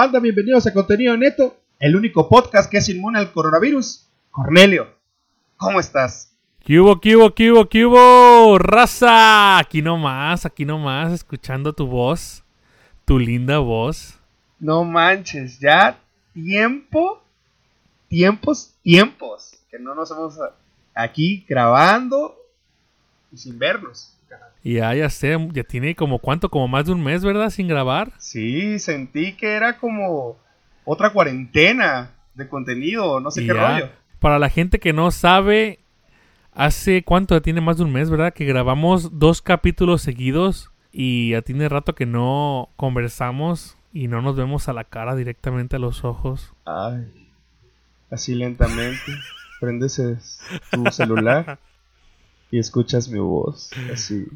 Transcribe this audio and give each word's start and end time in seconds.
Banda, 0.00 0.20
bienvenidos 0.20 0.64
a 0.64 0.72
Contenido 0.72 1.16
Neto, 1.16 1.56
el 1.80 1.96
único 1.96 2.28
podcast 2.28 2.70
que 2.70 2.76
es 2.76 2.88
inmune 2.88 3.18
al 3.18 3.32
coronavirus. 3.32 4.06
Cornelio, 4.30 4.86
¿cómo 5.56 5.80
estás? 5.80 6.32
¿Qué 6.60 6.78
hubo, 6.78 7.00
qué 7.00 7.16
hubo, 7.16 7.34
qué 7.34 7.50
hubo, 7.50 7.68
qué 7.68 7.84
hubo? 7.84 8.58
¡Raza! 8.60 9.58
Aquí 9.58 9.82
nomás, 9.82 10.46
aquí 10.46 10.64
nomás, 10.64 11.12
escuchando 11.12 11.72
tu 11.72 11.88
voz, 11.88 12.44
tu 13.04 13.18
linda 13.18 13.58
voz. 13.58 14.16
No 14.60 14.84
manches, 14.84 15.58
ya 15.58 15.98
tiempo, 16.32 17.20
tiempos, 18.06 18.76
tiempos, 18.82 19.58
que 19.68 19.80
no 19.80 19.96
nos 19.96 20.12
hemos 20.12 20.38
aquí 20.94 21.44
grabando 21.48 22.36
y 23.32 23.36
sin 23.36 23.58
vernos. 23.58 24.16
Y 24.64 24.74
ya, 24.74 24.94
ya 24.94 25.08
sé, 25.08 25.36
ya 25.52 25.62
tiene 25.64 25.94
como 25.94 26.18
cuánto, 26.18 26.48
como 26.50 26.68
más 26.68 26.86
de 26.86 26.92
un 26.92 27.02
mes, 27.02 27.24
¿verdad? 27.24 27.50
Sin 27.50 27.68
grabar. 27.68 28.12
Sí, 28.18 28.78
sentí 28.78 29.34
que 29.34 29.52
era 29.54 29.78
como 29.78 30.36
otra 30.84 31.10
cuarentena 31.12 32.10
de 32.34 32.48
contenido, 32.48 33.20
no 33.20 33.30
sé 33.30 33.46
qué 33.46 33.52
rollo. 33.52 33.88
Para 34.18 34.38
la 34.38 34.48
gente 34.50 34.78
que 34.80 34.92
no 34.92 35.10
sabe, 35.10 35.78
hace 36.52 37.02
cuánto, 37.04 37.34
ya 37.36 37.40
tiene 37.40 37.60
más 37.60 37.78
de 37.78 37.84
un 37.84 37.92
mes, 37.92 38.10
¿verdad? 38.10 38.34
Que 38.34 38.44
grabamos 38.44 39.18
dos 39.18 39.42
capítulos 39.42 40.02
seguidos 40.02 40.70
y 40.92 41.30
ya 41.30 41.42
tiene 41.42 41.68
rato 41.68 41.94
que 41.94 42.06
no 42.06 42.68
conversamos 42.76 43.76
y 43.92 44.08
no 44.08 44.22
nos 44.22 44.36
vemos 44.36 44.68
a 44.68 44.72
la 44.72 44.84
cara 44.84 45.14
directamente 45.14 45.76
a 45.76 45.78
los 45.78 46.04
ojos. 46.04 46.52
Ay, 46.64 47.06
así 48.10 48.34
lentamente, 48.34 49.12
prendes 49.60 49.98
es- 50.00 50.40
tu 50.72 50.84
celular 50.90 51.58
y 52.50 52.58
escuchas 52.58 53.08
mi 53.08 53.18
voz, 53.18 53.70
así. 53.92 54.26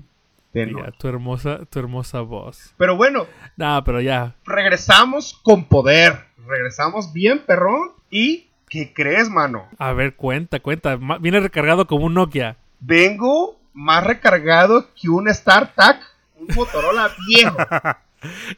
Ya, 0.55 0.91
tu 0.99 1.09
hermosa, 1.09 1.65
tu 1.65 1.79
hermosa 1.79 2.21
voz. 2.21 2.75
Pero 2.77 2.95
bueno, 2.95 3.27
Nada, 3.57 3.83
pero 3.85 4.03
ya. 4.03 4.35
regresamos 4.45 5.41
con 5.43 5.65
poder, 5.65 6.27
regresamos 6.47 7.15
bien 7.15 7.39
perrón 7.47 7.93
y 8.11 8.49
¿qué 8.69 8.93
crees, 8.93 9.31
mano? 9.31 9.67
A 9.79 9.95
ver, 9.95 10.15
cuenta, 10.15 10.61
cuenta. 10.61 10.99
Viene 11.21 11.41
recargado 11.41 11.87
como 11.87 12.05
un 12.05 12.13
Nokia. 12.15 12.57
Vengo 12.81 13.59
más 13.73 14.05
recargado 14.05 14.89
que 14.95 15.09
un 15.09 15.33
StarTAC, 15.33 16.03
un 16.37 16.55
Motorola 16.55 17.11
viejo. 17.27 17.57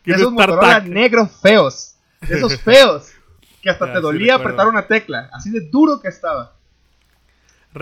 Que 0.02 0.10
de 0.10 0.12
es 0.12 0.16
esos 0.16 0.28
un 0.28 0.34
Motorola 0.34 0.80
negros 0.80 1.30
feos. 1.41 1.94
De 2.22 2.38
esos 2.38 2.60
feos. 2.60 3.12
Que 3.62 3.70
hasta 3.70 3.86
Ya, 3.86 3.92
te 3.92 4.00
dolía 4.00 4.34
apretar 4.34 4.66
una 4.66 4.88
tecla. 4.88 5.30
Así 5.32 5.50
de 5.50 5.60
duro 5.70 6.00
que 6.00 6.08
estaba. 6.08 6.56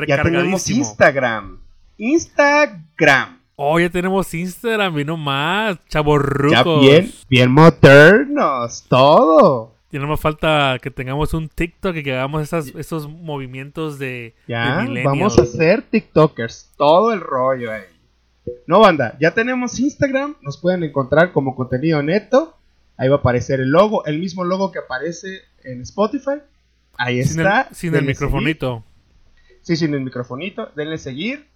Ya 0.07 0.23
tenemos. 0.23 0.69
Instagram. 0.69 1.62
Instagram. 2.03 3.39
Oh, 3.55 3.79
ya 3.79 3.89
tenemos 3.89 4.35
Instagram, 4.35 4.99
y 4.99 5.05
no 5.05 5.17
más. 5.17 5.77
Ya 5.77 5.89
Chaborrucos. 5.89 6.81
bien, 6.81 7.13
bien 7.29 7.51
modernos. 7.51 8.85
Todo. 8.89 9.77
Ya 9.93 10.01
no 10.01 10.09
más 10.09 10.19
falta 10.19 10.79
que 10.83 10.91
tengamos 10.91 11.33
un 11.33 11.49
TikTok 11.49 11.95
y 11.97 12.03
que 12.03 12.13
hagamos 12.15 12.43
esas, 12.43 12.69
esos 12.75 13.09
movimientos 13.09 13.99
de, 14.01 14.35
Ya, 14.49 14.85
de 14.85 15.05
vamos 15.05 15.39
a 15.39 15.47
ser 15.47 15.83
TikTokers. 15.83 16.73
Todo 16.77 17.13
el 17.13 17.21
rollo 17.21 17.71
ahí. 17.71 17.83
No, 18.67 18.81
banda, 18.81 19.17
ya 19.21 19.33
tenemos 19.33 19.79
Instagram. 19.79 20.35
Nos 20.43 20.59
pueden 20.59 20.83
encontrar 20.83 21.31
como 21.33 21.55
contenido 21.55 22.03
neto. 22.03 22.57
Ahí 22.97 23.09
va 23.09 23.17
a 23.17 23.19
aparecer 23.19 23.61
el 23.61 23.71
logo, 23.71 24.05
el 24.07 24.19
mismo 24.19 24.43
logo 24.45 24.73
que 24.73 24.81
aparece 24.81 25.43
en 25.63 25.83
Spotify. 25.83 26.41
Ahí 26.97 27.23
Sin 27.23 27.41
está. 27.41 27.69
el, 27.71 27.77
sin 27.77 27.95
el 27.95 28.05
microfonito. 28.05 28.83
seguir. 29.37 29.59
Sí, 29.63 29.77
sin 29.77 29.95
el 29.95 30.01
microfonito. 30.01 30.71
Denle 30.75 30.99
seguir. 30.99 31.47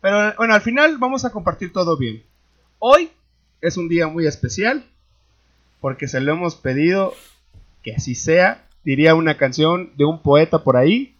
Pero 0.00 0.34
bueno, 0.36 0.54
al 0.54 0.60
final 0.60 0.96
vamos 0.98 1.24
a 1.24 1.30
compartir 1.30 1.72
todo 1.72 1.96
bien. 1.96 2.22
Hoy 2.78 3.10
es 3.60 3.76
un 3.76 3.88
día 3.88 4.06
muy 4.08 4.26
especial. 4.26 4.84
Porque 5.80 6.08
se 6.08 6.20
lo 6.20 6.32
hemos 6.32 6.56
pedido 6.56 7.14
que 7.84 7.94
así 7.94 8.14
sea. 8.16 8.64
Diría 8.84 9.14
una 9.14 9.36
canción 9.36 9.92
de 9.96 10.04
un 10.04 10.22
poeta 10.22 10.64
por 10.64 10.76
ahí. 10.76 11.14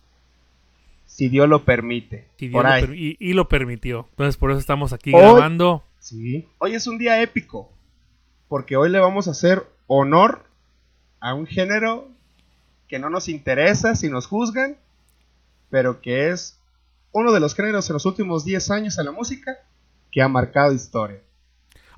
Si 1.07 1.29
Dios 1.29 1.49
lo 1.49 1.65
permite. 1.65 2.27
Y, 2.39 2.49
Dios 2.49 2.53
por 2.53 2.65
lo 2.65 2.71
ahí. 2.73 2.81
per- 2.87 2.95
y- 2.97 3.17
y 3.21 3.33
lo 3.35 3.49
permitió. 3.49 4.07
Entonces, 4.11 4.37
por 4.37 4.51
eso 4.51 4.59
estamos 4.61 4.93
aquí 4.93 5.13
Hoy- 5.15 5.21
grabando. 5.23 5.85
Sí. 6.01 6.47
Hoy 6.59 6.75
es 6.75 6.87
un 6.89 6.99
día 6.99 7.23
épico. 7.23 7.71
Porque 8.49 8.77
hoy 8.77 8.89
le 8.91 8.99
vamos 8.99 9.29
a 9.29 9.33
hacer 9.33 9.65
honor 9.87 10.45
a 11.21 11.35
un 11.35 11.47
género 11.47 12.09
que 12.89 12.99
no 12.99 13.11
nos 13.11 13.29
interesa 13.29 13.95
si 13.95 14.09
nos 14.09 14.27
juzgan, 14.27 14.77
pero 15.71 16.01
que 16.01 16.31
es 16.31 16.58
uno 17.13 17.33
de 17.33 17.41
los 17.41 17.55
géneros 17.55 17.89
en 17.91 17.95
los 17.95 18.07
últimos 18.07 18.45
10 18.45 18.71
años 18.71 18.99
en 18.99 19.07
la 19.07 19.13
música 19.13 19.57
que 20.11 20.23
ha 20.23 20.29
marcado 20.29 20.73
historia. 20.73 21.21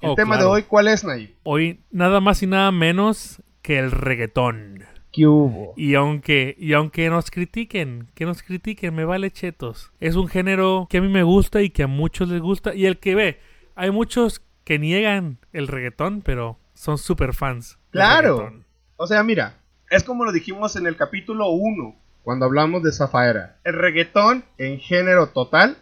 El 0.01 0.11
Oh, 0.11 0.15
tema 0.15 0.37
claro. 0.37 0.51
de 0.51 0.55
hoy, 0.57 0.63
¿cuál 0.65 0.89
es, 0.89 1.05
Nayib? 1.05 1.35
Hoy 1.43 1.81
nada 1.91 2.21
más 2.21 2.43
y 2.43 2.47
nada 2.47 2.71
menos 2.73 3.43
que 3.63 3.79
el 3.79 3.91
reggaetón. 3.91 4.85
¿Qué 5.13 5.27
hubo? 5.27 5.75
Y 5.77 5.95
aunque, 5.95 6.55
y 6.59 6.73
aunque 6.73 7.11
nos 7.11 7.31
critiquen, 7.31 8.09
que 8.15 8.25
nos 8.25 8.43
critiquen, 8.43 8.95
me 8.95 9.05
vale 9.05 9.31
chetos. 9.31 9.93
Es 10.01 10.15
un 10.15 10.29
género 10.29 10.87
que 10.89 10.99
a 10.99 11.01
mí 11.03 11.09
me 11.09 11.25
gusta 11.25 11.61
y 11.63 11.71
que 11.71 11.83
a 11.83 11.87
muchos 11.89 12.29
les 12.29 12.41
gusta. 12.41 12.75
Y 12.75 12.87
el 12.87 12.99
que 12.99 13.15
ve, 13.17 13.41
hay 13.75 13.91
muchos 13.91 14.41
que 14.65 14.79
niegan 14.79 15.39
el 15.53 15.67
reggaetón, 15.67 16.23
pero 16.23 16.59
son 16.75 16.97
super 16.97 17.35
fans. 17.35 17.79
Claro. 17.91 18.53
O 18.97 19.07
sea, 19.07 19.23
mira, 19.25 19.59
es 19.91 20.05
como 20.05 20.25
lo 20.25 20.33
dijimos 20.33 20.77
en 20.77 20.87
el 20.87 20.97
capítulo 20.97 21.49
1, 21.51 21.97
cuando 22.23 22.47
hablamos 22.47 22.83
de 22.83 22.93
Zafaera. 22.93 23.59
El 23.65 23.75
reggaetón, 23.75 24.45
en 24.59 24.79
género 24.81 25.29
total, 25.29 25.79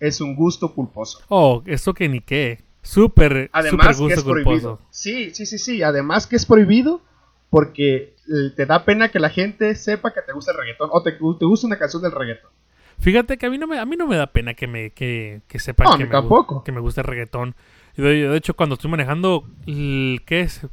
es 0.00 0.20
un 0.20 0.34
gusto 0.36 0.74
culposo. 0.74 1.20
Oh, 1.28 1.62
eso 1.66 1.94
que 1.94 2.08
ni 2.08 2.20
qué. 2.20 2.62
Súper, 2.82 3.50
Además 3.52 3.96
súper 3.96 4.08
que 4.08 4.14
es 4.14 4.24
gusto 4.24 4.30
prohibido. 4.30 4.70
culposo. 4.76 4.88
Sí, 4.90 5.32
sí, 5.34 5.44
sí, 5.46 5.58
sí. 5.58 5.82
Además 5.82 6.26
que 6.26 6.36
es 6.36 6.46
prohibido 6.46 7.02
porque 7.50 8.14
eh, 8.28 8.50
te 8.56 8.64
da 8.64 8.84
pena 8.84 9.10
que 9.10 9.18
la 9.20 9.28
gente 9.28 9.74
sepa 9.74 10.12
que 10.14 10.22
te 10.22 10.32
gusta 10.32 10.52
el 10.52 10.58
reggaetón 10.58 10.88
o 10.92 11.02
te, 11.02 11.12
te 11.12 11.44
gusta 11.44 11.66
una 11.66 11.78
canción 11.78 12.02
del 12.02 12.12
reggaetón. 12.12 12.50
Fíjate 12.98 13.38
que 13.38 13.46
a 13.46 13.50
mí 13.50 13.58
no 13.58 13.66
me, 13.66 13.78
a 13.78 13.84
mí 13.86 13.96
no 13.96 14.06
me 14.06 14.16
da 14.16 14.26
pena 14.28 14.54
que 14.54 14.66
me, 14.66 14.90
que, 14.90 15.40
que 15.48 15.58
sepan 15.58 15.86
No, 15.90 15.98
que, 15.98 16.04
me, 16.04 16.10
tampoco. 16.10 16.64
que 16.64 16.72
me 16.72 16.80
gusta 16.80 17.00
el 17.02 17.06
reggaetón. 17.06 17.54
De, 17.96 18.28
de 18.28 18.36
hecho, 18.36 18.54
cuando 18.54 18.74
estoy 18.74 18.90
manejando, 18.90 19.44
el- 19.66 20.22
¿qué 20.26 20.40
es? 20.40 20.66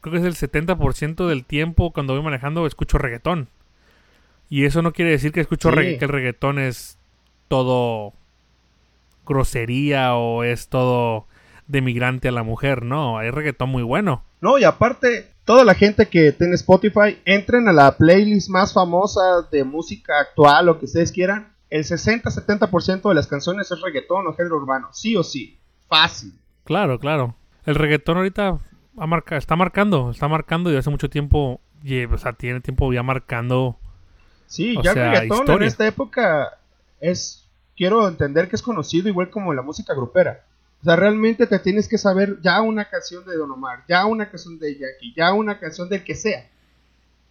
Creo 0.00 0.12
que 0.14 0.18
es 0.18 0.24
el 0.42 0.50
70% 0.50 1.28
del 1.28 1.44
tiempo 1.44 1.92
cuando 1.92 2.14
voy 2.14 2.22
manejando 2.22 2.66
escucho 2.66 2.98
reggaetón. 2.98 3.48
Y 4.54 4.66
eso 4.66 4.82
no 4.82 4.92
quiere 4.92 5.12
decir 5.12 5.32
que 5.32 5.40
escucho 5.40 5.70
Sí. 5.70 5.74
regga- 5.76 5.98
que 5.98 6.04
el 6.04 6.10
reggaetón 6.10 6.58
es 6.58 6.98
todo 7.48 8.12
grosería 9.26 10.14
o 10.14 10.44
es 10.44 10.68
todo 10.68 11.26
demigrante 11.68 12.28
a 12.28 12.32
la 12.32 12.42
mujer. 12.42 12.84
No, 12.84 13.18
hay 13.18 13.30
reggaetón 13.30 13.70
muy 13.70 13.82
bueno. 13.82 14.24
No, 14.40 14.58
y 14.58 14.64
aparte, 14.64 15.30
toda 15.44 15.64
la 15.64 15.74
gente 15.74 16.06
que 16.06 16.32
tiene 16.32 16.54
Spotify, 16.54 17.18
entren 17.24 17.68
a 17.68 17.72
la 17.72 17.96
playlist 17.96 18.50
más 18.50 18.72
famosa 18.74 19.20
de 19.50 19.64
música 19.64 20.20
actual, 20.20 20.66
lo 20.66 20.78
que 20.78 20.86
ustedes 20.86 21.12
quieran. 21.12 21.52
El 21.70 21.84
60-70% 21.84 23.08
de 23.08 23.14
las 23.14 23.26
canciones 23.26 23.70
es 23.70 23.80
reggaetón 23.80 24.26
o 24.26 24.34
género 24.34 24.56
urbano. 24.56 24.88
Sí 24.92 25.16
o 25.16 25.22
sí. 25.22 25.58
Fácil. 25.88 26.34
Claro, 26.64 26.98
claro. 26.98 27.34
El 27.64 27.76
reggaetón 27.76 28.18
ahorita 28.18 28.58
ha 28.98 29.06
marca- 29.06 29.36
está 29.38 29.56
marcando, 29.56 30.10
está 30.10 30.28
marcando 30.28 30.70
y 30.70 30.76
hace 30.76 30.90
mucho 30.90 31.08
tiempo, 31.08 31.60
o 32.12 32.18
sea, 32.18 32.32
tiene 32.34 32.60
tiempo 32.60 32.92
ya 32.92 33.02
marcando. 33.02 33.78
Sí, 34.52 34.76
O 34.76 34.82
ya 34.82 34.92
sea, 34.92 35.14
el 35.14 35.20
reggaetón 35.30 35.62
en 35.62 35.62
esta 35.62 35.86
época 35.86 36.58
es, 37.00 37.48
quiero 37.74 38.06
entender 38.06 38.50
que 38.50 38.56
es 38.56 38.60
conocido 38.60 39.08
igual 39.08 39.30
como 39.30 39.54
la 39.54 39.62
música 39.62 39.94
grupera. 39.94 40.44
O 40.82 40.84
sea, 40.84 40.94
realmente 40.94 41.46
te 41.46 41.58
tienes 41.58 41.88
que 41.88 41.96
saber 41.96 42.38
ya 42.42 42.60
una 42.60 42.84
canción 42.84 43.24
de 43.24 43.34
Don 43.34 43.50
Omar, 43.50 43.82
ya 43.88 44.04
una 44.04 44.28
canción 44.28 44.58
de 44.58 44.74
Jackie, 44.74 45.14
ya 45.16 45.32
una 45.32 45.58
canción 45.58 45.88
del 45.88 46.04
que 46.04 46.14
sea. 46.14 46.50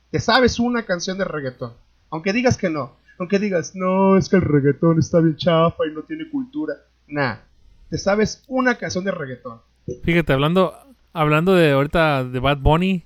Te 0.10 0.19
sabes 0.19 0.57
una 0.57 0.84
canción 0.84 1.19
de 1.19 1.25
reggaetón. 1.25 1.74
Aunque 2.10 2.34
digas 2.34 2.57
que 2.57 2.72
no. 2.72 2.96
Aunque 3.19 3.38
digas, 3.38 3.75
no, 3.75 4.18
es 4.18 4.28
que 4.28 4.38
el 4.38 4.42
reggaetón 4.42 4.98
está 4.98 5.19
bien 5.19 5.36
chafa 5.36 5.86
y 5.86 5.94
no 5.94 6.01
tiene 6.01 6.28
cultura. 6.28 6.74
Nah. 7.06 7.36
Te 7.92 8.00
sabes 8.00 8.44
una 8.48 8.80
canción 8.80 9.04
de 9.04 9.12
reggaetón. 9.12 9.62
Fíjate, 10.04 10.34
hablando, 10.34 10.74
hablando 11.13 11.54
de 11.54 11.74
ahorita 11.74 12.24
de 12.24 12.40
Bad 12.40 12.57
Bunny, 12.57 13.06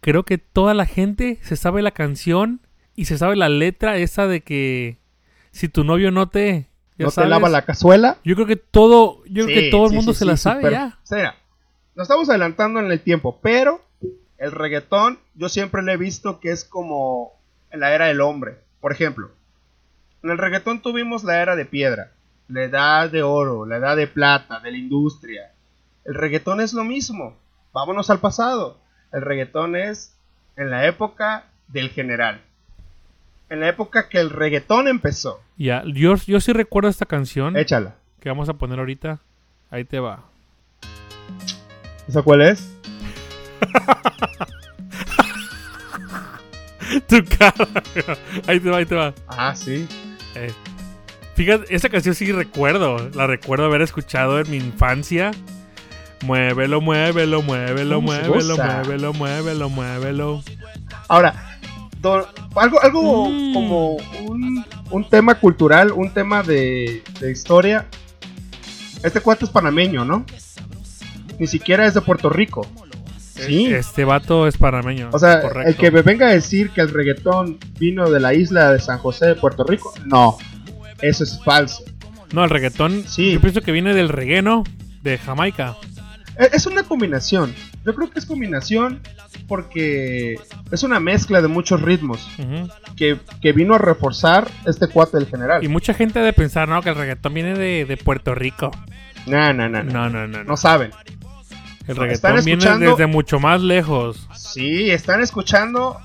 creo 0.00 0.22
que 0.22 0.38
toda 0.38 0.72
la 0.72 0.86
gente 0.86 1.38
se 1.42 1.56
sabe 1.56 1.82
la 1.82 1.90
canción 1.90 2.63
y 2.94 3.06
se 3.06 3.18
sabe 3.18 3.36
la 3.36 3.48
letra 3.48 3.96
esa 3.96 4.26
de 4.26 4.42
que 4.42 4.98
si 5.50 5.68
tu 5.68 5.84
novio 5.84 6.10
no 6.10 6.28
te, 6.28 6.68
ya 6.98 7.06
no 7.06 7.10
sabes, 7.10 7.26
te 7.26 7.30
lava 7.30 7.48
la 7.48 7.64
cazuela. 7.64 8.18
Yo 8.24 8.34
creo 8.34 8.46
que 8.46 8.56
todo, 8.56 9.24
yo 9.26 9.44
creo 9.44 9.62
que 9.62 9.70
todo 9.70 9.86
el 9.86 9.92
mundo 9.92 10.12
sí, 10.12 10.20
se 10.20 10.24
sí, 10.24 10.30
la 10.30 10.36
sabe 10.36 10.70
ya. 10.70 10.98
O 11.02 11.06
sea, 11.06 11.36
nos 11.94 12.04
estamos 12.04 12.28
adelantando 12.28 12.80
en 12.80 12.90
el 12.90 13.00
tiempo, 13.00 13.38
pero 13.42 13.80
el 14.38 14.52
reggaetón 14.52 15.18
yo 15.34 15.48
siempre 15.48 15.82
le 15.82 15.92
he 15.92 15.96
visto 15.96 16.40
que 16.40 16.50
es 16.50 16.64
como 16.64 17.32
en 17.70 17.80
la 17.80 17.94
era 17.94 18.06
del 18.06 18.20
hombre. 18.20 18.58
Por 18.80 18.92
ejemplo, 18.92 19.30
en 20.22 20.30
el 20.30 20.38
reggaetón 20.38 20.82
tuvimos 20.82 21.24
la 21.24 21.40
era 21.40 21.56
de 21.56 21.64
piedra, 21.64 22.12
la 22.48 22.64
edad 22.64 23.10
de 23.10 23.22
oro, 23.22 23.66
la 23.66 23.76
edad 23.76 23.96
de 23.96 24.06
plata, 24.06 24.60
de 24.60 24.70
la 24.70 24.78
industria. 24.78 25.52
El 26.04 26.14
reggaetón 26.14 26.60
es 26.60 26.72
lo 26.72 26.84
mismo. 26.84 27.36
Vámonos 27.72 28.10
al 28.10 28.20
pasado. 28.20 28.78
El 29.12 29.22
reggaetón 29.22 29.76
es 29.76 30.16
en 30.56 30.70
la 30.70 30.86
época 30.86 31.46
del 31.68 31.90
general. 31.90 32.42
En 33.54 33.60
la 33.60 33.68
época 33.68 34.08
que 34.08 34.18
el 34.18 34.30
reggaetón 34.30 34.88
empezó. 34.88 35.40
Ya, 35.56 35.84
yo, 35.86 36.16
yo 36.16 36.40
sí 36.40 36.52
recuerdo 36.52 36.88
esta 36.88 37.06
canción 37.06 37.56
Échala. 37.56 37.94
que 38.18 38.28
vamos 38.28 38.48
a 38.48 38.54
poner 38.54 38.80
ahorita. 38.80 39.20
Ahí 39.70 39.84
te 39.84 40.00
va. 40.00 40.24
¿Esa 42.08 42.22
cuál 42.22 42.42
es? 42.42 42.76
tu 47.08 47.24
cara. 47.38 47.68
Ahí 48.48 48.58
te 48.58 48.70
va, 48.70 48.78
ahí 48.78 48.86
te 48.86 48.96
va. 48.96 49.14
Ah, 49.28 49.54
sí. 49.54 49.86
Eh, 50.34 50.50
fíjate, 51.36 51.72
esa 51.72 51.88
canción 51.88 52.16
sí 52.16 52.32
recuerdo. 52.32 53.08
La 53.14 53.28
recuerdo 53.28 53.66
haber 53.66 53.82
escuchado 53.82 54.40
en 54.40 54.50
mi 54.50 54.56
infancia. 54.56 55.30
Muévelo, 56.24 56.80
muévelo, 56.80 57.40
muévelo, 57.40 57.96
¿Cómo 57.96 58.12
se 58.12 58.28
muévelo, 58.28 58.56
muévelo, 58.56 59.12
muévelo, 59.12 59.68
muévelo. 59.68 60.42
Ahora, 61.06 61.53
do- 62.10 62.28
algo, 62.56 62.80
algo 62.82 63.28
Mm. 63.28 63.52
como 63.54 63.96
un, 64.26 64.64
un 64.90 65.08
tema 65.08 65.34
cultural, 65.36 65.90
un 65.92 66.12
tema 66.12 66.42
de, 66.42 67.02
de 67.20 67.30
historia. 67.32 67.86
Este 69.02 69.20
cuate 69.20 69.44
es 69.44 69.50
panameño, 69.50 70.04
¿no? 70.04 70.24
Ni 71.38 71.46
siquiera 71.46 71.86
es 71.86 71.94
de 71.94 72.00
Puerto 72.00 72.30
Rico. 72.30 72.66
Sí. 73.18 73.66
Este 73.66 74.04
vato 74.04 74.46
es 74.46 74.56
panameño. 74.56 75.10
O 75.12 75.18
sea, 75.18 75.40
correcto. 75.42 75.68
el 75.68 75.76
que 75.76 75.90
me 75.90 76.02
venga 76.02 76.28
a 76.28 76.30
decir 76.32 76.70
que 76.70 76.80
el 76.80 76.90
reggaetón 76.90 77.58
vino 77.78 78.08
de 78.08 78.20
la 78.20 78.32
isla 78.32 78.70
de 78.72 78.78
San 78.78 78.98
José 78.98 79.26
de 79.26 79.34
Puerto 79.34 79.64
Rico, 79.64 79.92
no. 80.06 80.38
Eso 81.02 81.24
es 81.24 81.40
falso. 81.44 81.82
No, 82.32 82.44
el 82.44 82.50
reggaetón. 82.50 83.04
Sí. 83.06 83.32
Yo 83.32 83.40
pienso 83.40 83.60
que 83.60 83.72
viene 83.72 83.92
del 83.94 84.08
regueno 84.08 84.62
de 85.02 85.18
Jamaica. 85.18 85.76
E- 86.38 86.50
Es 86.52 86.66
una 86.66 86.84
combinación. 86.84 87.52
Yo 87.84 87.94
creo 87.94 88.10
que 88.10 88.18
es 88.18 88.26
combinación 88.26 89.00
porque 89.46 90.36
es 90.70 90.82
una 90.82 91.00
mezcla 91.00 91.42
de 91.42 91.48
muchos 91.48 91.82
ritmos 91.82 92.26
que, 92.96 93.18
que 93.42 93.52
vino 93.52 93.74
a 93.74 93.78
reforzar 93.78 94.48
este 94.64 94.88
cuate 94.88 95.18
del 95.18 95.26
general. 95.26 95.62
Y 95.62 95.68
mucha 95.68 95.92
gente 95.92 96.18
debe 96.18 96.32
pensar, 96.32 96.68
¿no? 96.68 96.80
Que 96.80 96.90
el 96.90 96.94
reggaetón 96.94 97.34
viene 97.34 97.54
de, 97.54 97.84
de 97.84 97.96
Puerto 97.98 98.34
Rico. 98.34 98.70
No, 99.26 99.52
no, 99.52 99.68
no, 99.68 99.82
no. 99.82 100.08
No, 100.08 100.26
no, 100.26 100.44
no. 100.44 100.56
saben. 100.56 100.92
el 101.86 101.96
reggaetón 101.96 102.38
están 102.38 102.44
viene 102.44 102.86
desde 102.86 103.06
mucho 103.06 103.38
más 103.38 103.60
lejos. 103.60 104.28
Sí, 104.34 104.90
están 104.90 105.20
escuchando 105.20 105.98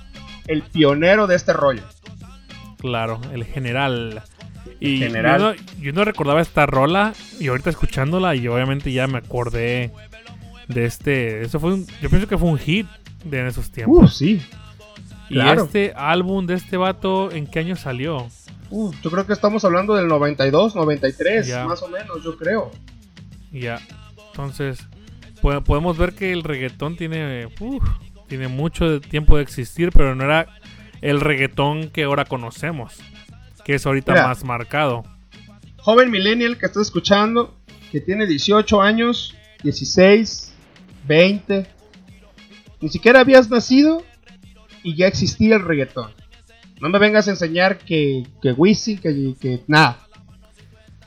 el 0.48 0.64
pionero 0.64 1.28
de 1.28 1.36
este 1.36 1.54
rollo. 1.54 1.84
Claro, 2.80 3.22
el 3.34 3.46
general. 3.46 4.22
Y 4.82 4.98
General. 5.00 5.40
Yo, 5.40 5.48
no, 5.48 5.82
yo 5.82 5.94
no 5.94 6.06
recordaba 6.06 6.42
esta 6.42 6.66
rola 6.66 7.14
y 7.40 7.48
ahorita 7.48 7.70
escuchándola 7.70 8.36
y 8.36 8.48
obviamente 8.48 8.94
ya 8.94 9.08
me 9.08 9.18
acordé 9.18 9.92
de 10.70 10.86
este. 10.86 11.42
Eso 11.42 11.60
fue 11.60 11.74
un, 11.74 11.86
yo 12.02 12.10
pienso 12.10 12.28
que 12.28 12.38
fue 12.38 12.48
un 12.50 12.58
hit 12.58 12.88
de 13.26 13.40
en 13.42 13.48
esos 13.48 13.70
tiempos. 13.72 14.04
Uh, 14.04 14.08
sí. 14.16 14.42
y 15.30 15.34
claro. 15.34 15.66
este 15.66 15.92
álbum 15.98 16.46
de 16.46 16.54
este 16.54 16.78
vato, 16.78 17.30
¿en 17.32 17.46
qué 17.48 17.60
año 17.60 17.76
salió? 17.76 18.28
Uh, 18.70 18.94
yo 19.04 19.12
creo 19.12 19.26
que 19.28 19.34
estamos 19.34 19.66
hablando 19.66 19.96
del 19.96 20.08
92, 20.08 20.76
93, 20.76 21.48
Ya. 21.48 21.66
más 21.66 21.82
o 21.84 21.90
menos, 21.90 22.24
yo 22.24 22.38
creo. 22.38 22.72
Ya. 23.52 23.82
Entonces, 24.32 24.80
po- 25.42 25.62
podemos 25.64 25.98
ver 25.98 26.14
que 26.14 26.32
el 26.32 26.44
reggaetón 26.44 26.96
tiene, 26.96 27.48
uf, 27.60 27.84
tiene 28.28 28.48
mucho 28.48 29.02
tiempo 29.02 29.38
de 29.38 29.44
existir, 29.44 29.90
pero 29.92 30.14
no 30.16 30.24
era 30.24 30.48
el 31.02 31.20
reggaetón 31.20 31.90
que 31.90 32.04
ahora 32.04 32.26
conocemos, 32.26 33.00
que 33.66 33.74
es 33.76 33.86
ahorita 33.88 34.14
Mira. 34.14 34.28
más 34.28 34.44
marcado. 34.44 35.04
Joven 35.78 36.12
millennial 36.12 36.58
que 36.58 36.68
estás 36.68 36.84
escuchando, 36.84 37.56
que 37.92 38.02
tiene 38.02 38.28
18 38.28 38.82
años, 38.84 39.36
16, 39.64 40.49
20, 41.10 41.66
ni 42.82 42.90
siquiera 42.90 43.20
habías 43.22 43.50
nacido 43.50 44.04
y 44.84 44.96
ya 44.96 45.08
existía 45.08 45.56
el 45.56 45.64
reggaetón. 45.66 46.12
No 46.80 46.88
me 46.90 47.00
vengas 47.00 47.28
a 47.28 47.32
enseñar 47.32 47.80
que, 47.80 48.24
que 48.42 48.54
Wisin, 48.54 49.00
que, 49.00 49.34
que 49.42 49.62
nada. 49.68 49.98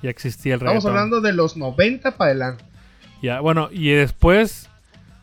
Ya 0.02 0.10
existía 0.10 0.54
el 0.54 0.58
Estamos 0.60 0.82
reggaetón. 0.84 0.90
hablando 0.90 1.20
de 1.22 1.32
los 1.32 1.56
90 1.56 2.16
para 2.16 2.30
adelante. 2.32 2.64
Ya, 3.22 3.40
bueno, 3.40 3.68
y 3.72 3.90
después, 3.90 4.68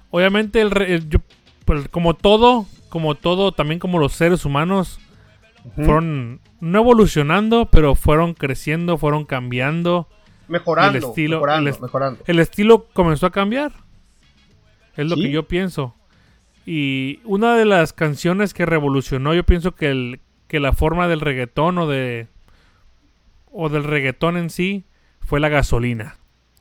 obviamente, 0.10 0.62
el, 0.62 0.76
el- 0.82 1.10
yo, 1.10 1.20
pues, 1.66 1.88
como 1.90 2.14
todo, 2.16 2.66
como 2.88 3.14
todo, 3.16 3.52
también 3.52 3.80
como 3.80 4.00
los 4.00 4.14
seres 4.14 4.46
humanos, 4.46 5.00
fueron 5.76 6.40
no 6.62 6.80
evolucionando, 6.80 7.66
pero 7.70 7.94
fueron 7.96 8.34
creciendo, 8.34 8.98
fueron 8.98 9.26
cambiando. 9.26 10.08
mejorando, 10.48 10.98
el 10.98 11.04
estilo- 11.04 11.36
mejorando, 11.38 11.70
el 11.70 11.74
est- 11.74 11.82
mejorando. 11.82 12.24
El 12.26 12.40
estilo 12.40 12.88
comenzó 12.94 13.26
a 13.28 13.32
cambiar. 13.32 13.74
Es 15.00 15.08
lo 15.08 15.16
Sí. 15.16 15.24
que 15.24 15.32
yo 15.32 15.48
pienso. 15.48 15.96
Y 16.66 17.20
una 17.24 17.56
de 17.56 17.66
las 17.66 17.94
canciones 17.94 18.54
que 18.54 18.66
revolucionó, 18.66 19.34
yo 19.34 19.44
pienso 19.46 19.74
que, 19.74 19.90
el, 19.90 20.20
que 20.48 20.60
la 20.60 20.74
forma 20.74 21.08
del 21.08 21.22
reggaetón 21.22 21.78
o 21.78 21.88
de 21.88 22.28
o 23.52 23.70
del 23.70 23.84
reggaetón 23.84 24.38
en 24.38 24.50
sí 24.50 24.84
fue 25.22 25.40
la 25.40 25.50
gasolina. 25.50 26.18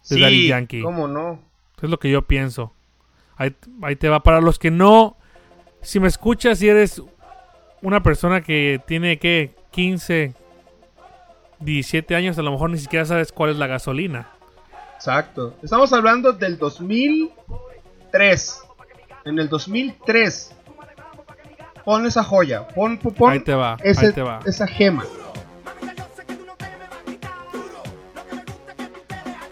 de 0.09 0.21
Daddy 0.21 0.49
Yankee. 0.49 0.81
cómo 0.83 1.07
no. 1.09 1.41
Es 1.83 1.91
lo 1.91 1.99
que 1.99 2.11
yo 2.11 2.23
pienso. 2.23 2.73
Ahí, 3.37 3.55
ahí 3.83 3.95
te 3.97 4.09
va. 4.09 4.23
Para 4.23 4.41
los 4.41 4.59
que 4.59 4.71
no, 4.71 5.17
si 5.83 6.01
me 6.01 6.09
escuchas, 6.09 6.59
si 6.61 6.69
eres 6.69 7.03
una 7.83 8.03
persona 8.03 8.41
que 8.41 8.81
tiene 8.87 9.19
que 9.19 9.55
15, 9.73 10.33
17 11.61 12.15
años, 12.15 12.39
a 12.39 12.43
lo 12.43 12.53
mejor 12.53 12.71
ni 12.71 12.79
siquiera 12.79 13.05
sabes 13.05 13.33
cuál 13.33 13.51
es 13.51 13.57
la 13.59 13.67
gasolina. 13.67 14.29
Exacto. 14.95 15.55
Estamos 15.63 15.93
hablando 15.93 16.33
del 16.33 16.59
2003. 18.13 18.63
En 19.25 19.39
el 19.39 19.49
2003. 19.49 20.53
Pon 21.85 22.07
esa 22.07 22.23
joya. 22.23 22.67
Pon, 22.69 22.99
pon- 22.99 23.15
pon 23.15 23.33
Ahí 23.33 23.41
te 23.41 23.55
va, 23.55 23.77
ese- 23.83 24.07
ahí 24.07 24.13
te 24.13 24.23
va. 24.23 24.41
esa 24.45 24.67
gema. 24.67 25.05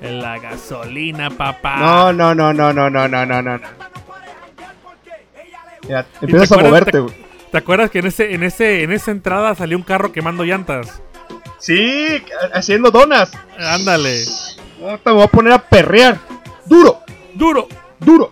La 0.01 0.39
gasolina, 0.39 1.31
papá. 1.31 1.77
No, 1.79 2.13
no, 2.13 2.35
no, 2.35 2.53
no, 2.53 2.73
no, 2.73 2.91
no, 2.91 3.09
no, 3.09 3.27
no, 3.27 3.43
no. 3.43 3.61
Ya, 5.89 6.05
¿Y 6.21 6.25
empiezas 6.25 6.49
te 6.49 6.55
a 6.55 6.59
acuerdas- 6.59 6.65
moverte, 6.71 6.93
te- 6.93 6.99
güey. 7.01 7.27
¿Te 7.51 7.59
acuerdas 7.59 7.91
que 7.91 7.99
en 8.01 8.07
ese, 8.07 8.35
en 8.35 8.43
ese, 8.43 8.83
en 8.83 8.93
esa 8.93 9.11
entrada 9.11 9.55
salió 9.55 9.77
un 9.77 9.83
carro 9.85 10.13
quemando 10.13 10.45
llantas? 10.45 11.01
Sí, 11.59 12.23
haciendo 12.53 12.91
donas. 12.91 13.33
Ándale. 13.59 14.25
No, 14.81 14.99
te 14.99 15.11
voy 15.11 15.23
a 15.23 15.27
poner 15.29 15.53
a 15.55 15.59
perrear. 15.59 16.19
Duro, 16.67 17.01
Duro. 17.35 17.67
duro. 17.99 18.31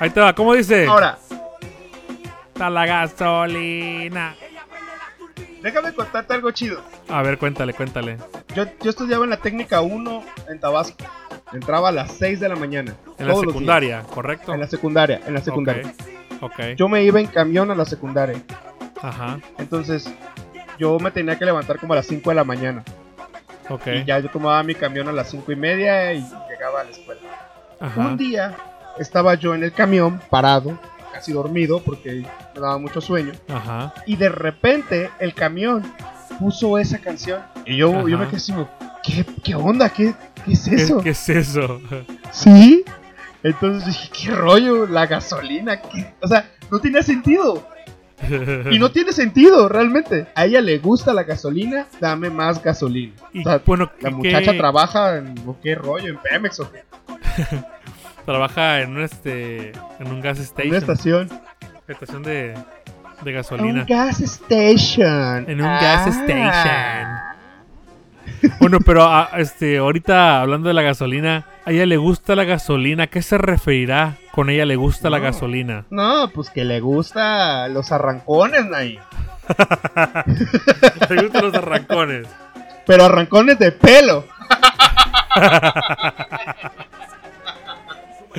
Ahí 0.00 0.08
te 0.08 0.18
va. 0.18 0.34
¿Cómo 0.34 0.54
dice? 0.54 0.86
Ahora, 0.86 1.18
Está 2.48 2.70
la 2.70 2.86
gasolina. 2.86 4.34
déjame 5.62 5.92
contarte 5.92 6.32
algo 6.32 6.50
chido. 6.50 6.82
A 7.08 7.22
ver, 7.22 7.36
cuéntale, 7.36 7.74
cuéntale. 7.74 8.16
Yo, 8.54 8.64
yo 8.82 8.90
estudiaba 8.90 9.24
en 9.24 9.30
la 9.30 9.36
técnica 9.36 9.82
1 9.82 10.24
en 10.48 10.58
Tabasco. 10.58 11.04
Entraba 11.52 11.90
a 11.90 11.92
las 11.92 12.12
6 12.12 12.40
de 12.40 12.48
la 12.48 12.56
mañana. 12.56 12.94
En 13.18 13.28
la 13.28 13.34
secundaria, 13.34 14.02
¿correcto? 14.04 14.54
En 14.54 14.60
la 14.60 14.66
secundaria, 14.66 15.20
en 15.26 15.34
la 15.34 15.42
secundaria. 15.42 15.92
Ok. 16.40 16.52
ok. 16.52 16.60
Yo 16.76 16.88
me 16.88 17.02
iba 17.02 17.20
en 17.20 17.26
camión 17.26 17.70
a 17.70 17.74
la 17.74 17.84
secundaria. 17.84 18.40
Ajá. 19.02 19.38
Entonces, 19.58 20.10
yo 20.78 20.98
me 20.98 21.10
tenía 21.10 21.38
que 21.38 21.44
levantar 21.44 21.78
como 21.78 21.92
a 21.92 21.96
las 21.96 22.06
5 22.06 22.30
de 22.30 22.36
la 22.36 22.44
mañana. 22.44 22.84
Ok. 23.68 23.86
Y 23.86 24.04
ya 24.04 24.18
yo 24.18 24.30
tomaba 24.30 24.62
mi 24.62 24.74
camión 24.74 25.08
a 25.08 25.12
las 25.12 25.28
5 25.30 25.52
y 25.52 25.56
media 25.56 26.14
y 26.14 26.20
llegaba 26.48 26.80
a 26.80 26.84
la 26.84 26.90
escuela. 26.90 27.20
Ajá. 27.80 28.00
Un 28.00 28.16
día 28.16 28.56
estaba 29.00 29.34
yo 29.34 29.54
en 29.54 29.64
el 29.64 29.72
camión, 29.72 30.20
parado, 30.30 30.78
casi 31.12 31.32
dormido 31.32 31.80
porque 31.82 32.22
me 32.54 32.60
daba 32.60 32.78
mucho 32.78 33.00
sueño. 33.00 33.32
Ajá. 33.48 33.92
Y 34.06 34.16
de 34.16 34.28
repente 34.28 35.10
el 35.18 35.34
camión 35.34 35.82
puso 36.38 36.78
esa 36.78 36.98
canción. 36.98 37.40
Y 37.66 37.76
yo, 37.78 38.06
yo 38.08 38.16
me 38.18 38.26
quedé 38.26 38.36
así, 38.36 38.54
¿qué, 39.02 39.24
qué 39.42 39.54
onda? 39.54 39.88
¿Qué, 39.88 40.14
qué 40.44 40.52
es 40.52 40.68
¿Qué, 40.68 40.74
eso? 40.76 40.98
qué 41.02 41.10
es 41.10 41.28
eso? 41.28 41.80
¿Sí? 42.30 42.84
Entonces 43.42 43.86
dije, 43.86 44.10
¿qué 44.12 44.30
rollo? 44.32 44.86
La 44.86 45.06
gasolina. 45.06 45.80
¿qué? 45.80 46.12
O 46.20 46.28
sea, 46.28 46.48
no 46.70 46.78
tenía 46.78 47.02
sentido. 47.02 47.66
Y 48.70 48.78
no 48.78 48.90
tiene 48.92 49.12
sentido, 49.12 49.66
realmente. 49.70 50.26
A 50.34 50.44
ella 50.44 50.60
le 50.60 50.76
gusta 50.78 51.14
la 51.14 51.22
gasolina, 51.22 51.86
dame 52.00 52.28
más 52.28 52.62
gasolina. 52.62 53.14
Y, 53.32 53.40
o 53.40 53.44
sea, 53.44 53.62
bueno, 53.64 53.90
la 54.00 54.10
¿qué- 54.10 54.14
muchacha 54.14 54.52
qué- 54.52 54.58
trabaja 54.58 55.16
en 55.16 55.34
¿o 55.46 55.56
qué 55.62 55.74
rollo, 55.74 56.08
en 56.08 56.18
Pemex 56.18 56.60
o 56.60 56.70
qué? 56.70 56.84
trabaja 58.26 58.80
en 58.80 58.96
un 58.96 59.02
este 59.02 59.72
en 59.98 60.06
un 60.08 60.20
gas 60.20 60.38
station. 60.38 60.68
una 60.70 60.78
estación. 60.78 61.28
estación 61.88 62.22
de, 62.22 62.52
de 62.52 63.30
Un 63.30 63.32
gasolina. 63.34 63.84
gas 63.88 64.20
station. 64.20 65.44
En 65.48 65.60
un 65.60 65.66
gas 65.68 66.06
Ah. 66.06 66.10
station. 66.10 67.30
Bueno, 68.58 68.78
pero 68.80 69.04
ah, 69.04 69.28
este 69.36 69.78
ahorita 69.78 70.40
hablando 70.40 70.68
de 70.68 70.74
la 70.74 70.80
gasolina, 70.82 71.44
a 71.66 71.72
ella 71.72 71.84
le 71.84 71.96
gusta 71.98 72.34
la 72.34 72.44
gasolina. 72.44 73.04
¿A 73.04 73.06
¿Qué 73.08 73.20
se 73.22 73.36
referirá 73.36 74.16
con 74.32 74.48
ella 74.48 74.64
le 74.64 74.76
gusta 74.76 75.10
la 75.10 75.18
gasolina? 75.18 75.84
No, 75.90 76.30
pues 76.34 76.48
que 76.50 76.64
le 76.64 76.80
gusta 76.80 77.68
los 77.68 77.92
arrancones, 77.92 78.64
Nay. 78.66 78.98
Le 81.10 81.22
gustan 81.22 81.42
los 81.42 81.54
arrancones. 81.54 82.28
Pero 82.86 83.04
arrancones 83.04 83.58
de 83.58 83.72
pelo. 83.72 84.24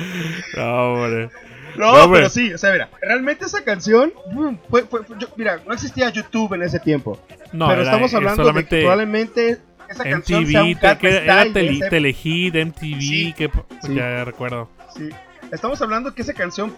No, 0.56 0.92
hombre. 0.94 1.30
No, 1.76 1.92
No, 1.92 2.04
hombre. 2.04 2.20
pero 2.20 2.28
sí, 2.30 2.52
o 2.52 2.58
sea, 2.58 2.70
mira, 2.72 2.90
realmente 3.00 3.46
esa 3.46 3.62
canción, 3.64 4.12
mm, 4.32 4.54
fue, 4.68 4.82
fue- 4.84 5.04
fue- 5.04 5.16
yo- 5.18 5.28
mira, 5.36 5.60
no 5.66 5.72
existía 5.72 6.10
YouTube 6.10 6.52
en 6.54 6.62
ese 6.62 6.78
tiempo. 6.78 7.18
No, 7.52 7.66
pero 7.68 7.80
era- 7.82 7.90
estamos 7.90 8.12
eh, 8.12 8.16
hablando 8.16 8.52
de 8.52 8.64
que 8.66 8.80
probablemente 8.80 9.58
esa 9.88 10.04
canción 10.04 10.46
sea 10.46 10.62
un 10.62 10.68
MTV, 10.70 10.80
te- 10.80 10.86
Gangnam 10.86 10.98
que 10.98 11.16
era 11.24 11.52
tele, 11.52 11.72
ese- 11.78 11.88
Telehit, 11.90 12.54
MTV, 12.56 13.00
Sí, 13.00 13.32
que 13.36 13.50
sí. 13.86 13.94
ya 13.94 14.24
recuerdo. 14.24 14.68
Sí. 14.94 15.08
Estamos 15.50 15.80
hablando 15.82 16.14
que 16.14 16.22
esa 16.22 16.34
canción 16.34 16.74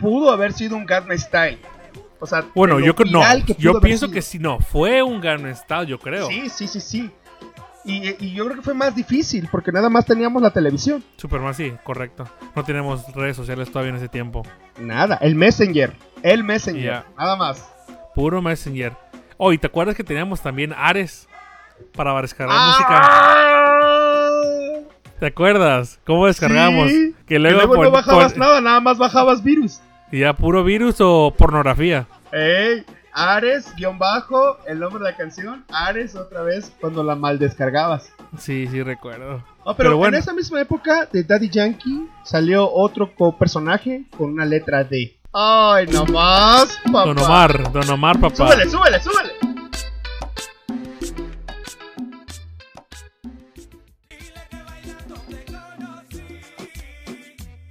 pudo 0.00 0.30
haber 0.32 0.52
sido 0.52 0.76
un 0.76 0.84
Gangnam 0.86 1.16
Style. 1.18 1.58
O 2.20 2.26
sea, 2.26 2.44
Bueno, 2.54 2.80
yo 2.80 2.96
creo 2.96 3.12
no. 3.12 3.22
Yo 3.58 3.80
pienso 3.80 4.10
que 4.10 4.22
sí, 4.22 4.40
no. 4.40 4.58
Fue 4.58 5.00
un 5.04 5.20
Gangnam 5.20 5.54
Style, 5.54 5.86
yo 5.86 5.98
creo. 6.00 6.26
Sí, 6.26 6.48
sí, 6.48 6.66
sí, 6.66 6.80
sí. 6.80 7.10
Y, 7.88 8.14
y 8.24 8.34
yo 8.34 8.44
creo 8.44 8.56
que 8.56 8.62
fue 8.62 8.74
más 8.74 8.94
difícil 8.94 9.48
porque 9.50 9.72
nada 9.72 9.88
más 9.88 10.04
teníamos 10.04 10.42
la 10.42 10.50
televisión. 10.50 11.02
Superman, 11.16 11.54
sí, 11.54 11.72
correcto. 11.84 12.28
No 12.54 12.62
tenemos 12.62 13.04
redes 13.14 13.34
sociales 13.36 13.70
todavía 13.72 13.90
en 13.90 13.96
ese 13.96 14.08
tiempo. 14.08 14.42
Nada, 14.78 15.16
el 15.22 15.34
Messenger. 15.34 15.94
El 16.22 16.44
Messenger. 16.44 17.02
Nada 17.18 17.36
más. 17.36 17.66
Puro 18.14 18.42
Messenger. 18.42 18.92
Oh, 19.38 19.52
y 19.52 19.58
te 19.58 19.66
acuerdas 19.68 19.96
que 19.96 20.04
teníamos 20.04 20.40
también 20.42 20.72
Ares 20.76 21.28
para 21.94 22.20
descargar 22.20 22.56
Ah. 22.58 22.66
música. 24.78 24.94
¿Te 25.20 25.26
acuerdas? 25.26 25.98
¿Cómo 26.06 26.26
descargábamos? 26.26 26.90
Sí. 26.90 27.14
Que 27.26 27.38
luego, 27.38 27.58
Que 27.60 27.66
luego 27.66 27.84
no 27.84 27.90
bajabas 27.90 28.36
nada, 28.36 28.60
nada 28.60 28.80
más 28.80 28.98
bajabas 28.98 29.42
virus. 29.42 29.80
y 30.12 30.20
ya 30.20 30.32
puro 30.32 30.62
virus 30.64 30.96
o 31.00 31.34
pornografía. 31.36 32.06
Ey, 32.32 32.84
Ares, 33.20 33.74
guion 33.76 33.98
bajo, 33.98 34.58
el 34.68 34.78
nombre 34.78 35.02
de 35.02 35.10
la 35.10 35.16
canción. 35.16 35.64
Ares 35.72 36.14
otra 36.14 36.42
vez 36.42 36.72
cuando 36.80 37.02
la 37.02 37.16
mal 37.16 37.36
descargabas. 37.40 38.12
Sí, 38.38 38.68
sí, 38.68 38.80
recuerdo. 38.80 39.38
No, 39.38 39.44
pero, 39.64 39.76
Pero 39.76 39.96
bueno. 39.96 40.16
en 40.16 40.22
esa 40.22 40.32
misma 40.32 40.60
época 40.60 41.08
de 41.12 41.24
Daddy 41.24 41.48
Yankee 41.48 42.08
salió 42.22 42.70
otro 42.72 43.10
personaje 43.36 44.04
con 44.16 44.30
una 44.30 44.44
letra 44.44 44.84
D. 44.84 45.18
Ay, 45.32 45.88
nomás, 45.88 46.78
papá. 46.84 47.06
Don 47.06 47.18
Omar, 47.18 47.72
Don 47.72 47.90
Omar, 47.90 48.20
papá. 48.20 48.36
Súbele, 48.36 48.70
súbele, 48.70 49.00
súbele. 49.00 49.32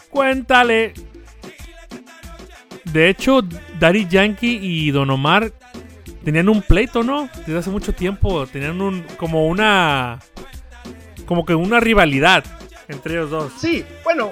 Cuéntale. 0.09 0.93
De 2.85 3.09
hecho, 3.09 3.41
Daddy 3.79 4.07
Yankee 4.07 4.59
y 4.61 4.91
Don 4.91 5.09
Omar 5.09 5.51
tenían 6.23 6.49
un 6.49 6.61
pleito, 6.61 7.03
¿no? 7.03 7.29
Desde 7.45 7.57
hace 7.59 7.69
mucho 7.69 7.93
tiempo. 7.93 8.45
Tenían 8.47 8.81
un. 8.81 9.03
como 9.17 9.47
una. 9.47 10.19
como 11.25 11.45
que 11.45 11.55
una 11.55 11.79
rivalidad 11.79 12.43
entre 12.87 13.13
ellos 13.13 13.29
dos. 13.29 13.53
Sí, 13.59 13.83
bueno, 14.03 14.31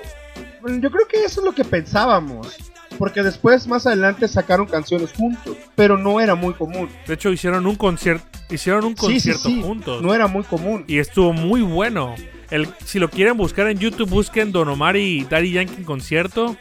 yo 0.65 0.91
creo 0.91 1.07
que 1.07 1.23
eso 1.23 1.41
es 1.41 1.45
lo 1.45 1.53
que 1.53 1.63
pensábamos. 1.65 2.57
Porque 2.97 3.23
después, 3.23 3.67
más 3.67 3.85
adelante, 3.85 4.25
sacaron 4.29 4.67
canciones 4.67 5.11
juntos. 5.11 5.57
Pero 5.75 5.97
no 5.97 6.21
era 6.21 6.33
muy 6.35 6.53
común. 6.53 6.87
De 7.05 7.15
hecho, 7.15 7.29
hicieron 7.29 7.67
un 7.67 7.75
concierto. 7.75 8.25
Hicieron 8.49 8.85
un 8.85 8.91
Sí, 8.95 9.19
sí, 9.19 9.31
concierto 9.31 9.49
sí. 9.49 9.61
juntos. 9.61 10.01
No 10.01 10.13
era 10.13 10.27
muy 10.27 10.43
común. 10.43 10.85
Y 10.87 10.99
estuvo 10.99 11.33
muy 11.33 11.61
bueno. 11.61 12.15
El, 12.51 12.69
si 12.85 12.99
lo 12.99 13.09
quieren 13.09 13.35
buscar 13.35 13.67
en 13.67 13.79
YouTube, 13.79 14.07
busquen 14.09 14.53
Don 14.53 14.69
Omar 14.69 14.95
y 14.95 15.25
Daddy 15.25 15.51
Yankee 15.51 15.75
en 15.79 15.83
concierto. 15.83 16.55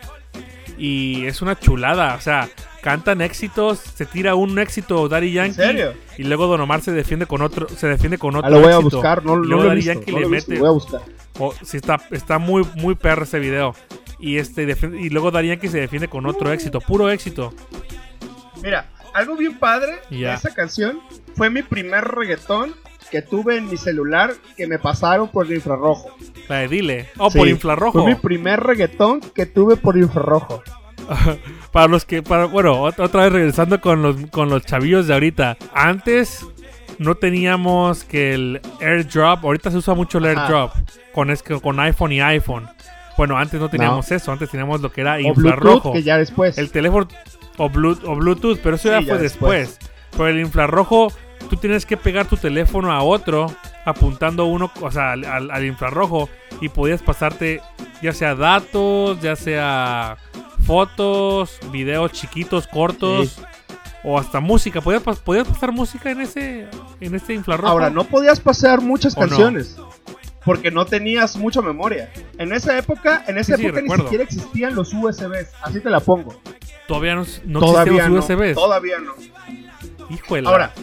Y 0.77 1.25
es 1.27 1.41
una 1.41 1.57
chulada. 1.57 2.17
O 2.17 2.21
sea, 2.21 2.49
cantan 2.85 3.23
éxitos, 3.23 3.79
se 3.79 4.05
tira 4.05 4.35
un 4.35 4.59
éxito 4.59 5.09
Daddy 5.09 5.33
Yankee. 5.33 5.63
¿En 5.63 5.69
serio? 5.69 5.95
Y 6.19 6.25
luego 6.25 6.47
Don 6.47 6.61
Omar 6.61 6.83
se 6.83 6.93
defiende 6.93 7.25
con 7.25 7.41
otro, 7.41 7.67
se 7.67 7.87
defiende 7.89 8.19
con 8.19 8.37
otro 8.37 8.47
Ah, 8.47 8.51
lo 8.51 8.61
voy 8.61 8.73
a 8.75 8.79
buscar, 8.79 9.25
no, 9.25 9.33
Y 9.33 9.37
no 9.37 9.43
luego 9.45 9.63
lo 9.63 9.69
Daddy 9.71 9.77
visto. 9.81 9.93
Yankee 9.95 10.13
no 10.13 10.21
le 10.21 10.29
visto, 10.29 10.51
mete. 10.51 10.61
Voy 10.61 10.69
a 10.69 10.73
buscar. 10.73 11.01
Oh, 11.39 11.55
sí, 11.65 11.79
está, 11.79 11.99
está 12.11 12.39
muy, 12.39 12.63
muy 12.77 12.95
perro 12.95 13.25
ese 13.25 13.39
video. 13.39 13.75
Y 14.19 14.37
este 14.37 14.65
y 15.01 15.09
luego 15.09 15.31
Daddy 15.31 15.49
Yankee 15.49 15.69
se 15.69 15.81
defiende 15.81 16.09
con 16.09 16.27
otro 16.27 16.53
éxito, 16.53 16.79
puro 16.83 17.09
éxito. 17.09 17.55
Mira, 18.63 18.91
algo 19.15 19.35
bien 19.37 19.59
padre 19.59 19.93
Ya. 20.11 20.31
de 20.31 20.35
esa 20.37 20.53
canción 20.55 21.01
fue 21.37 21.49
mi 21.49 21.63
primer 21.63 22.05
reggaetón 22.05 22.75
que 23.11 23.23
tuve 23.23 23.57
en 23.57 23.69
mi 23.71 23.79
celular 23.79 24.35
que 24.59 24.67
me 24.67 24.79
pasaron 24.79 25.29
por 25.29 25.47
el 25.47 25.55
infrarrojo. 25.55 26.15
La 26.49 26.57
de 26.59 26.69
Dile. 26.69 27.09
Oh, 27.17 27.31
Sí, 27.31 27.39
por 27.39 27.49
infrarrojo. 27.49 28.03
Fue 28.03 28.11
mi 28.11 28.15
primer 28.17 28.61
reggaetón 28.61 29.21
que 29.21 29.47
tuve 29.47 29.77
por 29.77 29.97
infrarrojo. 29.97 30.63
para 31.73 31.89
los 31.89 32.05
que, 32.05 32.23
para, 32.23 32.47
bueno, 32.47 32.83
ot- 32.85 32.99
otra 33.01 33.25
vez 33.25 33.33
regresando 33.33 33.81
con 33.81 34.03
los, 34.03 34.17
con 34.31 34.49
los 34.49 34.65
chavillos 34.65 35.07
de 35.07 35.15
ahorita. 35.15 35.57
Antes 35.75 36.47
no 36.99 37.15
teníamos 37.17 38.05
que 38.05 38.35
el 38.35 38.61
airdrop, 38.81 39.45
ahorita 39.45 39.71
se 39.71 39.79
usa 39.79 39.95
mucho 39.95 40.19
el 40.19 40.27
airdrop 40.27 40.73
con, 41.13 41.31
es 41.31 41.43
con 41.43 41.81
iPhone 41.81 42.13
y 42.13 42.21
iPhone. 42.21 42.69
Bueno, 43.17 43.39
antes 43.39 43.61
no 43.61 43.69
teníamos 43.69 44.11
eso, 44.11 44.33
antes 44.33 44.51
teníamos 44.51 44.81
lo 44.81 44.91
que 44.91 45.01
era 45.03 45.15
O 45.15 45.19
infrarrojo. 45.21 45.91
Bluetooth, 45.91 45.93
que 45.93 46.03
ya 46.03 46.19
después. 46.19 46.59
El 46.59 46.71
teléfono 46.71 47.07
o, 47.59 47.69
Blu- 47.71 48.01
o 48.05 48.17
Bluetooth, 48.17 48.59
pero 48.63 48.75
eso 48.77 48.89
Sí, 48.89 48.89
ya 48.89 49.01
ya 49.01 49.07
fue 49.07 49.19
después. 49.19 49.79
Pero 50.13 50.29
el 50.29 50.41
infrarrojo, 50.41 51.13
tú 51.49 51.57
tienes 51.57 51.87
que 51.87 51.97
pegar 51.97 52.27
tu 52.27 52.37
teléfono 52.37 52.91
a 52.93 53.03
otro 53.03 53.47
apuntando 53.85 54.47
uno, 54.47 54.71
o 54.81 54.91
sea, 54.91 55.13
al, 55.13 55.25
al- 55.25 55.51
al 55.51 55.65
infrarrojo 55.65 56.29
y 56.61 56.69
podías 56.71 57.03
pasarte 57.03 57.61
ya 58.03 58.13
sea 58.13 58.35
datos, 58.35 59.21
ya 59.21 59.37
sea 59.37 60.17
fotos, 60.65 61.59
videos 61.71 62.13
chiquitos, 62.13 62.67
cortos 62.67 63.39
o 64.03 64.19
hasta 64.19 64.41
música. 64.41 64.81
¿Podías, 64.81 65.03
podías 65.03 65.49
pasar 65.49 65.73
música 65.73 66.11
en 66.11 66.21
ese 66.21 66.69
en 67.01 67.15
este 67.15 67.35
infrarrojo? 67.35 67.69
Ahora, 67.69 67.91
no 67.91 68.05
podías 68.05 68.41
pasar 68.41 68.81
muchas 68.81 69.17
¿O 69.17 69.21
no? 69.21 69.29
canciones. 69.29 69.77
Porque 70.45 70.71
no 70.71 70.85
tenías 70.85 71.37
mucha 71.37 71.63
memoria. 71.63 72.13
En 72.37 72.53
esa 72.53 72.77
época, 72.77 73.25
en 73.27 73.39
esa 73.39 73.57
Sí, 73.57 73.63
sí, 73.63 73.69
época 73.69 73.81
ni 73.81 74.03
siquiera 74.03 74.25
existían 74.25 74.75
los 74.75 74.93
USBs. 74.93 75.49
Así 75.63 75.81
te 75.81 75.89
la 75.89 76.01
pongo. 76.01 76.39
Todavía 76.87 77.15
no, 77.15 77.25
no 77.47 77.61
todavía 77.61 77.93
existían 77.93 78.11
no. 78.11 78.17
los 78.17 78.29
USBs. 78.29 78.55
Todavía 78.55 78.99
no. 78.99 79.15
Híjole. 80.11 80.47
Ahora, 80.47 80.75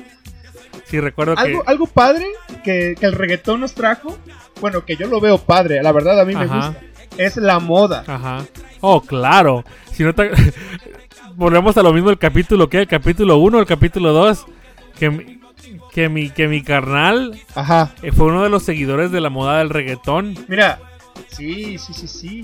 sí 0.85 0.99
recuerdo 0.99 1.35
que 1.35 1.41
algo, 1.41 1.63
algo 1.67 1.85
padre 1.85 2.25
que, 2.63 2.95
que 2.99 3.05
el 3.05 3.13
reggaetón 3.13 3.61
nos 3.61 3.75
trajo. 3.75 4.17
Bueno, 4.59 4.83
que 4.83 4.95
yo 4.95 5.05
lo 5.07 5.19
veo 5.21 5.37
padre. 5.37 5.83
La 5.83 5.91
verdad, 5.91 6.19
a 6.19 6.25
mí 6.25 6.33
me 6.35 6.47
gusta. 6.47 6.75
Es 7.17 7.37
la 7.37 7.59
moda. 7.59 8.03
Ajá. 8.07 8.45
Oh, 8.81 9.01
claro. 9.01 9.63
Si 9.91 10.03
no 10.03 10.13
te... 10.15 10.31
Volvemos 11.35 11.75
a 11.77 11.83
lo 11.83 11.93
mismo 11.93 12.09
el 12.09 12.17
capítulo 12.17 12.69
que 12.69 12.79
el 12.79 12.87
capítulo 12.87 13.37
1, 13.37 13.59
el 13.59 13.65
capítulo 13.65 14.11
2. 14.13 14.45
Que, 14.97 15.09
mi- 15.09 15.39
que, 15.93 16.09
mi, 16.09 16.29
que 16.29 16.47
mi 16.47 16.61
carnal 16.63 17.39
Ajá. 17.55 17.91
eh, 18.01 18.11
fue 18.11 18.27
uno 18.27 18.43
de 18.43 18.49
los 18.49 18.63
seguidores 18.63 19.11
de 19.11 19.21
la 19.21 19.29
moda 19.29 19.59
del 19.59 19.69
reggaetón. 19.69 20.35
Mira, 20.47 20.79
sí, 21.29 21.77
sí, 21.77 21.93
sí, 21.93 22.07
sí. 22.07 22.41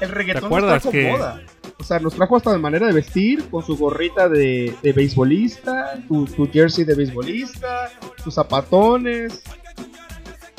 El 0.00 0.10
reggaetón 0.10 0.42
nos 0.44 0.46
acuerdas 0.52 0.82
trajo 0.82 0.92
que- 0.92 1.10
moda. 1.10 1.40
O 1.78 1.84
sea, 1.84 1.98
nos 2.00 2.14
trajo 2.14 2.36
hasta 2.36 2.52
de 2.52 2.58
manera 2.58 2.86
de 2.86 2.92
vestir, 2.94 3.48
con 3.50 3.62
su 3.64 3.76
gorrita 3.76 4.28
de, 4.28 4.74
de 4.82 4.92
beisbolista, 4.92 5.98
tu, 6.08 6.24
tu 6.24 6.50
jersey 6.50 6.84
de 6.84 6.94
beisbolista, 6.94 7.90
tus 8.24 8.34
zapatones, 8.34 9.42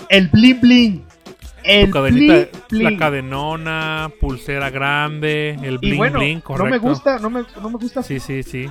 el 0.10 0.28
bling 0.30 0.62
bling. 0.62 1.06
El 1.68 1.86
Tu 1.88 1.92
cadenita, 1.92 2.34
bling 2.34 2.48
bling. 2.70 2.84
la 2.84 2.98
cadenona, 2.98 4.12
pulsera 4.20 4.70
grande, 4.70 5.58
el 5.64 5.78
bling 5.78 5.98
bueno, 5.98 6.20
bling, 6.20 6.38
no 6.40 6.44
correcto. 6.44 6.72
me 6.72 6.78
gusta, 6.78 7.20
no 7.20 7.30
me, 7.30 7.44
no 7.62 7.70
me 7.70 7.78
gusta. 7.78 8.02
Sí, 8.04 8.20
sí, 8.20 8.44
sí. 8.44 8.70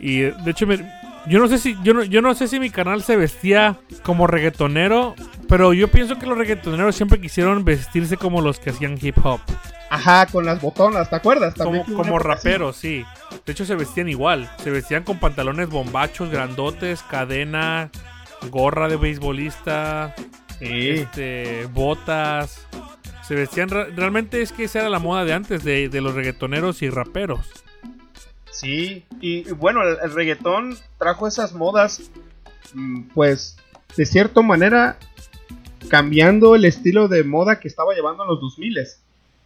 Y 0.00 0.20
de 0.20 0.50
hecho, 0.50 0.66
me- 0.66 0.84
yo 1.26 1.38
no 1.38 1.46
sé 1.46 1.58
si 1.58 1.76
yo 1.84 1.94
no, 1.94 2.02
yo 2.02 2.20
no 2.20 2.34
sé 2.34 2.48
si 2.48 2.58
mi 2.58 2.70
canal 2.70 3.02
se 3.02 3.16
vestía 3.16 3.78
como 4.02 4.26
reggaetonero, 4.26 5.14
pero 5.48 5.72
yo 5.72 5.88
pienso 5.88 6.18
que 6.18 6.26
los 6.26 6.36
reggaetoneros 6.36 6.96
siempre 6.96 7.20
quisieron 7.20 7.64
vestirse 7.64 8.16
como 8.16 8.40
los 8.40 8.58
que 8.58 8.70
hacían 8.70 8.98
hip 9.00 9.16
hop. 9.24 9.40
Ajá, 9.88 10.26
con 10.26 10.44
las 10.46 10.60
botonas, 10.60 11.10
¿te 11.10 11.16
acuerdas? 11.16 11.54
como, 11.54 11.64
También 11.78 11.96
como 11.96 12.18
raperos, 12.18 12.76
sí. 12.76 13.04
De 13.46 13.52
hecho, 13.52 13.64
se 13.66 13.74
vestían 13.76 14.08
igual. 14.08 14.50
Se 14.64 14.70
vestían 14.70 15.04
con 15.04 15.18
pantalones 15.20 15.68
bombachos, 15.68 16.30
grandotes, 16.30 17.02
cadena, 17.02 17.90
gorra 18.50 18.88
de 18.88 18.96
beisbolista, 18.96 20.14
Sí. 20.68 20.88
este, 20.90 21.66
botas. 21.72 22.66
Se 23.26 23.34
vestían. 23.34 23.68
re- 23.68 23.90
Realmente 23.90 24.42
es 24.42 24.52
que 24.52 24.64
esa 24.64 24.80
era 24.80 24.88
la 24.90 24.98
moda 24.98 25.24
de 25.24 25.32
antes 25.32 25.62
de, 25.64 25.88
de 25.88 26.00
los 26.00 26.14
reggaetoneros 26.14 26.82
y 26.82 26.90
raperos. 26.90 27.50
Sí, 28.50 29.04
y 29.20 29.48
y 29.48 29.52
bueno, 29.52 29.82
el, 29.82 29.96
el 30.02 30.12
reggaetón 30.12 30.76
trajo 30.98 31.26
esas 31.26 31.54
modas, 31.54 32.10
mm, 32.74 33.02
pues, 33.14 33.56
de 33.96 34.04
cierta 34.06 34.42
manera, 34.42 34.98
cambiando 35.88 36.54
el 36.54 36.64
estilo 36.64 37.08
de 37.08 37.24
moda 37.24 37.60
que 37.60 37.68
estaba 37.68 37.94
llevando 37.94 38.22
en 38.24 38.28
los 38.30 38.40
2000 38.40 38.76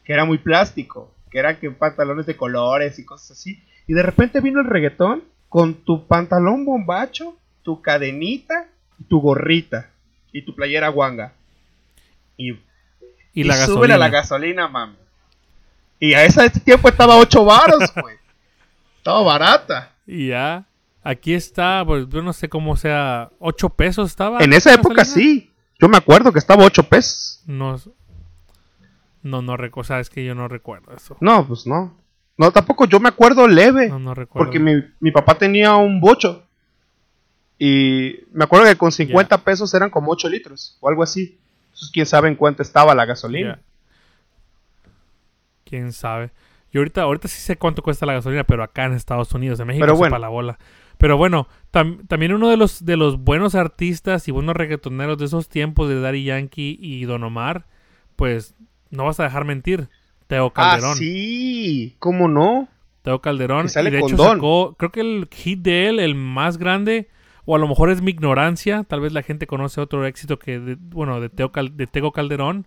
que 0.05 0.13
era 0.13 0.25
muy 0.25 0.39
plástico, 0.39 1.13
que 1.31 1.39
era 1.39 1.59
que 1.59 1.71
pantalones 1.71 2.27
de 2.27 2.37
colores 2.37 2.99
y 2.99 3.05
cosas 3.05 3.33
así. 3.33 3.61
Y 3.89 3.93
de 3.95 4.03
repente 4.03 4.41
vino 4.41 4.61
el 4.61 4.67
reggaetón 4.67 5.25
con 5.49 5.75
tu 5.75 6.07
pantalón 6.07 6.65
bombacho, 6.65 7.37
tu 7.63 7.81
cadenita, 7.83 8.69
y 8.99 9.05
tu 9.05 9.21
gorrita 9.21 9.91
y 10.39 10.43
tu 10.45 10.55
playera 10.55 10.89
guanga. 10.89 11.33
Y, 12.37 12.53
Y, 13.33 13.45
la 13.45 13.55
súbele 13.55 13.95
gasolina. 13.95 13.95
a 13.95 13.99
la 13.99 14.09
gasolina, 14.09 14.69
mami. 14.69 14.97
Y 15.99 16.15
a 16.15 16.25
ese 16.25 16.51
tiempo 16.61 16.89
estaba 16.89 17.17
8 17.17 17.45
varos, 17.45 17.93
güey. 18.03 18.17
estaba 18.99 19.23
barata. 19.23 19.93
Y 20.07 20.29
ya. 20.29 20.65
Aquí 21.03 21.35
está, 21.35 21.85
pues 21.87 22.07
yo 22.09 22.21
no 22.23 22.33
sé 22.33 22.49
cómo 22.49 22.77
sea. 22.77 23.31
¿8 23.41 23.75
pesos 23.75 24.11
estaba? 24.11 24.43
En 24.43 24.53
esa 24.53 24.75
época 24.75 24.97
gasolina? 24.97 25.31
sí. 25.41 25.53
Yo 25.79 25.89
me 25.89 25.97
acuerdo 25.99 26.33
que 26.33 26.39
estaba 26.39 26.65
8 26.65 26.83
pesos. 26.85 27.43
No, 27.47 27.77
no, 29.23 29.43
no 29.43 29.57
recuerdo. 29.57 29.89
Sabes 29.89 30.11
que 30.11 30.25
yo 30.25 30.35
no 30.35 30.49
recuerdo 30.49 30.95
eso. 30.95 31.17
No, 31.21 31.47
pues 31.47 31.67
no. 31.67 31.97
No, 32.39 32.51
tampoco 32.51 32.85
yo 32.87 33.01
me 33.01 33.09
acuerdo 33.09 33.47
leve. 33.49 33.89
No, 33.89 33.99
no 33.99 34.15
recuerdo. 34.15 34.45
porque 34.47 34.59
mi, 34.59 34.73
mi 35.01 35.11
papá 35.11 35.37
tenía 35.39 35.75
un 35.77 36.01
bocho. 36.01 36.46
Y 37.59 38.21
me 38.33 38.45
acuerdo 38.45 38.67
que 38.67 38.77
con 38.77 38.93
50 38.93 39.39
pesos 39.45 39.73
eran 39.75 39.91
como 39.91 40.13
8 40.13 40.29
litros 40.29 40.77
o 40.81 40.89
algo 40.89 41.03
así. 41.03 41.39
Entonces, 41.67 41.91
quién 41.93 42.07
sabe 42.07 42.29
en 42.29 42.35
cuánto 42.37 42.63
estaba 42.63 42.95
la 42.95 43.05
gasolina. 43.07 43.61
Quién 45.65 45.93
sabe. 45.93 46.31
Y 46.73 46.79
ahorita, 46.79 47.03
ahorita 47.03 47.29
sí 47.29 47.41
sé 47.41 47.57
cuánto 47.57 47.83
cuesta 47.83 48.07
la 48.07 48.13
gasolina, 48.15 48.45
pero 48.45 48.63
acá 48.63 48.85
en 48.85 48.93
Estados 48.93 49.33
Unidos, 49.33 49.59
en 49.61 49.67
México, 49.69 49.83
Pero 49.85 49.97
bueno. 49.97 50.19
la 50.19 50.29
bola. 50.29 50.59
Pero 50.99 51.17
bueno, 51.17 51.49
tam- 51.73 52.07
también 52.09 52.33
uno 52.33 52.49
de 52.49 52.57
los, 52.57 52.85
de 52.85 52.97
los 52.97 53.19
buenos 53.19 53.55
artistas 53.55 54.29
y 54.29 54.31
buenos 54.33 54.57
reggaetoneros 54.57 55.19
de 55.19 55.27
esos 55.27 55.49
tiempos 55.49 55.89
de 55.89 56.01
Daddy 56.01 56.25
Yankee 56.25 56.79
y 56.81 57.05
Don 57.05 57.23
Omar, 57.23 57.67
pues 58.17 58.55
no 58.91 59.05
vas 59.05 59.21
a 59.21 59.25
dejar 59.25 59.45
mentir. 59.45 59.89
Teo 60.27 60.51
Calderón. 60.53 60.93
Ah, 60.93 60.97
sí, 60.97 61.97
¿cómo 61.99 62.29
no? 62.29 62.69
Teo 63.03 63.21
Calderón. 63.21 63.65
Que 63.65 63.69
sale 63.69 63.91
y 63.91 63.93
de 63.93 63.99
hecho 64.01 64.17
sacó, 64.17 64.75
creo 64.79 64.91
que 64.91 65.01
el 65.01 65.29
hit 65.31 65.61
de 65.61 65.89
él, 65.89 66.01
el 66.01 66.15
más 66.15 66.57
grande, 66.59 67.09
o 67.47 67.57
a 67.57 67.59
lo 67.59 67.67
mejor 67.69 67.89
es 67.91 68.03
mi 68.03 68.11
ignorancia, 68.11 68.85
tal 68.87 69.01
vez 69.01 69.13
la 69.13 69.23
gente 69.23 69.47
conoce 69.47 69.81
otro 69.81 70.05
éxito 70.05 70.39
que, 70.39 70.59
de- 70.59 70.77
bueno, 70.79 71.21
de 71.21 71.29
Teo, 71.31 71.51
Cal- 71.53 71.77
de 71.77 71.87
Tego 71.87 72.13
Calderón, 72.13 72.67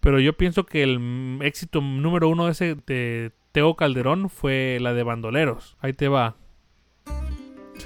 pero 0.00 0.20
yo 0.20 0.32
pienso 0.34 0.66
que 0.66 0.82
el 0.82 1.38
éxito 1.42 1.80
número 1.80 2.28
uno 2.28 2.46
de 2.46 2.52
ese 2.52 2.76
de 2.86 3.32
Teo 3.52 3.74
Calderón 3.76 4.28
fue 4.28 4.78
la 4.80 4.92
de 4.92 5.02
Bandoleros. 5.02 5.76
Ahí 5.80 5.92
te 5.94 6.08
va. 6.08 6.34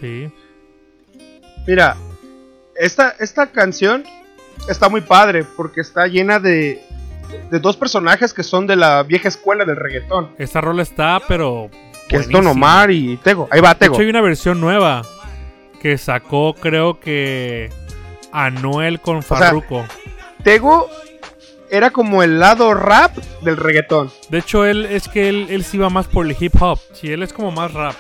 Sí. 0.01 0.31
Mira, 1.67 1.97
esta, 2.77 3.11
esta 3.21 3.51
canción 3.53 4.05
está 4.69 4.89
muy 4.89 5.01
padre 5.03 5.45
porque 5.57 5.81
está 5.81 6.07
llena 6.07 6.39
de, 6.41 6.83
de 7.51 7.59
dos 7.61 7.77
personajes 7.77 8.35
que 8.35 8.43
son 8.43 8.67
de 8.67 8.77
la 8.77 9.03
vieja 9.05 9.29
escuela 9.29 9.65
del 9.65 9.77
reggaetón, 9.77 10.31
Esta 10.39 10.61
rola 10.61 10.83
está, 10.83 11.21
pero... 11.29 11.71
que 12.09 12.17
es 12.17 12.29
Don. 12.29 12.47
Omar 12.47 12.91
y 12.91 13.17
Tego. 13.19 13.49
Ahí 13.51 13.61
va 13.61 13.71
De 13.75 13.81
Tego. 13.81 13.95
hecho, 13.95 14.03
hay 14.03 14.09
una 14.11 14.21
versión 14.21 14.61
nueva 14.61 15.03
que 15.83 15.99
sacó, 15.99 16.55
creo 16.55 17.01
que 17.01 17.69
Anuel 18.31 19.01
con 19.01 19.23
sea, 19.23 19.37
Farruko. 19.39 19.85
Tego 20.45 20.89
era 21.71 21.91
como 21.91 22.23
el 22.23 22.39
lado 22.39 22.73
rap 22.75 23.17
del 23.43 23.57
reggaetón. 23.57 24.11
De 24.31 24.39
hecho, 24.39 24.65
él 24.65 24.87
es 24.87 25.09
que 25.09 25.29
él, 25.29 25.47
él 25.51 25.65
sí 25.65 25.79
va 25.79 25.91
más 25.91 26.07
por 26.07 26.25
el 26.25 26.37
hip 26.39 26.55
hop. 26.61 26.79
Sí, 26.93 27.11
él 27.13 27.23
es 27.25 27.33
como 27.33 27.51
más 27.51 27.73
rap. 27.75 27.97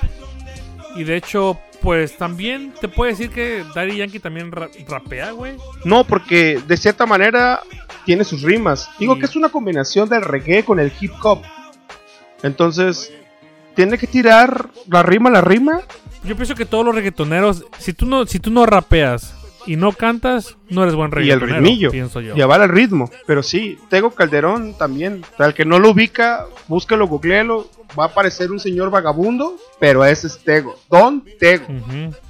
Y 0.94 1.04
de 1.04 1.16
hecho, 1.16 1.58
pues 1.80 2.16
también 2.16 2.72
te 2.80 2.86
puedo 2.86 3.10
decir 3.10 3.30
que 3.30 3.64
Daddy 3.74 3.96
Yankee 3.96 4.20
también 4.20 4.52
ra- 4.52 4.68
rapea, 4.86 5.32
güey. 5.32 5.56
No, 5.84 6.04
porque 6.04 6.60
de 6.66 6.76
cierta 6.76 7.04
manera 7.06 7.60
tiene 8.04 8.22
sus 8.24 8.42
rimas. 8.42 8.88
Digo 9.00 9.14
Sí. 9.14 9.20
que 9.20 9.26
es 9.26 9.34
una 9.36 9.48
combinación 9.48 10.08
del 10.08 10.22
reggae 10.22 10.64
con 10.64 10.78
el 10.78 10.92
hip 11.00 11.12
hop. 11.22 11.42
Entonces, 12.42 13.12
tiene 13.74 13.98
que 13.98 14.06
tirar 14.06 14.68
la 14.88 15.02
rima, 15.02 15.30
la 15.30 15.40
rima. 15.40 15.80
Yo 16.24 16.36
pienso 16.36 16.54
que 16.54 16.66
todos 16.66 16.84
los 16.84 16.94
reggaetoneros, 16.94 17.64
si 17.78 17.92
tú 17.92 18.06
no, 18.06 18.26
si 18.26 18.38
tú 18.38 18.50
no 18.50 18.64
rapeas 18.66 19.34
y 19.66 19.76
no 19.76 19.92
cantas, 19.92 20.56
no 20.68 20.82
eres 20.82 20.94
buen 20.94 21.10
Y 21.10 21.30
el 21.30 21.40
reggaetonero. 21.40 21.56
ritmillo. 21.58 21.90
Pienso 21.90 22.20
yo. 22.20 22.34
Llevar 22.34 22.60
al 22.62 22.68
ritmo. 22.68 23.10
Pero 23.26 23.42
sí, 23.42 23.78
Tego 23.88 24.10
Calderón 24.12 24.74
también. 24.78 25.22
O 25.34 25.36
sea, 25.36 25.46
el 25.46 25.54
que 25.54 25.64
no 25.64 25.78
lo 25.78 25.90
ubica, 25.90 26.46
búsquelo, 26.68 27.06
googleelo. 27.06 27.68
Va 27.98 28.04
a 28.04 28.06
aparecer 28.08 28.50
un 28.50 28.58
señor 28.60 28.90
vagabundo, 28.90 29.56
pero 29.78 30.04
ese 30.04 30.26
es 30.28 30.38
Tego. 30.38 30.78
Don 30.90 31.22
Tego. 31.38 31.66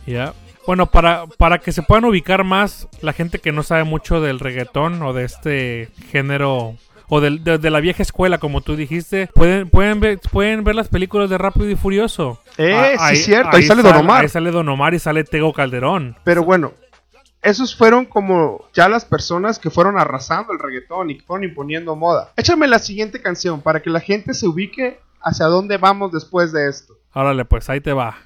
Ya. 0.06 0.34
Bueno, 0.66 0.86
para, 0.86 1.26
para 1.26 1.58
que 1.58 1.72
se 1.72 1.82
puedan 1.82 2.04
ubicar 2.04 2.44
más 2.44 2.88
la 3.00 3.12
gente 3.12 3.38
que 3.40 3.52
no 3.52 3.62
sabe 3.62 3.84
mucho 3.84 4.20
del 4.20 4.38
reggaetón 4.40 5.02
o 5.02 5.12
de 5.12 5.24
este 5.24 5.88
género 6.10 6.76
o 7.14 7.20
de, 7.20 7.58
de 7.58 7.70
la 7.70 7.80
vieja 7.80 8.02
escuela, 8.02 8.38
como 8.38 8.62
tú 8.62 8.74
dijiste, 8.74 9.28
pueden, 9.34 9.68
pueden, 9.68 10.00
ver, 10.00 10.18
pueden 10.30 10.64
ver 10.64 10.74
las 10.74 10.88
películas 10.88 11.28
de 11.28 11.36
Rápido 11.36 11.68
y 11.68 11.76
Furioso. 11.76 12.40
Eh, 12.56 12.96
Ah, 12.98 13.10
sí, 13.10 13.16
cierto, 13.16 13.54
ahí 13.54 13.64
sale 13.64 13.82
Don 13.82 13.96
Omar. 13.96 14.22
Ahí 14.22 14.30
sale 14.30 14.50
Don 14.50 14.66
Omar 14.66 14.94
y 14.94 14.98
sale 14.98 15.22
Tego 15.22 15.52
Calderón. 15.52 16.16
Pero 16.24 16.42
bueno, 16.42 16.72
esos 17.42 17.76
fueron 17.76 18.06
como 18.06 18.64
ya 18.72 18.88
las 18.88 19.04
personas 19.04 19.58
que 19.58 19.68
fueron 19.68 19.98
arrasando 19.98 20.54
el 20.54 20.58
reggaetón 20.58 21.10
y 21.10 21.18
que 21.18 21.26
fueron 21.26 21.44
imponiendo 21.44 21.94
moda. 21.96 22.32
Échame 22.34 22.66
la 22.66 22.78
siguiente 22.78 23.20
canción 23.20 23.60
para 23.60 23.82
que 23.82 23.90
la 23.90 24.00
gente 24.00 24.32
se 24.32 24.48
ubique 24.48 24.98
hacia 25.20 25.44
dónde 25.48 25.76
vamos 25.76 26.12
después 26.12 26.50
de 26.50 26.70
esto. 26.70 26.94
Órale, 27.12 27.44
pues 27.44 27.68
ahí 27.68 27.82
te 27.82 27.92
va. 27.92 28.16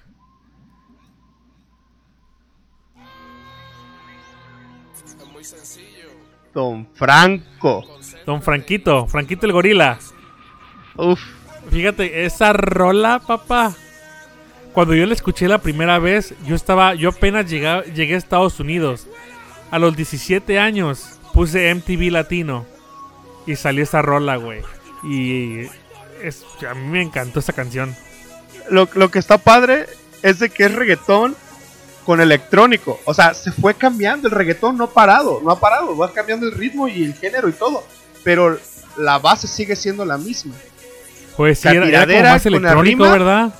Don 6.54 6.86
Franco. 6.94 7.84
Don 8.26 8.42
Franquito, 8.42 9.06
Franquito 9.06 9.46
el 9.46 9.52
gorila. 9.52 9.98
Uf. 10.96 11.20
Fíjate, 11.70 12.24
esa 12.26 12.52
rola, 12.52 13.20
papá. 13.26 13.74
Cuando 14.72 14.94
yo 14.94 15.06
la 15.06 15.14
escuché 15.14 15.48
la 15.48 15.58
primera 15.58 15.98
vez, 15.98 16.34
yo 16.44 16.54
estaba, 16.54 16.94
yo 16.94 17.10
apenas 17.10 17.48
llega- 17.50 17.84
llegué 17.84 18.14
a 18.14 18.18
Estados 18.18 18.60
Unidos. 18.60 19.06
A 19.70 19.78
los 19.78 19.96
17 19.96 20.58
años 20.58 21.18
puse 21.32 21.70
MTV 21.74 22.10
Latino 22.10 22.66
y 23.46 23.56
salió 23.56 23.82
esa 23.84 24.02
rola, 24.02 24.36
güey. 24.36 24.60
Y 25.02 25.62
es, 26.22 26.44
a 26.68 26.74
mí 26.74 26.86
me 26.88 27.02
encantó 27.02 27.40
esa 27.40 27.52
canción. 27.52 27.94
Lo, 28.70 28.88
lo 28.94 29.10
que 29.10 29.18
está 29.18 29.38
padre 29.38 29.86
es 30.22 30.38
de 30.40 30.50
que 30.50 30.64
es 30.64 30.74
reggaetón 30.74 31.36
con 32.04 32.20
electrónico. 32.20 33.00
O 33.04 33.14
sea, 33.14 33.34
se 33.34 33.50
fue 33.52 33.74
cambiando 33.74 34.28
el 34.28 34.34
reggaetón, 34.34 34.76
no 34.76 34.84
ha 34.84 34.90
parado, 34.92 35.40
no 35.42 35.50
ha 35.50 35.58
parado. 35.58 35.96
Va 35.96 36.12
cambiando 36.12 36.46
el 36.46 36.52
ritmo 36.52 36.86
y 36.86 37.02
el 37.04 37.14
género 37.14 37.48
y 37.48 37.52
todo. 37.52 37.82
Pero 38.26 38.58
la 38.98 39.18
base 39.20 39.46
sigue 39.46 39.76
siendo 39.76 40.04
la 40.04 40.18
misma. 40.18 40.52
Pues 41.36 41.60
sí, 41.60 41.68
La 41.68 41.74
era, 41.74 41.86
era 42.02 42.06
como 42.06 42.22
más 42.22 42.44
la 42.44 42.48
electrónico. 42.58 43.02
¿verdad? 43.04 43.54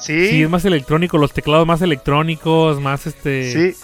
Sí, 0.00 0.30
Sí, 0.30 0.42
es 0.42 0.50
más 0.50 0.64
electrónico, 0.64 1.16
los 1.16 1.32
teclados 1.32 1.64
más 1.66 1.80
electrónicos, 1.80 2.80
más 2.80 3.06
este, 3.06 3.52
sí. 3.74 3.80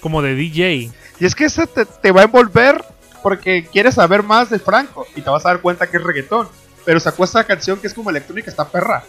como 0.00 0.22
de 0.22 0.34
DJ. 0.36 0.90
Y 1.18 1.24
es 1.24 1.34
que 1.34 1.44
eso 1.46 1.66
te, 1.66 1.84
te 1.86 2.12
va 2.12 2.20
a 2.22 2.24
envolver 2.24 2.84
porque 3.22 3.66
quieres 3.70 3.96
saber 3.96 4.22
más 4.22 4.48
de 4.48 4.58
Franco 4.60 5.06
y 5.16 5.22
te 5.22 5.28
vas 5.28 5.44
a 5.44 5.48
dar 5.50 5.60
cuenta 5.60 5.88
que 5.88 5.96
es 5.96 6.02
reggaetón. 6.02 6.48
Pero 6.84 7.00
sacó 7.00 7.24
esta 7.24 7.42
canción 7.44 7.78
que 7.80 7.86
es 7.88 7.94
como 7.94 8.10
electrónica, 8.10 8.48
está 8.48 8.68
perra. 8.68 9.02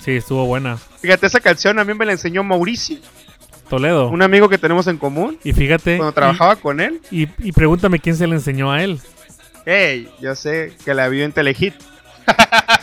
Sí, 0.00 0.10
estuvo 0.12 0.44
buena. 0.44 0.76
Fíjate, 1.00 1.26
esa 1.26 1.40
canción 1.40 1.78
a 1.78 1.84
mí 1.84 1.94
me 1.94 2.04
la 2.04 2.12
enseñó 2.12 2.42
Mauricio, 2.44 2.98
Toledo. 3.68 4.08
un 4.08 4.22
amigo 4.22 4.48
que 4.48 4.58
tenemos 4.58 4.86
en 4.86 4.98
común, 4.98 5.38
Y 5.44 5.52
fíjate. 5.52 5.96
cuando 5.96 6.12
trabajaba 6.12 6.56
con 6.56 6.80
él. 6.80 7.00
Y, 7.10 7.24
y, 7.24 7.30
y 7.38 7.52
pregúntame 7.52 7.98
quién 7.98 8.16
se 8.16 8.26
le 8.26 8.34
enseñó 8.34 8.70
a 8.72 8.82
él. 8.82 9.00
Hey, 9.66 10.08
yo 10.20 10.34
sé 10.36 10.72
que 10.84 10.94
la 10.94 11.08
vio 11.08 11.24
en 11.24 11.32
Telehit. 11.32 11.74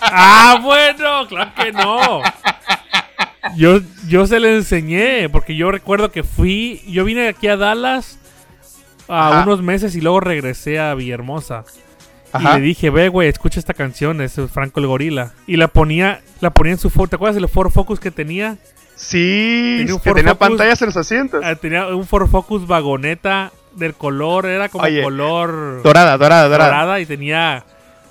Ah, 0.01 0.59
bueno, 0.61 1.25
claro 1.27 1.51
que 1.55 1.71
no. 1.71 2.21
Yo, 3.55 3.79
yo 4.07 4.27
se 4.27 4.39
le 4.39 4.55
enseñé, 4.55 5.29
porque 5.29 5.55
yo 5.55 5.71
recuerdo 5.71 6.11
que 6.11 6.23
fui, 6.23 6.81
yo 6.87 7.03
vine 7.05 7.27
aquí 7.29 7.47
a 7.47 7.57
Dallas 7.57 8.19
a 9.07 9.29
Ajá. 9.29 9.43
unos 9.43 9.61
meses 9.61 9.95
y 9.95 10.01
luego 10.01 10.19
regresé 10.19 10.79
a 10.79 10.93
Villahermosa. 10.93 11.63
Ajá. 12.31 12.57
Y 12.57 12.61
le 12.61 12.65
dije, 12.67 12.89
ve, 12.89 13.09
güey, 13.09 13.29
escucha 13.29 13.59
esta 13.59 13.73
canción, 13.73 14.21
es 14.21 14.35
Franco 14.51 14.79
el 14.79 14.87
Gorila. 14.87 15.33
Y 15.47 15.57
la 15.57 15.67
ponía, 15.69 16.21
la 16.41 16.49
ponía 16.51 16.73
en 16.73 16.79
su 16.79 16.89
Ford, 16.89 17.09
¿te 17.09 17.15
acuerdas 17.15 17.35
del 17.35 17.47
Ford 17.49 17.69
Focus 17.71 17.99
que 17.99 18.11
tenía? 18.11 18.57
Sí, 18.95 19.75
Tenía 19.79 19.93
un 19.95 19.99
que 20.01 20.09
Ford 20.09 20.17
tenía 20.17 20.33
Focus. 20.35 20.47
pantallas 20.49 20.81
en 20.81 20.85
los 20.87 20.97
asientos. 20.97 21.41
Ah, 21.45 21.55
tenía 21.55 21.87
un 21.87 22.05
Ford 22.05 22.29
Focus 22.29 22.65
vagoneta 22.67 23.51
del 23.75 23.93
color, 23.93 24.45
era 24.45 24.69
como 24.69 24.83
Oye, 24.85 25.01
color 25.03 25.81
Dorada, 25.83 26.17
dorada, 26.17 26.47
dorada. 26.47 26.69
dorada 26.69 26.99
y 26.99 27.05
tenía 27.05 27.63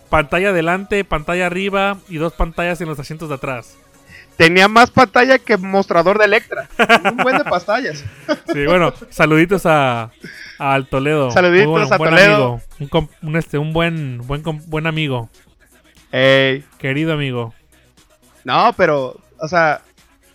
pantalla 0.09 0.51
adelante, 0.51 1.05
pantalla 1.05 1.47
arriba 1.47 1.97
y 2.09 2.17
dos 2.17 2.33
pantallas 2.35 2.81
en 2.81 2.89
los 2.89 2.99
asientos 2.99 3.29
de 3.29 3.37
atrás. 3.37 3.77
Tenía 4.37 4.67
más 4.67 4.91
pantalla 4.91 5.39
que 5.39 5.57
mostrador 5.59 6.19
de 6.19 6.25
Electra. 6.25 6.69
un 7.11 7.17
buen 7.19 7.37
de 7.39 7.45
pantallas. 7.45 8.03
Sí, 8.53 8.65
bueno, 8.67 8.93
saluditos 9.11 9.67
a, 9.67 10.11
al 10.59 10.87
Toledo. 10.89 11.31
Saluditos 11.31 11.67
Muy 11.69 11.81
bueno, 11.81 11.95
a 11.95 11.99
buen 11.99 12.11
Toledo. 12.11 12.35
amigo. 12.35 12.61
Un, 12.81 12.89
com- 12.89 13.09
un, 13.23 13.37
este, 13.37 13.59
un 13.59 13.73
buen, 13.73 14.19
buen, 14.27 14.43
buen 14.67 14.87
amigo. 14.87 15.29
Ey. 16.11 16.65
Querido 16.79 17.13
amigo. 17.13 17.55
No, 18.45 18.73
pero, 18.77 19.17
o 19.39 19.49
sea, 19.49 19.83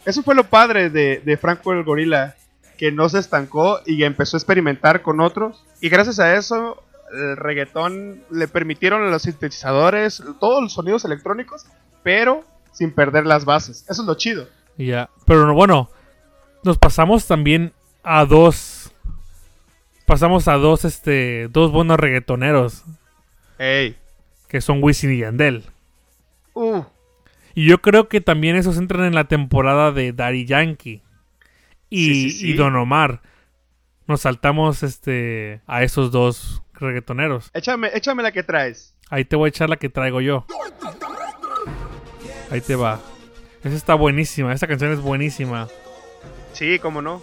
eso 0.06 0.24
fue 0.24 0.36
lo 0.36 0.44
padre 0.46 0.90
de, 0.90 1.22
de 1.26 1.38
Franco 1.38 1.74
el 1.74 1.84
Gorila, 1.84 2.36
que 2.78 2.92
no 2.92 3.10
se 3.10 3.20
estancó 3.20 3.80
y 3.86 4.04
empezó 4.04 4.38
a 4.38 4.40
experimentar 4.40 5.02
con 5.02 5.20
otros. 5.20 5.64
Y 5.82 5.90
gracias 5.90 6.20
a 6.20 6.36
eso, 6.36 6.84
el 7.12 7.36
reggaetón 7.38 8.24
le 8.30 8.48
permitieron 8.48 9.04
a 9.04 9.10
los 9.10 9.24
sintetizadores 9.24 10.22
todos 10.40 10.62
los 10.62 10.74
sonidos 10.74 11.04
electrónicos, 11.06 11.66
pero 12.04 12.44
sin 12.72 12.92
perder 12.92 13.26
las 13.26 13.46
bases. 13.46 13.86
Eso 13.90 14.02
es 14.04 14.08
lo 14.08 14.16
chido. 14.16 14.48
Ya. 14.78 15.10
Pero 15.26 15.48
no, 15.48 15.54
bueno, 15.56 15.90
nos 16.64 16.78
pasamos 16.78 17.26
también 17.26 17.74
a 18.04 18.26
dos. 18.26 18.92
Pasamos 20.06 20.48
a 20.48 20.54
dos, 20.54 20.86
este, 20.86 21.48
dos 21.50 21.72
buenos 21.72 22.00
reggaetoneros, 22.00 22.84
Ey. 23.58 23.98
que 24.48 24.62
son 24.62 24.82
Wisin 24.82 25.12
y 25.12 25.18
Yandel. 25.20 25.66
Uh, 26.54 26.84
Y 27.54 27.68
yo 27.68 27.80
creo 27.80 28.08
que 28.08 28.22
también 28.22 28.56
esos 28.56 28.78
entran 28.78 29.04
en 29.04 29.16
la 29.16 29.26
temporada 29.26 29.92
de 29.92 30.14
Daddy 30.14 30.46
Yankee 30.46 31.02
y, 31.90 32.06
Sí, 32.06 32.30
sí, 32.32 32.38
sí. 32.40 32.50
y 32.52 32.54
Don 32.54 32.76
Omar. 32.76 33.22
Nos 34.08 34.22
saltamos 34.22 34.84
este 34.84 35.62
a 35.68 35.84
esos 35.84 36.12
dos 36.12 36.62
reggaetoneros. 36.74 37.50
échame, 37.54 37.90
échame 37.94 38.24
la 38.24 38.32
que 38.32 38.44
traes. 38.44 38.96
Ahí 39.10 39.26
te 39.26 39.36
voy 39.36 39.48
a 39.48 39.50
echar 39.50 39.70
la 39.70 39.78
que 39.78 39.90
traigo 39.90 40.22
yo. 40.22 40.46
Ahí 42.50 42.62
te 42.62 42.76
va. 42.76 43.00
Esa 43.64 43.76
está 43.76 43.96
buenísima, 43.96 44.54
esa 44.54 44.68
canción 44.68 44.92
es 44.94 45.02
buenísima. 45.02 45.68
Sí, 46.54 46.80
cómo 46.80 47.02
no. 47.02 47.22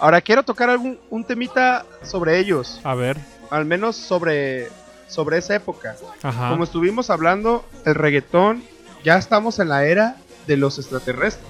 Ahora 0.00 0.20
quiero 0.20 0.42
tocar 0.44 0.70
algún 0.70 0.98
un 1.10 1.24
temita 1.24 1.84
sobre 2.02 2.38
ellos. 2.38 2.80
A 2.84 2.94
ver, 2.94 3.18
Al 3.50 3.64
menos 3.64 3.96
sobre 3.96 4.68
sobre 5.08 5.38
esa 5.38 5.54
época. 5.56 5.96
Ajá. 6.22 6.50
Como 6.50 6.64
estuvimos 6.64 7.10
hablando, 7.10 7.66
el 7.84 7.94
reggaetón, 7.94 8.62
ya 9.04 9.16
estamos 9.18 9.58
en 9.58 9.68
la 9.70 9.84
era 9.86 10.16
de 10.46 10.56
los 10.56 10.78
extraterrestres. 10.78 11.46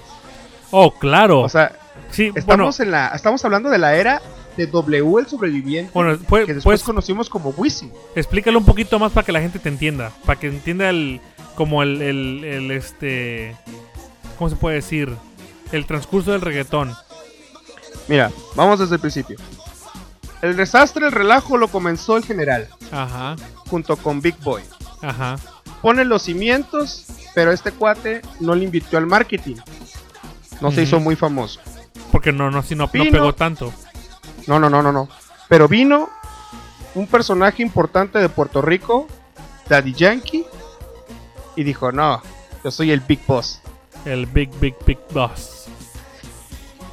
Oh, 0.71 0.91
claro. 0.91 1.41
O 1.41 1.49
sea, 1.49 1.71
sí, 2.11 2.29
bueno, 2.29 2.39
estamos 2.39 2.79
en 2.79 2.91
la 2.91 3.07
estamos 3.09 3.43
hablando 3.45 3.69
de 3.69 3.77
la 3.77 3.95
era 3.95 4.21
de 4.57 4.67
W 4.67 5.19
el 5.19 5.27
sobreviviente, 5.27 5.91
bueno, 5.93 6.17
pues, 6.27 6.45
que 6.45 6.53
después 6.53 6.81
pues 6.81 6.85
conocimos 6.85 7.29
como 7.29 7.51
Wisin. 7.51 7.91
explícalo 8.15 8.59
un 8.59 8.65
poquito 8.65 8.99
más 8.99 9.11
para 9.11 9.25
que 9.25 9.31
la 9.31 9.39
gente 9.41 9.59
te 9.59 9.69
entienda. 9.69 10.11
Para 10.25 10.39
que 10.39 10.47
entienda 10.47 10.89
el. 10.89 11.21
Como 11.55 11.83
el, 11.83 12.01
el, 12.01 12.43
el, 12.43 12.71
este. 12.71 13.55
¿Cómo 14.37 14.49
se 14.49 14.55
puede 14.55 14.75
decir? 14.77 15.13
El 15.71 15.85
transcurso 15.85 16.31
del 16.31 16.41
reggaetón. 16.41 16.93
Mira, 18.07 18.31
vamos 18.55 18.79
desde 18.79 18.95
el 18.95 19.01
principio. 19.01 19.37
El 20.41 20.55
desastre, 20.55 21.05
el 21.05 21.11
relajo 21.11 21.57
lo 21.57 21.67
comenzó 21.67 22.15
el 22.15 22.23
general, 22.23 22.69
Ajá. 22.91 23.35
junto 23.67 23.97
con 23.97 24.21
Big 24.21 24.37
Boy. 24.39 24.63
Ajá. 25.01 25.35
Pone 25.81 26.05
los 26.05 26.23
cimientos, 26.23 27.05
pero 27.35 27.51
este 27.51 27.71
cuate 27.71 28.21
no 28.39 28.55
le 28.55 28.63
invitó 28.63 28.97
al 28.97 29.05
marketing. 29.05 29.55
No 30.61 30.71
se 30.71 30.83
hizo 30.83 30.99
muy 30.99 31.15
famoso. 31.15 31.59
Porque 32.11 32.31
no, 32.31 32.49
no, 32.51 32.61
sí, 32.63 32.75
no, 32.75 32.85
no 32.85 32.91
Vino- 32.91 33.11
pegó 33.11 33.33
tanto. 33.33 33.71
No, 34.47 34.59
no, 34.59 34.69
no, 34.69 34.81
no, 34.81 34.91
no. 34.91 35.07
Pero 35.47 35.67
vino 35.67 36.09
un 36.95 37.07
personaje 37.07 37.61
importante 37.63 38.19
de 38.19 38.29
Puerto 38.29 38.61
Rico, 38.61 39.07
Daddy 39.67 39.93
Yankee, 39.93 40.45
y 41.55 41.63
dijo, 41.63 41.91
no, 41.91 42.21
yo 42.63 42.71
soy 42.71 42.91
el 42.91 42.99
Big 43.01 43.19
Boss. 43.27 43.61
El 44.05 44.25
Big, 44.25 44.49
Big, 44.59 44.75
Big 44.85 44.99
Boss. 45.11 45.65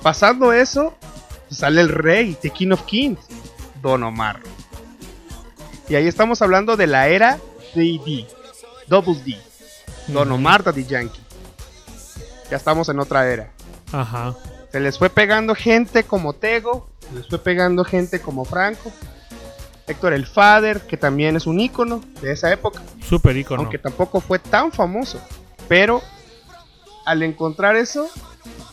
Pasando 0.02 0.52
eso, 0.52 0.94
sale 1.50 1.80
el 1.80 1.88
rey, 1.88 2.36
The 2.40 2.50
King 2.50 2.72
of 2.72 2.82
Kings, 2.82 3.20
Don 3.82 4.02
Omar. 4.02 4.40
Y 5.88 5.94
ahí 5.94 6.06
estamos 6.06 6.42
hablando 6.42 6.76
de 6.76 6.86
la 6.86 7.08
era 7.08 7.38
D&D, 7.74 8.26
Double 8.88 9.14
D, 9.24 9.36
Don. 10.08 10.30
Omar, 10.32 10.62
Daddy 10.64 10.84
Yankee. 10.84 11.20
Ya 12.50 12.56
estamos 12.56 12.88
en 12.88 12.98
otra 13.00 13.28
era. 13.28 13.50
Ajá. 13.92 14.34
Se 14.72 14.80
les 14.80 14.98
fue 14.98 15.10
pegando 15.10 15.54
gente 15.54 16.04
como 16.04 16.32
Tego, 16.34 16.88
se 17.08 17.14
les 17.18 17.28
fue 17.28 17.38
pegando 17.38 17.84
gente 17.84 18.20
como 18.20 18.44
Franco, 18.44 18.92
Héctor 19.86 20.12
el 20.12 20.26
Father, 20.26 20.80
que 20.82 20.96
también 20.96 21.36
es 21.36 21.46
un 21.46 21.60
ícono 21.60 22.02
de 22.20 22.32
esa 22.32 22.52
época, 22.52 22.82
Super 23.08 23.36
icono. 23.36 23.62
aunque 23.62 23.78
tampoco 23.78 24.20
fue 24.20 24.38
tan 24.38 24.72
famoso. 24.72 25.20
Pero 25.68 26.02
al 27.04 27.22
encontrar 27.22 27.76
eso, 27.76 28.08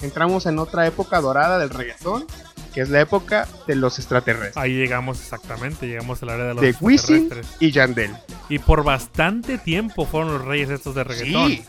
entramos 0.02 0.45
en 0.47 0.58
otra 0.60 0.88
época 0.88 1.21
dorada 1.21 1.60
del 1.60 1.69
reggaetón, 1.69 2.26
que 2.73 2.82
es 2.82 2.89
la 2.89 3.02
época 3.02 3.47
de 3.67 3.76
los 3.76 3.99
extraterrestres, 3.99 4.58
Ahí 4.58 4.73
llegamos 4.73 5.19
exactamente. 5.21 5.86
Llegamos 5.88 6.23
al 6.23 6.30
área 6.30 6.45
de 6.45 6.54
los 6.56 6.62
de 6.63 6.76
Wisin 6.82 7.15
extraterrestres. 7.17 7.62
y 7.62 7.71
Yandel. 7.71 8.15
Y 8.49 8.58
por 8.58 8.84
bastante 8.84 9.60
tiempo 9.60 10.08
fueron 10.08 10.34
los 10.34 10.43
reyes 10.43 10.71
estos 10.71 10.95
de 10.95 11.04
reggaetón. 11.04 11.49
Sí, 11.52 11.63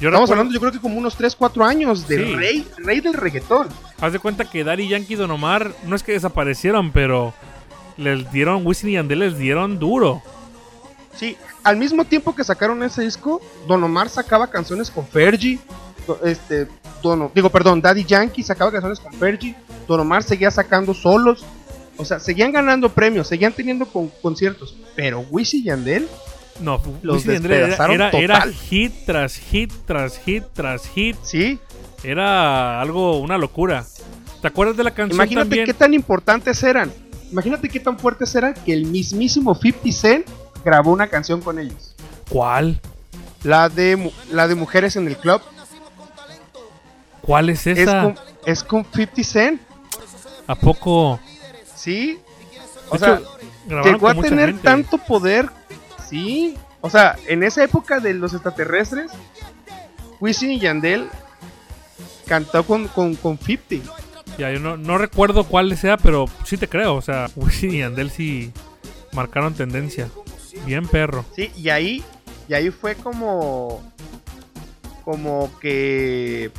Yo 0.00 0.08
estamos 0.08 0.28
recuerdo- 0.28 0.32
hablando 0.32 0.54
yo 0.54 0.60
creo 0.60 0.72
que 0.72 0.80
como 0.80 0.98
unos 0.98 1.16
3, 1.16 1.34
4 1.36 1.64
años 1.64 2.06
de 2.08 2.16
Sí. 2.24 2.34
rey, 2.34 2.68
rey 2.78 3.00
del 3.00 3.14
reggaetón. 3.14 3.68
Haz 4.00 4.12
de 4.12 4.18
cuenta 4.18 4.44
que 4.44 4.64
Daddy 4.64 4.88
Yankee 4.88 5.14
y 5.14 5.16
Don 5.16 5.30
Omar 5.30 5.72
no 5.86 5.94
es 5.96 6.02
que 6.02 6.12
desaparecieron, 6.12 6.90
pero 6.92 7.32
les 7.96 8.30
dieron, 8.32 8.66
Wisin 8.66 8.90
y 8.90 8.92
Yandel 8.94 9.20
les 9.20 9.38
dieron 9.38 9.78
duro. 9.78 10.20
Sí, 11.16 11.36
al 11.62 11.76
mismo 11.76 12.04
tiempo 12.04 12.34
que 12.34 12.42
sacaron 12.42 12.82
ese 12.82 13.02
disco, 13.02 13.40
Don 13.68 13.82
Omar 13.84 14.08
sacaba 14.08 14.48
canciones 14.50 14.90
con 14.90 15.06
Fergie. 15.06 15.60
Este, 16.24 16.66
Don, 17.02 17.30
digo, 17.34 17.48
perdón, 17.50 17.80
Daddy 17.80 18.04
Yankee 18.04 18.42
sacaba 18.42 18.72
canciones 18.72 18.98
con 18.98 19.12
Fergie. 19.14 19.54
Don 19.86 20.00
Omar 20.00 20.22
seguía 20.22 20.50
sacando 20.50 20.92
solos. 20.92 21.44
O 21.96 22.04
sea, 22.04 22.18
seguían 22.18 22.50
ganando 22.50 22.88
premios, 22.88 23.28
seguían 23.28 23.52
teniendo 23.52 23.86
con- 23.86 24.10
conciertos. 24.20 24.76
Pero 24.96 25.20
Wisin 25.30 25.60
y 25.60 25.64
Yandel, 25.66 26.08
No, 26.60 26.80
Los 27.02 27.26
Wisin 27.26 27.42
despedazaron 27.42 27.94
era, 27.96 28.10
era 28.10 28.34
total. 28.36 28.54
hit 28.54 28.92
tras 29.06 29.34
hit 29.36 29.72
tras 29.86 30.18
hit 30.18 30.44
tras 30.54 30.86
hit. 30.88 31.16
sí. 31.22 31.58
Era 32.02 32.80
algo, 32.82 33.18
una 33.18 33.38
locura. 33.38 33.84
¿Te 34.42 34.48
acuerdas 34.48 34.76
de 34.76 34.84
la 34.84 34.90
canción 34.90 35.16
Imagínate 35.16 35.44
también? 35.48 35.66
qué 35.66 35.72
tan 35.72 35.94
importantes 35.94 36.62
eran. 36.62 36.92
Imagínate 37.32 37.68
qué 37.70 37.80
tan 37.80 37.98
fuertes 37.98 38.34
eran 38.34 38.52
que 38.52 38.74
el 38.74 38.84
mismísimo 38.86 39.54
50 39.54 39.90
Cent 39.92 40.26
grabó 40.62 40.92
una 40.92 41.06
canción 41.08 41.40
con 41.40 41.58
ellos. 41.58 41.94
¿Cuál? 42.28 42.78
La 43.42 43.70
de, 43.70 44.12
la 44.30 44.46
de 44.48 44.54
Mujeres 44.54 44.96
en 44.96 45.06
el 45.08 45.16
Club. 45.16 45.40
¿Cuál 47.22 47.48
es 47.50 47.66
Es 47.66 47.78
esa? 47.78 48.02
con, 48.02 48.14
es 48.44 48.62
con 48.62 48.84
50 48.84 49.24
Cent. 49.24 49.60
¿A 50.46 50.54
poco? 50.54 51.18
Sí. 51.74 52.18
De 52.18 52.18
O 52.90 52.98
sea, 52.98 53.14
hecho, 53.66 53.82
llegó 53.82 54.08
a 54.08 54.14
tener 54.14 54.48
gente. 54.50 54.62
tanto 54.62 54.98
poder. 54.98 55.48
Sí. 56.14 56.56
O 56.80 56.90
sea, 56.90 57.16
en 57.26 57.42
esa 57.42 57.64
época 57.64 57.98
de 57.98 58.14
los 58.14 58.34
extraterrestres, 58.34 59.10
Wisin 60.20 60.52
y 60.52 60.60
Yandel 60.60 61.08
cantó 62.26 62.64
con, 62.64 62.86
con, 62.88 63.16
con 63.16 63.36
50. 63.36 63.92
Ya, 64.38 64.52
yo 64.52 64.60
no, 64.60 64.76
no 64.76 64.98
recuerdo 64.98 65.44
cuál 65.44 65.76
sea, 65.76 65.96
pero 65.96 66.26
sí 66.44 66.56
te 66.56 66.68
creo. 66.68 66.94
O 66.94 67.02
sea, 67.02 67.26
Wisin 67.36 67.74
y 67.74 67.78
Yandel 67.78 68.10
sí 68.10 68.52
marcaron 69.12 69.54
tendencia. 69.54 70.08
Bien 70.66 70.86
perro. 70.86 71.24
Sí, 71.34 71.50
y 71.56 71.68
ahí, 71.70 72.04
y 72.48 72.54
ahí 72.54 72.70
fue 72.70 72.94
como. 72.94 73.82
Como 75.04 75.50
que. 75.58 76.52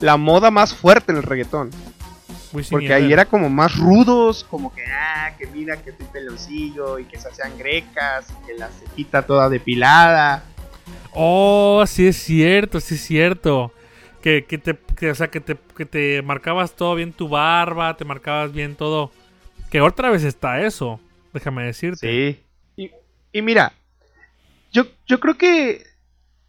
La 0.00 0.16
moda 0.16 0.50
más 0.50 0.74
fuerte 0.74 1.12
en 1.12 1.18
el 1.18 1.22
reggaetón. 1.22 1.70
Wisin 2.52 2.70
Porque 2.70 2.92
ahí 2.92 3.12
era 3.12 3.24
como 3.24 3.48
más 3.48 3.76
rudos, 3.76 4.44
como 4.44 4.74
que, 4.74 4.82
ah, 4.84 5.34
que 5.38 5.46
mira 5.46 5.82
que 5.82 5.90
estoy 5.90 6.06
peloncillo 6.12 6.98
y 6.98 7.04
que 7.04 7.18
se 7.18 7.28
hacían 7.28 7.56
grecas, 7.58 8.30
y 8.30 8.46
que 8.46 8.54
la 8.54 8.68
cejita 8.68 9.26
toda 9.26 9.48
depilada. 9.48 10.44
Oh, 11.12 11.84
sí 11.86 12.06
es 12.06 12.16
cierto, 12.16 12.80
sí 12.80 12.94
es 12.94 13.02
cierto. 13.02 13.72
Que, 14.22 14.44
que 14.44 14.58
te, 14.58 14.76
que, 14.96 15.10
o 15.10 15.14
sea, 15.14 15.28
que 15.28 15.40
te, 15.40 15.56
que 15.76 15.86
te 15.86 16.22
marcabas 16.22 16.74
todo 16.74 16.94
bien 16.94 17.12
tu 17.12 17.28
barba, 17.28 17.96
te 17.96 18.04
marcabas 18.04 18.52
bien 18.52 18.74
todo. 18.74 19.12
Que 19.70 19.80
otra 19.80 20.10
vez 20.10 20.24
está 20.24 20.62
eso, 20.62 21.00
déjame 21.32 21.64
decirte. 21.64 22.06
Sí. 22.06 22.42
Y, 22.76 22.90
y 23.32 23.42
mira, 23.42 23.72
yo, 24.72 24.84
yo 25.06 25.20
creo 25.20 25.36
que 25.38 25.84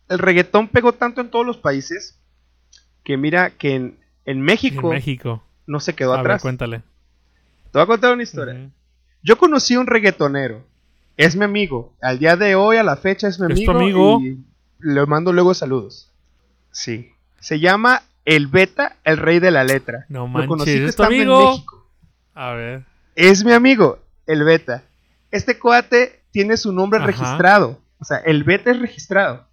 el 0.09 0.19
reggaetón 0.19 0.67
pegó 0.67 0.93
tanto 0.93 1.21
en 1.21 1.29
todos 1.29 1.45
los 1.45 1.57
países 1.57 2.19
que 3.03 3.15
mira 3.15 3.51
que 3.51 3.75
en, 3.75 3.99
en 4.25 4.41
México. 4.41 4.93
No 5.67 5.79
se 5.79 5.93
quedó 5.93 6.13
A 6.13 6.17
ver, 6.17 6.21
atrás. 6.25 6.41
cuéntale. 6.41 6.79
Te 6.79 7.71
voy 7.73 7.81
a 7.83 7.85
contar 7.85 8.13
una 8.13 8.23
historia. 8.23 8.69
Yo 9.21 9.37
conocí 9.37 9.73
a 9.75 9.79
un 9.79 9.87
reggaetonero. 9.87 10.65
Es 11.17 11.35
mi 11.35 11.43
amigo. 11.43 11.93
Al 12.01 12.19
día 12.19 12.35
de 12.35 12.55
hoy, 12.55 12.77
a 12.77 12.83
la 12.83 12.95
fecha, 12.95 13.27
es 13.27 13.39
mi 13.39 13.51
¿Es 13.53 13.65
tu 13.65 13.71
amigo. 13.71 14.15
amigo? 14.15 14.21
Y 14.21 14.43
le 14.79 15.05
mando 15.05 15.33
luego 15.33 15.53
saludos. 15.53 16.11
Sí. 16.71 17.11
Se 17.39 17.59
llama 17.59 18.03
El 18.25 18.47
Beta, 18.47 18.95
el 19.03 19.17
rey 19.17 19.39
de 19.39 19.51
la 19.51 19.63
letra. 19.63 20.05
No 20.09 20.21
Lo 20.21 20.27
manches, 20.27 20.47
conocí 20.47 20.71
¿es 20.71 20.81
tu 20.83 20.89
estando 20.89 21.15
en 21.15 21.21
amigo? 21.21 21.51
México. 21.51 21.87
A 22.33 22.51
ver. 22.53 22.85
Es 23.15 23.43
mi 23.43 23.51
amigo, 23.51 23.99
el 24.27 24.43
Beta. 24.43 24.83
Este 25.31 25.57
cuate 25.59 26.21
tiene 26.31 26.55
su 26.55 26.71
nombre 26.71 26.99
Ajá. 26.99 27.07
registrado. 27.07 27.79
O 27.99 28.05
sea, 28.05 28.17
el 28.19 28.43
Beta 28.43 28.71
es 28.71 28.79
registrado. 28.79 29.47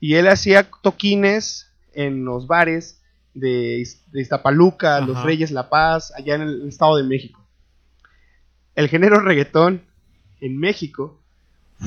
Y 0.00 0.14
él 0.14 0.26
hacía 0.28 0.68
toquines 0.82 1.72
en 1.94 2.24
los 2.24 2.46
bares 2.48 3.00
de, 3.34 3.86
de 4.12 4.20
Iztapaluca, 4.20 5.00
Los. 5.00 5.22
Reyes, 5.22 5.50
La 5.50 5.68
Paz, 5.68 6.12
allá 6.16 6.34
en 6.36 6.42
el 6.42 6.68
Estado 6.68 6.96
de 6.96 7.04
México. 7.04 7.44
El 8.74 8.88
género 8.88 9.20
reggaetón 9.20 9.82
en 10.40 10.58
México 10.58 11.20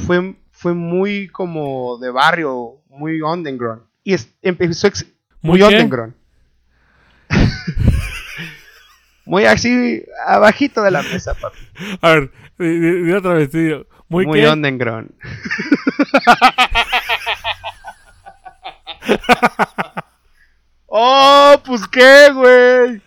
fue, 0.05 0.35
fue 0.51 0.73
muy 0.73 1.27
como 1.29 1.97
de 1.99 2.09
barrio, 2.11 2.81
muy 2.89 3.21
underground. 3.21 3.83
Y 4.03 4.13
es- 4.13 4.33
empezó 4.41 4.87
ex- 4.87 5.05
¿Muy 5.41 5.59
muy 5.59 5.67
underground. 5.67 6.13
muy 9.25 9.45
así 9.45 10.03
abajito 10.27 10.81
de 10.83 10.91
la 10.91 11.01
mesa, 11.03 11.33
papi. 11.33 11.57
A 12.01 12.09
ver, 12.09 12.31
di 12.59 13.11
otra 13.13 13.33
vez. 13.33 13.51
di- 13.51 13.73
Muy, 14.09 14.25
Muy 14.25 14.41
qué? 14.41 14.49
underground. 14.49 15.11
oh, 20.91 21.61
pues 21.65 21.87
qué, 21.87 22.29
güey. 22.33 23.01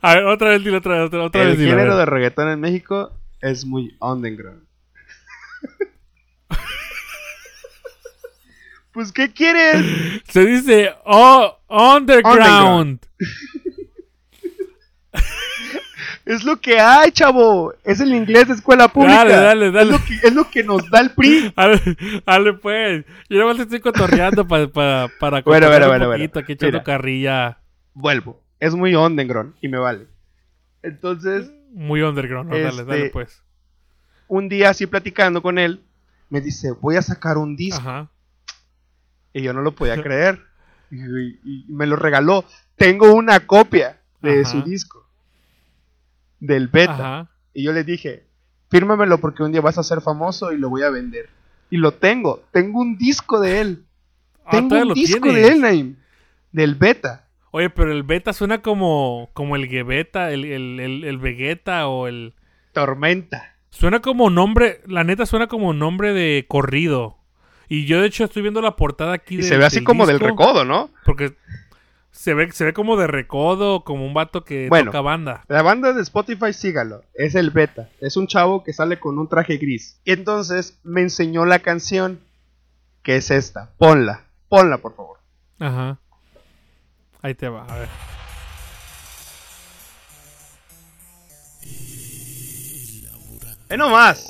A 0.00 0.14
ver, 0.14 0.24
otra 0.24 0.50
vez, 0.50 0.64
dilo 0.64 0.78
otra 0.78 0.94
vez. 0.94 1.06
Otra, 1.06 1.24
otra 1.24 1.42
El 1.42 1.56
vez, 1.56 1.66
a 1.66 1.70
género 1.70 1.96
de 1.96 2.06
reggaetón 2.06 2.50
en 2.50 2.60
México 2.60 3.12
es 3.40 3.64
muy 3.64 3.96
underground. 4.00 4.66
pues, 8.92 9.12
¿qué 9.12 9.32
quieres? 9.32 10.22
Se 10.28 10.44
dice 10.44 10.92
oh, 11.04 11.58
underground. 11.68 13.00
Es 16.28 16.44
lo 16.44 16.60
que 16.60 16.78
hay, 16.78 17.10
chavo. 17.10 17.72
Es 17.84 18.00
el 18.00 18.12
inglés 18.14 18.48
de 18.48 18.54
escuela 18.54 18.88
pública. 18.88 19.24
Dale, 19.24 19.34
dale, 19.36 19.70
dale. 19.70 19.82
Es 19.94 19.98
lo 20.00 20.04
que, 20.04 20.14
es 20.28 20.34
lo 20.34 20.50
que 20.50 20.62
nos 20.62 20.90
da 20.90 21.00
el 21.00 21.10
PRI. 21.12 21.54
Dale, 22.26 22.52
pues. 22.54 23.06
Yo 23.30 23.38
nomás 23.38 23.56
te 23.56 23.62
estoy 23.62 23.80
cotorreando 23.80 24.46
pa- 24.46 24.66
pa- 24.68 25.08
para 25.18 25.40
Bueno, 25.40 25.68
un 25.70 25.88
bueno, 25.88 26.10
poquito, 26.12 26.38
aquí 26.40 26.52
echando 26.52 26.72
Mira. 26.74 26.84
carrilla. 26.84 27.58
Vuelvo. 27.94 28.42
Es 28.60 28.74
muy 28.74 28.94
underground 28.94 29.54
y 29.62 29.68
me 29.68 29.78
vale. 29.78 30.06
Entonces, 30.82 31.50
Muy 31.72 32.02
underground. 32.02 32.50
¿no? 32.50 32.56
Dale, 32.56 32.68
Este- 32.68 32.84
dale, 32.84 33.10
pues. 33.10 33.42
un 34.26 34.48
día 34.50 34.68
así 34.70 34.86
platicando 34.86 35.40
con 35.40 35.58
él, 35.58 35.82
me 36.28 36.42
dice, 36.42 36.72
voy 36.72 36.96
a 36.96 37.02
sacar 37.02 37.38
un 37.38 37.56
disco. 37.56 37.80
Ajá. 37.80 38.10
Y 39.32 39.40
yo 39.42 39.52
no 39.54 39.62
lo 39.62 39.72
podía 39.74 39.96
creer. 40.02 40.40
Y, 40.90 40.96
y- 41.02 41.64
y 41.68 41.72
me 41.72 41.86
lo 41.86 41.96
regaló. 41.96 42.44
Tengo 42.76 43.14
una 43.14 43.40
copia 43.46 43.98
de 44.20 44.42
Ajá. 44.42 44.50
su 44.50 44.62
disco. 44.62 44.97
Del 46.40 46.68
beta. 46.68 46.94
Ajá. 46.94 47.30
Y 47.54 47.64
yo 47.64 47.72
le 47.72 47.84
dije, 47.84 48.24
fírmamelo 48.70 49.18
porque 49.18 49.42
un 49.42 49.52
día 49.52 49.60
vas 49.60 49.78
a 49.78 49.82
ser 49.82 50.00
famoso 50.00 50.52
y 50.52 50.58
lo 50.58 50.68
voy 50.70 50.82
a 50.82 50.90
vender. 50.90 51.28
Y 51.70 51.76
lo 51.76 51.92
tengo. 51.92 52.42
Tengo 52.52 52.80
un 52.80 52.96
disco 52.96 53.40
de 53.40 53.60
él. 53.60 53.84
Ah, 54.44 54.50
tengo 54.52 54.80
un 54.80 54.94
disco 54.94 55.22
tienes. 55.22 55.42
de 55.42 55.48
él, 55.48 55.60
Naim. 55.60 55.96
Del 56.52 56.74
beta. 56.74 57.28
Oye, 57.50 57.70
pero 57.70 57.92
el 57.92 58.02
beta 58.02 58.32
suena 58.32 58.62
como, 58.62 59.30
como 59.32 59.56
el 59.56 59.68
Gebeta, 59.68 60.30
el, 60.30 60.44
el, 60.44 60.80
el, 60.80 61.04
el 61.04 61.18
Vegeta 61.18 61.88
o 61.88 62.06
el... 62.06 62.34
Tormenta. 62.72 63.56
Suena 63.70 64.00
como 64.00 64.30
nombre, 64.30 64.80
la 64.86 65.04
neta 65.04 65.26
suena 65.26 65.46
como 65.46 65.72
nombre 65.72 66.12
de 66.12 66.46
corrido. 66.48 67.18
Y 67.68 67.84
yo 67.84 68.00
de 68.00 68.06
hecho 68.06 68.24
estoy 68.24 68.42
viendo 68.42 68.62
la 68.62 68.76
portada 68.76 69.12
aquí 69.12 69.38
Y 69.38 69.42
se 69.42 69.58
ve 69.58 69.64
así 69.64 69.84
como 69.84 70.06
del 70.06 70.20
recodo, 70.20 70.64
¿no? 70.64 70.90
Porque 71.04 71.36
se 72.18 72.34
ve, 72.34 72.50
se 72.50 72.64
ve 72.64 72.72
como 72.72 72.96
de 72.96 73.06
recodo, 73.06 73.84
como 73.84 74.04
un 74.04 74.12
vato 74.12 74.44
que 74.44 74.68
Bueno. 74.68 74.86
toca 74.90 75.02
banda. 75.02 75.44
La 75.46 75.62
banda 75.62 75.92
de 75.92 76.02
Spotify, 76.02 76.52
sígalo. 76.52 77.04
Es 77.14 77.36
el 77.36 77.50
beta. 77.50 77.90
Es 78.00 78.16
un 78.16 78.26
chavo 78.26 78.64
que 78.64 78.72
sale 78.72 78.98
con 78.98 79.20
un 79.20 79.28
traje 79.28 79.56
gris. 79.56 80.00
Y 80.04 80.10
entonces 80.10 80.80
me 80.82 81.00
enseñó 81.02 81.44
la 81.44 81.60
canción. 81.60 82.18
Que 83.04 83.16
es 83.16 83.30
esta. 83.30 83.70
Ponla. 83.78 84.24
Ponla, 84.48 84.78
por 84.78 84.96
favor. 84.96 85.18
Ajá. 85.60 86.00
Ahí 87.22 87.34
te 87.36 87.48
va, 87.48 87.64
a 87.64 87.78
ver. 87.78 87.88
¡Eh, 93.70 93.76
no 93.76 93.90
más! 93.90 94.24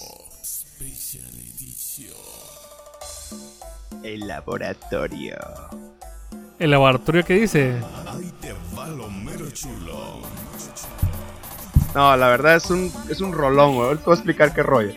El 4.03 4.27
laboratorio. 4.29 5.37
¿El 6.59 6.71
laboratorio 6.73 7.25
qué 7.25 7.35
dice? 7.35 7.77
No, 11.95 12.17
la 12.17 12.29
verdad 12.29 12.57
es 12.57 12.71
un, 12.71 12.93
es 13.09 13.21
un 13.21 13.33
rolón, 13.33 13.75
güey. 13.75 13.89
Ahorita 13.89 14.05
voy 14.05 14.13
a 14.13 14.17
explicar 14.17 14.55
qué 14.55 14.63
rollo. 14.63 14.93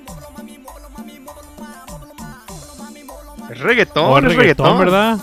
Es 3.49 3.59
reggaetón, 3.59 4.05
Oh, 4.05 4.17
es 4.17 4.23
reggaetón, 4.23 4.37
reggaetón. 4.37 4.79
¿verdad? 4.79 5.17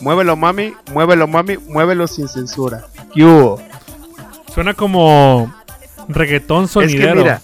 Muévelo, 0.00 0.36
mami, 0.36 0.74
muévelo, 0.92 1.26
mami, 1.26 1.56
muévelo 1.58 2.06
sin 2.06 2.28
censura. 2.28 2.86
¿Qué 3.14 3.24
hubo? 3.24 3.60
Suena 4.54 4.74
como 4.74 5.52
reggaetón 6.08 6.64
Es 6.64 6.70
sonidero. 6.72 7.14
que 7.14 7.18
mira, 7.18 7.42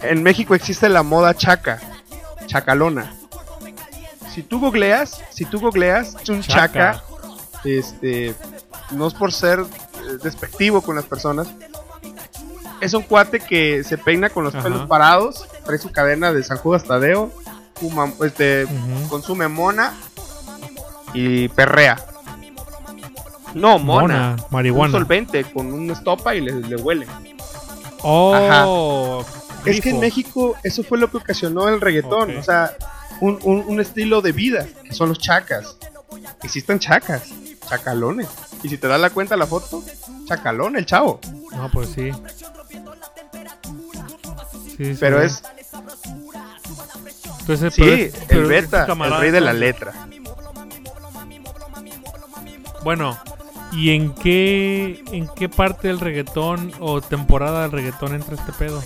en 0.00 0.22
México 0.22 0.54
existe 0.54 0.88
la 0.88 1.02
moda 1.02 1.34
chaca, 1.34 1.80
chacalona. 2.46 3.14
Si 4.34 4.42
tú 4.42 4.60
googleas, 4.60 5.20
si 5.30 5.44
tú 5.44 5.60
googleas 5.60 6.14
un 6.28 6.42
chaca, 6.42 7.02
Chaca. 7.02 7.04
este, 7.64 8.34
no 8.92 9.06
es 9.08 9.14
por 9.14 9.32
ser 9.32 9.60
eh, 9.60 9.64
despectivo 10.22 10.80
con 10.82 10.96
las 10.96 11.04
personas, 11.04 11.48
es 12.80 12.94
un 12.94 13.02
cuate 13.02 13.40
que 13.40 13.82
se 13.84 13.98
peina 13.98 14.30
con 14.30 14.44
los 14.44 14.54
Ajá. 14.54 14.64
pelos 14.64 14.86
parados, 14.88 15.44
trae 15.64 15.78
su 15.78 15.90
cadena 15.92 16.32
de 16.32 16.42
San 16.42 16.58
Judas 16.58 16.84
Tadeo, 16.84 17.30
fuma, 17.74 18.12
este, 18.24 18.66
consume 19.08 19.48
mona 19.48 19.92
y 21.12 21.48
perrea. 21.48 21.98
No, 23.54 23.78
mona. 23.80 24.02
Mona, 24.30 24.36
marihuana. 24.50 24.94
Un 24.94 25.00
solvente 25.00 25.44
con 25.44 25.72
un 25.72 25.90
estopa 25.90 26.34
y 26.36 26.40
le, 26.40 26.52
le 26.52 26.76
huele. 26.76 27.06
Oh, 28.02 29.24
Es 29.64 29.80
que 29.80 29.90
en. 29.90 30.00
México 30.00 30.56
eso 30.62 30.82
fue 30.84 30.98
lo 30.98 31.10
que 31.10 31.18
ocasionó 31.18 31.68
el 31.68 31.80
reggaetón. 31.80 32.36
O 32.36 32.42
sea, 32.42 32.70
un, 33.20 33.38
un- 33.42 33.64
un 33.66 33.80
estilo 33.80 34.20
de 34.22 34.32
vida, 34.32 34.66
que 34.84 34.92
son 34.94 35.08
los 35.10 35.18
chacas. 35.18 35.76
Existen 36.42 36.78
chacas, 36.78 37.24
chacalones. 37.68 38.28
Y 38.62 38.68
si 38.68 38.78
te 38.78 38.88
das 38.88 39.00
la 39.00 39.10
cuenta 39.10 39.36
la 39.36 39.46
foto, 39.46 39.82
chacalón 40.26 40.76
el 40.76 40.86
chavo. 40.86 41.20
No, 41.52 41.70
pues 41.70 41.90
sí. 41.90 42.10
Sí, 44.76 44.94
sí, 44.94 44.96
Pero 44.98 45.20
sí. 45.20 45.26
es, 45.26 45.42
Entonces, 47.40 47.74
sí, 47.74 47.82
pero 47.82 47.92
es- 47.94 48.14
pero 48.28 48.40
el 48.42 48.46
beta, 48.48 48.84
el 48.86 49.18
rey 49.20 49.30
de 49.30 49.40
la 49.40 49.52
letra. 49.52 49.92
Bueno, 52.82 53.18
¿y 53.72 53.90
en 53.90 54.14
qué 54.14 55.02
en 55.12 55.28
qué 55.28 55.48
parte 55.48 55.88
del 55.88 56.00
reggaetón 56.00 56.72
o 56.80 57.00
temporada 57.02 57.62
del 57.62 57.72
reggaetón 57.72 58.14
entra 58.14 58.34
este 58.36 58.52
pedo? 58.52 58.82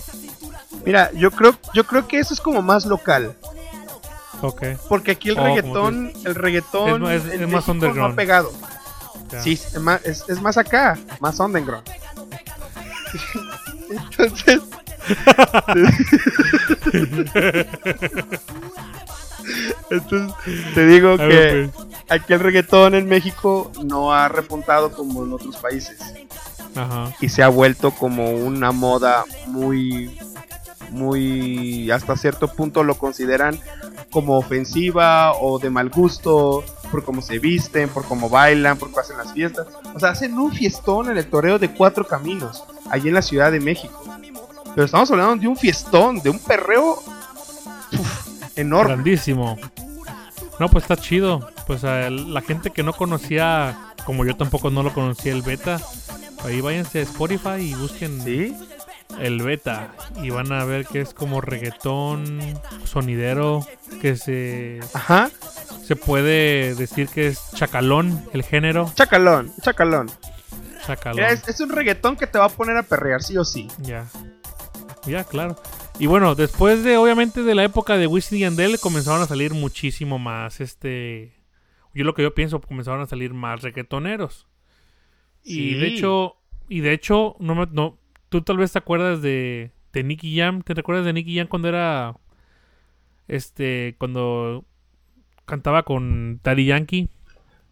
Mira, 0.85 1.11
yo 1.13 1.31
creo, 1.31 1.55
yo 1.73 1.85
creo 1.85 2.07
que 2.07 2.19
eso 2.19 2.33
es 2.33 2.41
como 2.41 2.61
más 2.61 2.85
local. 2.85 3.35
Ok. 4.41 4.63
Porque 4.89 5.11
aquí 5.11 5.29
el 5.29 5.37
Oh, 5.39 5.43
reggaetón, 5.43 6.11
el 6.25 6.35
reggaetón 6.35 6.89
Es 6.89 6.99
más- 7.01 7.13
es- 7.13 7.25
en 7.33 7.43
es 7.43 7.49
más 7.49 7.67
México 7.67 7.67
no 7.67 7.69
ha 7.69 7.71
underground. 7.89 8.15
pegado. 8.15 8.51
Sí, 9.41 9.53
es 9.53 9.79
más, 9.79 10.03
es, 10.05 10.23
es 10.29 10.41
más 10.41 10.57
acá, 10.57 10.97
más 11.19 11.39
underground. 11.39 11.83
Entonces. 13.89 14.61
Entonces, 19.89 20.35
te 20.73 20.85
digo 20.87 21.17
que 21.17 21.25
ver, 21.27 21.69
pues. 21.71 21.87
aquí 22.09 22.33
el 22.33 22.39
reggaetón 22.39 22.95
en 22.95 23.07
México 23.07 23.71
no 23.83 24.13
ha 24.13 24.27
repuntado 24.27 24.91
como 24.91 25.23
en 25.23 25.33
otros 25.33 25.57
países. 25.57 25.99
Ajá. 26.75 27.11
Y 27.21 27.29
se 27.29 27.43
ha 27.43 27.47
vuelto 27.47 27.91
como 27.91 28.31
una 28.31 28.71
moda 28.71 29.23
muy, 29.47 30.17
muy, 30.91 31.89
hasta 31.91 32.15
cierto 32.15 32.47
punto 32.47 32.83
lo 32.83 32.95
consideran 32.95 33.59
como 34.11 34.37
ofensiva 34.37 35.33
o 35.33 35.59
de 35.59 35.69
mal 35.69 35.89
gusto, 35.89 36.63
por 36.91 37.03
cómo 37.03 37.21
se 37.21 37.39
visten, 37.39 37.89
por 37.89 38.05
cómo 38.05 38.29
bailan, 38.29 38.77
por 38.77 38.89
cómo 38.89 39.01
hacen 39.01 39.17
las 39.17 39.33
fiestas. 39.33 39.67
O 39.93 39.99
sea, 39.99 40.09
hacen 40.09 40.37
un 40.37 40.51
fiestón 40.51 41.09
en 41.09 41.17
el 41.17 41.25
toreo 41.25 41.59
de 41.59 41.71
cuatro 41.71 42.07
caminos, 42.07 42.63
allí 42.89 43.09
en 43.09 43.15
la 43.15 43.21
Ciudad 43.21 43.51
de 43.51 43.59
México. 43.59 44.03
Pero 44.73 44.85
estamos 44.85 45.09
hablando 45.11 45.35
de 45.37 45.47
un 45.47 45.57
fiestón, 45.57 46.21
de 46.21 46.29
un 46.29 46.39
perreo 46.39 47.01
uf, 47.93 48.57
enorme. 48.57 48.93
Grandísimo. 48.93 49.57
No, 50.59 50.69
pues 50.69 50.83
está 50.83 50.97
chido. 50.97 51.49
Pues 51.67 51.83
a 51.83 52.09
la 52.09 52.41
gente 52.41 52.69
que 52.69 52.83
no 52.83 52.93
conocía, 52.93 53.93
como 54.05 54.25
yo 54.25 54.35
tampoco 54.35 54.69
no 54.69 54.83
lo 54.83 54.93
conocía 54.93 55.33
el 55.33 55.41
beta, 55.41 55.81
ahí 56.43 56.61
váyanse 56.61 56.99
a 56.99 57.03
Spotify 57.03 57.59
y 57.59 57.73
busquen 57.73 58.21
¿Sí? 58.21 58.55
El 59.19 59.41
beta 59.41 59.93
y 60.21 60.29
van 60.29 60.51
a 60.51 60.63
ver 60.65 60.85
que 60.85 61.01
es 61.01 61.13
como 61.13 61.41
reggaetón 61.41 62.39
sonidero 62.83 63.65
que 64.01 64.15
se 64.17 64.79
Ajá. 64.93 65.29
se 65.83 65.95
puede 65.95 66.75
decir 66.75 67.07
que 67.07 67.27
es 67.27 67.51
chacalón 67.53 68.23
el 68.33 68.43
género 68.43 68.91
Chacalón, 68.95 69.51
chacalón. 69.61 70.09
chacalón 70.85 71.17
Mira, 71.17 71.31
es, 71.31 71.47
es 71.47 71.59
un 71.61 71.69
reggaetón 71.69 72.15
que 72.15 72.27
te 72.27 72.37
va 72.39 72.45
a 72.45 72.49
poner 72.49 72.77
a 72.77 72.83
perrear, 72.83 73.23
sí 73.23 73.37
o 73.37 73.45
sí. 73.45 73.67
ya 73.79 74.05
ya 75.05 75.23
claro 75.23 75.55
y 75.99 76.07
bueno 76.07 76.35
después 76.35 76.83
de 76.83 76.97
obviamente 76.97 77.43
de 77.43 77.55
la 77.55 77.63
época 77.63 77.95
de 77.97 78.07
Wisin 78.07 78.37
y 78.39 78.41
Yandel 78.41 78.79
comenzaron 78.79 79.21
a 79.21 79.27
salir 79.27 79.53
muchísimo 79.53 80.17
más 80.19 80.59
este 80.61 81.33
yo 81.93 82.03
lo 82.03 82.13
que 82.13 82.23
yo 82.23 82.33
pienso 82.33 82.59
comenzaron 82.59 83.01
a 83.01 83.05
salir 83.05 83.33
más 83.33 83.61
reggaetoneros 83.61 84.47
y 85.43 85.75
de 85.75 85.87
hecho 85.87 86.35
y 86.67 86.79
de 86.81 86.91
hecho 86.93 87.35
no 87.39 87.53
me- 87.55 87.67
no 87.71 87.97
tú 88.29 88.41
tal 88.41 88.57
vez 88.57 88.71
te 88.71 88.79
acuerdas 88.79 89.21
de 89.21 89.71
de 89.93 90.03
Nicky 90.03 90.37
Jam 90.37 90.61
te 90.61 90.73
recuerdas 90.73 91.05
de 91.05 91.13
Nicky 91.13 91.37
Jam 91.37 91.47
cuando 91.47 91.69
era 91.69 92.15
este 93.27 93.95
cuando 93.97 94.65
cantaba 95.45 95.83
con 95.83 96.39
Daddy 96.43 96.65
Yankee 96.65 97.09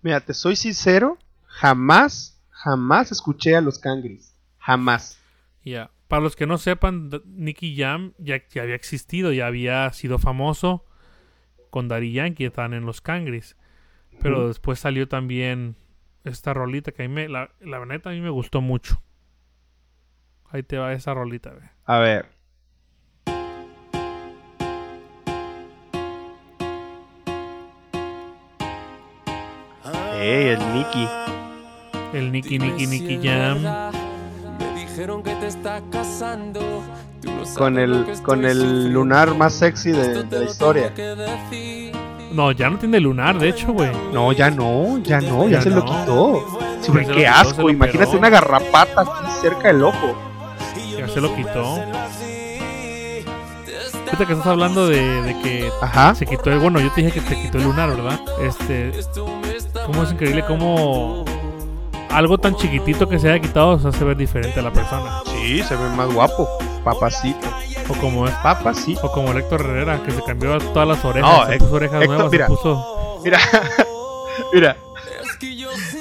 Mira, 0.03 0.19
te 0.19 0.33
soy 0.33 0.57
sincero, 0.57 1.17
jamás, 1.45 2.37
jamás 2.49 3.13
escuché 3.13 3.55
a 3.55 3.61
los 3.61 3.79
Cangris. 3.79 4.35
Jamás. 4.59 5.17
Ya. 5.63 5.91
Para 6.09 6.21
los 6.21 6.35
que 6.35 6.45
no 6.45 6.57
sepan, 6.57 7.09
Nicky 7.25 7.77
Jam 7.77 8.13
ya, 8.17 8.45
ya 8.49 8.63
había 8.63 8.75
existido, 8.75 9.31
ya 9.31 9.47
había 9.47 9.91
sido 9.93 10.19
famoso 10.19 10.85
con 11.69 11.87
Daddy 11.87 12.11
Yankee, 12.11 12.43
estaban 12.43 12.73
en 12.73 12.85
los 12.85 12.99
Cangris. 12.99 13.55
Pero 14.21 14.49
después 14.49 14.77
salió 14.77 15.07
también 15.07 15.75
esta 16.25 16.53
rolita 16.53 16.91
que 16.91 17.03
a 17.03 17.07
mí 17.07 17.13
me, 17.13 17.29
la, 17.29 17.51
la 17.61 17.83
neta 17.85 18.09
a 18.09 18.13
mí 18.13 18.19
me 18.19 18.29
gustó 18.29 18.59
mucho. 18.59 19.01
Ahí 20.53 20.61
te 20.61 20.77
va 20.77 20.93
esa 20.93 21.15
rolita, 21.15 21.49
ve. 21.49 21.61
A 21.85 21.97
ver. 21.97 22.27
Ey, 30.15 30.49
el 30.49 30.59
Nicky. 30.73 31.07
El 32.13 32.31
Nicky 32.31 32.59
Nicky 32.59 32.85
Nicky 32.85 33.27
Jam. 33.27 33.63
Me 34.59 34.79
dijeron 34.79 35.23
que 35.23 35.33
te 35.37 35.47
estás 35.47 35.81
casando. 35.91 36.83
Con 37.57 37.79
el, 37.79 38.05
con 38.21 38.45
el 38.45 38.93
lunar 38.93 39.35
más 39.35 39.55
sexy 39.55 39.91
de, 39.91 40.23
la 40.23 40.43
historia. 40.43 40.93
No, 42.31 42.51
ya 42.51 42.69
no 42.69 42.77
tiene 42.77 42.99
lunar, 42.99 43.39
de 43.39 43.49
hecho, 43.49 43.73
güey. 43.73 43.89
No, 44.13 44.31
ya 44.33 44.51
no, 44.51 44.99
ya 44.99 45.19
no, 45.19 45.49
ya, 45.49 45.57
Ya 45.57 45.61
se 45.63 45.71
lo 45.71 45.83
quitó. 45.83 46.59
Sí, 46.79 46.91
güey, 46.91 47.07
qué 47.07 47.27
asco. 47.27 47.71
Imagínate 47.71 48.15
una 48.15 48.29
garrapata 48.29 49.01
aquí 49.01 49.31
cerca 49.41 49.69
del 49.69 49.81
ojo. 49.81 50.32
Se 51.13 51.21
lo 51.21 51.35
quitó. 51.35 51.63
Ahorita 54.05 54.25
que 54.27 54.33
estás 54.33 54.47
hablando 54.47 54.87
de, 54.87 55.21
de 55.23 55.39
que 55.41 55.69
Ajá. 55.81 56.13
se 56.15 56.25
quitó 56.25 56.51
el. 56.51 56.59
Bueno, 56.59 56.79
yo 56.79 56.91
te 56.91 57.01
dije 57.01 57.19
que 57.19 57.27
se 57.27 57.41
quitó 57.41 57.57
el 57.57 57.63
lunar, 57.65 57.89
¿verdad? 57.89 58.19
Este. 58.41 58.91
Cómo 59.85 60.03
es 60.03 60.11
increíble 60.11 60.43
cómo 60.45 61.25
algo 62.09 62.37
tan 62.37 62.55
chiquitito 62.55 63.09
que 63.09 63.17
se 63.19 63.29
haya 63.29 63.41
quitado 63.41 63.79
se 63.79 63.87
hace 63.87 64.03
ver 64.03 64.15
diferente 64.17 64.59
a 64.59 64.63
la 64.63 64.71
persona. 64.71 65.21
Sí, 65.25 65.63
se 65.63 65.75
ve 65.75 65.89
más 65.89 66.13
guapo. 66.13 66.47
Papacito. 66.83 67.47
O 67.89 67.93
como 67.95 68.27
es. 68.27 68.33
Papacito. 68.35 69.01
O 69.07 69.11
como 69.11 69.31
el 69.31 69.39
Héctor 69.39 69.61
Herrera, 69.61 70.01
que 70.03 70.11
se 70.11 70.21
cambió 70.23 70.57
todas 70.59 70.87
las 70.87 71.03
orejas. 71.03 71.31
No, 71.39 71.45
se 71.47 71.53
Hec- 71.55 71.59
puso 71.59 71.73
orejas 71.75 72.01
Héctor, 72.01 72.15
nuevas. 72.15 72.31
mira. 72.31 72.45
Se 72.47 72.51
puso. 72.53 73.19
Mira. 73.23 73.39
Mira. 74.53 74.77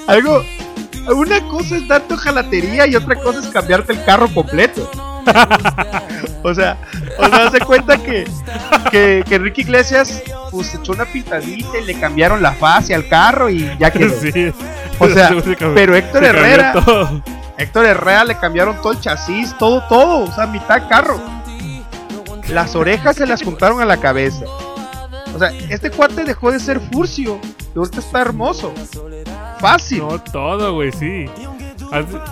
Algo. 0.07 0.41
Una 1.07 1.41
cosa 1.49 1.75
es 1.77 1.87
darte 1.87 2.15
jalatería 2.17 2.87
y 2.87 2.95
otra 2.95 3.15
cosa 3.15 3.39
es 3.39 3.47
cambiarte 3.47 3.93
el 3.93 4.03
carro 4.05 4.27
completo. 4.33 4.89
o 6.43 6.53
sea, 6.53 6.77
o 7.17 7.25
sea, 7.29 7.49
se 7.51 7.59
cuenta 7.61 7.97
que, 7.97 8.25
que, 8.91 9.23
que 9.27 9.35
Enrique 9.35 9.61
Iglesias 9.61 10.21
pues 10.51 10.73
echó 10.75 10.91
una 10.93 11.05
pintadita 11.05 11.79
y 11.79 11.85
le 11.85 11.99
cambiaron 11.99 12.41
la 12.41 12.51
fase 12.53 12.93
al 12.93 13.07
carro 13.07 13.49
y 13.49 13.69
ya 13.79 13.91
quedó. 13.91 14.13
Sí. 14.21 14.53
O 14.99 15.09
sea, 15.09 15.29
Se 15.43 15.55
cambió- 15.55 15.73
pero 15.75 15.95
Héctor 15.95 16.23
se 16.23 16.29
Herrera. 16.29 16.73
Héctor 17.57 17.85
Herrera 17.85 18.23
le 18.25 18.37
cambiaron 18.37 18.81
todo 18.81 18.93
el 18.93 18.99
chasis, 18.99 19.55
todo, 19.57 19.81
todo, 19.87 20.23
o 20.29 20.31
sea, 20.33 20.45
mitad 20.47 20.87
carro. 20.87 21.19
Las 22.49 22.75
orejas 22.75 23.15
se 23.15 23.25
las 23.25 23.41
juntaron 23.41 23.81
a 23.81 23.85
la 23.85 23.97
cabeza. 23.97 24.45
O 25.35 25.39
sea, 25.39 25.49
este 25.69 25.89
cuate 25.89 26.23
dejó 26.25 26.51
de 26.51 26.59
ser 26.59 26.79
furcio 26.79 27.39
y 27.73 27.77
ahorita 27.77 27.99
está 27.99 28.21
hermoso. 28.21 28.73
Fácil. 29.63 29.99
No, 29.99 30.19
todo, 30.21 30.73
güey, 30.75 30.91
sí. 30.91 31.25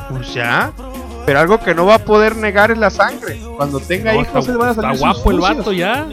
Pues 0.10 0.34
ya. 0.34 0.72
Pero 1.26 1.40
algo 1.40 1.60
que 1.60 1.74
no 1.76 1.86
va 1.86 1.96
a 1.96 2.00
poder 2.00 2.36
negar 2.36 2.72
es 2.72 2.78
la 2.78 2.90
sangre. 2.90 3.40
Cuando 3.58 3.80
tenga 3.80 4.12
no, 4.14 4.22
hijos 4.22 4.28
está, 4.28 4.42
se 4.42 4.52
le 4.52 4.58
van 4.58 4.68
a 4.68 4.72
está 4.72 4.82
salir 4.82 4.98
sus 4.98 5.08
guapo 5.08 5.32
el 5.32 5.40
vato 5.40 5.72
ya. 5.72 6.08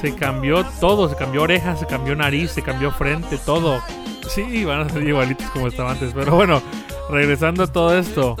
Se 0.00 0.14
cambió 0.14 0.64
todo, 0.80 1.08
se 1.08 1.16
cambió 1.16 1.42
orejas, 1.42 1.78
se 1.80 1.86
cambió 1.86 2.14
nariz, 2.16 2.50
se 2.50 2.62
cambió 2.62 2.90
frente, 2.92 3.38
todo. 3.38 3.80
Sí, 4.28 4.64
van 4.64 4.80
a 4.80 4.88
ser 4.88 5.02
igualitos 5.06 5.48
como 5.50 5.68
estaba 5.68 5.92
antes. 5.92 6.12
Pero 6.14 6.34
bueno, 6.34 6.62
regresando 7.10 7.62
a 7.64 7.66
todo 7.66 7.96
esto. 7.98 8.36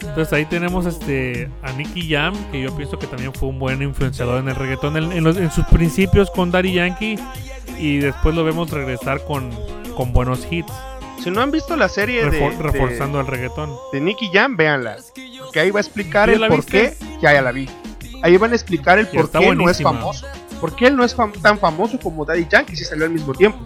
Entonces 0.00 0.32
ahí 0.32 0.46
tenemos 0.46 0.86
este 0.86 1.50
a 1.62 1.72
Nicky 1.72 2.08
Jam, 2.10 2.34
que 2.50 2.62
yo 2.62 2.74
pienso 2.74 2.98
que 2.98 3.06
también 3.06 3.32
fue 3.34 3.48
un 3.50 3.58
buen 3.58 3.82
influenciador 3.82 4.40
en 4.40 4.48
el 4.48 4.54
reggaetón 4.56 4.96
en, 4.96 5.12
en 5.12 5.22
los- 5.24 5.36
en 5.36 5.50
sus 5.52 5.64
principios 5.66 6.30
con 6.30 6.50
Daddy 6.50 6.72
Yankee. 6.72 7.18
Y 7.78 7.98
después 7.98 8.34
lo 8.34 8.42
vemos 8.44 8.70
regresar 8.70 9.22
con, 9.24 9.50
con 9.96 10.12
buenos 10.12 10.46
hits, 10.50 10.72
Si 11.22 11.30
no 11.30 11.40
han 11.42 11.50
visto 11.50 11.76
la 11.76 11.88
serie 11.88 12.24
de, 12.24 12.30
refor- 12.40 12.56
de- 12.56 12.62
reforzando 12.62 13.20
el 13.20 13.26
reggaetón. 13.26 13.70
de 13.92 14.00
Nicky 14.00 14.30
Jam, 14.32 14.56
véanla. 14.56 14.96
Que 15.52 15.60
ahí 15.60 15.70
va 15.70 15.80
a 15.80 15.82
explicar 15.82 16.28
¿Sí 16.28 16.34
el 16.34 16.46
por 16.48 16.56
viste? 16.58 16.96
qué. 16.98 17.18
Ya, 17.20 17.32
ya 17.32 17.42
la 17.42 17.52
vi. 17.52 17.68
Ahí 18.22 18.36
van 18.36 18.52
a 18.52 18.54
explicar 18.54 18.98
el 18.98 19.08
Y 19.12 19.16
por 19.16 19.30
qué 19.30 19.54
no 19.54 19.68
es 19.68 19.82
famoso. 19.82 20.26
¿Por 20.60 20.74
qué 20.74 20.86
él 20.88 20.96
no 20.96 21.04
es 21.04 21.16
fam- 21.16 21.32
tan 21.40 21.58
famoso 21.58 21.98
como 22.00 22.24
Daddy 22.24 22.46
Yankee 22.48 22.74
si 22.76 22.84
salió 22.84 23.04
al 23.04 23.10
mismo 23.12 23.32
tiempo? 23.34 23.58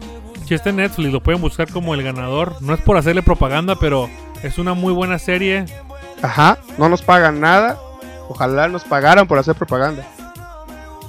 Si 0.47 0.55
está 0.55 0.71
en 0.71 0.77
Netflix, 0.77 1.13
lo 1.13 1.23
pueden 1.23 1.41
buscar 1.41 1.71
como 1.71 1.95
el 1.95 2.03
ganador. 2.03 2.57
No 2.61 2.75
es 2.75 2.81
por 2.81 2.97
hacerle 2.97 3.23
propaganda, 3.23 3.77
pero 3.79 4.11
es 4.43 4.59
una 4.59 4.75
muy 4.75 4.93
buena 4.93 5.19
serie. 5.19 5.65
Ajá, 6.21 6.59
no 6.79 6.89
nos 6.89 7.01
pagan 7.03 7.41
nada. 7.41 7.79
Ojalá 8.29 8.69
nos 8.69 8.85
pagaran 8.85 9.27
por 9.27 9.39
hacer 9.39 9.55
propaganda. 9.55 10.07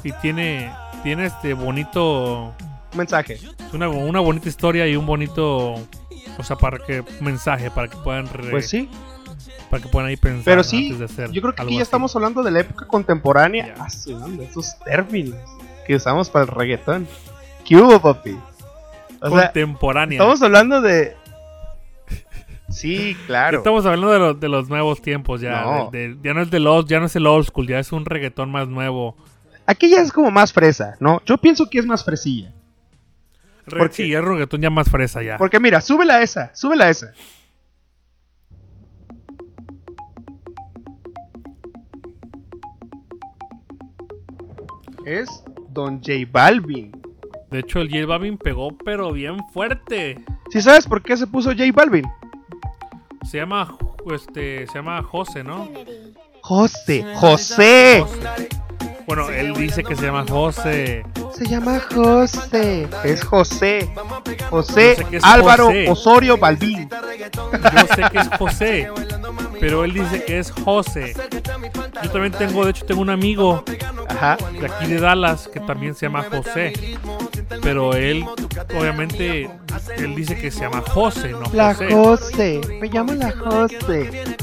Y 0.03 0.11
tiene, 0.13 0.71
tiene 1.03 1.25
este 1.25 1.53
bonito. 1.53 2.53
Un 2.91 2.97
mensaje. 2.97 3.39
Una, 3.73 3.89
una 3.89 4.19
bonita 4.19 4.47
historia 4.49 4.87
y 4.87 4.95
un 4.95 5.05
bonito. 5.05 5.75
O 6.37 6.43
sea, 6.43 6.55
para 6.55 6.79
que. 6.79 7.03
Mensaje, 7.21 7.69
para 7.71 7.87
que 7.87 7.97
puedan. 7.97 8.27
re- 8.27 8.49
Pues 8.51 8.69
sí, 8.69 8.89
Para 9.69 9.83
que 9.83 9.89
puedan 9.89 10.09
ahí 10.09 10.17
pensar. 10.17 10.43
pero 10.45 10.63
sí, 10.63 10.85
antes 10.85 10.99
de 10.99 11.05
hacer 11.05 11.31
yo 11.31 11.41
creo 11.41 11.53
que 11.55 11.61
aquí 11.61 11.71
ya 11.75 11.77
así. 11.77 11.83
estamos 11.83 12.15
hablando 12.15 12.43
de 12.43 12.51
la 12.51 12.59
época 12.61 12.85
contemporánea. 12.87 13.73
Ah, 13.79 13.89
sí, 13.89 14.13
hombre, 14.13 14.45
esos 14.45 14.77
términos 14.79 15.37
que 15.85 15.95
usamos 15.95 16.29
para 16.29 16.45
el 16.45 16.51
reggaetón. 16.51 17.07
¿Qué 17.65 17.75
hubo, 17.77 17.99
papi? 17.99 18.37
O 19.21 19.29
sea, 19.29 19.45
Contemporánea. 19.47 20.17
estamos 20.17 20.41
hablando 20.41 20.81
de... 20.81 21.15
Sí, 22.69 23.15
claro. 23.27 23.59
Estamos 23.59 23.85
hablando 23.85 24.11
de, 24.11 24.19
los 24.19 24.39
de 24.39 24.49
los 24.49 24.67
nuevos 24.69 25.01
tiempos 25.01 25.41
ya. 25.41 25.61
No. 25.61 25.91
ya 26.23 26.33
no 26.33 26.41
es 26.41 26.49
del 26.49 26.65
old, 26.67 26.87
ya 26.87 26.99
no 26.99 27.05
es 27.05 27.15
el 27.15 27.27
old 27.27 27.45
school, 27.45 27.67
ya 27.67 27.79
es 27.79 27.91
un 27.91 28.05
reggaetón 28.05 28.51
más 28.51 28.67
nuevo. 28.67 29.15
Aquí 29.65 29.89
ya 29.89 30.01
es 30.01 30.11
como 30.11 30.31
más 30.31 30.51
fresa, 30.51 30.95
¿no? 30.99 31.21
Yo 31.25 31.37
pienso 31.37 31.69
que 31.69 31.79
es 31.79 31.85
más 31.85 32.03
fresilla. 32.03 32.51
Re- 33.65 33.77
¿Por 33.79 33.89
qué? 33.89 33.95
sí, 33.95 34.13
es 34.13 34.21
reggaetón 34.23 34.61
ya 34.61 34.69
más 34.69 34.89
fresa 34.89 35.21
ya. 35.23 35.37
Porque 35.37 35.59
mira, 35.59 35.79
súbela 35.81 36.15
a 36.15 36.21
esa, 36.21 36.53
súbela 36.55 36.85
a 36.85 36.89
esa. 36.89 37.13
Es 45.05 45.43
Don 45.69 45.97
J 46.01 46.13
Balvin. 46.31 46.91
De 47.51 47.59
hecho, 47.59 47.79
el 47.81 47.89
J 47.89 48.05
Balvin 48.05 48.37
pegó, 48.37 48.75
pero 48.77 49.11
bien 49.11 49.37
fuerte. 49.53 50.23
¿Sí 50.51 50.61
sabes 50.61 50.87
por 50.87 51.01
qué 51.03 51.17
se 51.17 51.27
puso 51.27 51.49
J 51.51 51.63
Balvin? 51.73 52.05
Se 53.29 53.37
llama, 53.37 53.77
este, 54.13 54.65
se 54.67 54.73
llama 54.75 55.01
José, 55.03 55.43
¿no? 55.43 55.69
José, 56.41 57.05
José. 57.15 58.03
Bueno, 59.07 59.29
él 59.29 59.53
dice 59.53 59.83
que 59.83 59.95
se 59.95 60.05
llama 60.05 60.25
José. 60.27 61.03
Se 61.35 61.45
llama 61.47 61.79
José. 61.93 62.87
Es 63.03 63.23
José. 63.23 63.89
José 64.49 64.95
sé 64.95 65.05
es 65.17 65.23
Álvaro 65.23 65.65
José. 65.65 65.89
Osorio 65.89 66.37
Balvin. 66.37 66.89
Yo 66.89 67.95
sé 67.95 68.01
que 68.11 68.17
es 68.19 68.27
José, 68.37 68.89
pero 69.59 69.83
él 69.83 69.93
dice 69.93 70.23
que 70.25 70.39
es 70.39 70.51
José. 70.51 71.13
Yo 72.03 72.09
también 72.11 72.33
tengo, 72.33 72.63
de 72.65 72.71
hecho, 72.71 72.85
tengo 72.85 73.01
un 73.01 73.09
amigo 73.09 73.63
Ajá. 74.07 74.37
de 74.59 74.65
aquí 74.67 74.85
de 74.87 74.99
Dallas 74.99 75.47
que 75.51 75.59
también 75.59 75.95
se 75.95 76.05
llama 76.05 76.23
José. 76.29 76.73
Pero 77.61 77.93
él, 77.93 78.25
obviamente, 78.77 79.49
él 79.97 80.15
dice 80.15 80.35
que 80.37 80.51
se 80.51 80.61
llama 80.61 80.81
José, 80.81 81.29
no 81.29 81.43
La 81.53 81.73
José. 81.73 81.91
José. 81.93 82.61
Me 82.81 82.87
llamo 82.89 83.13
la 83.13 83.31
José. 83.31 84.23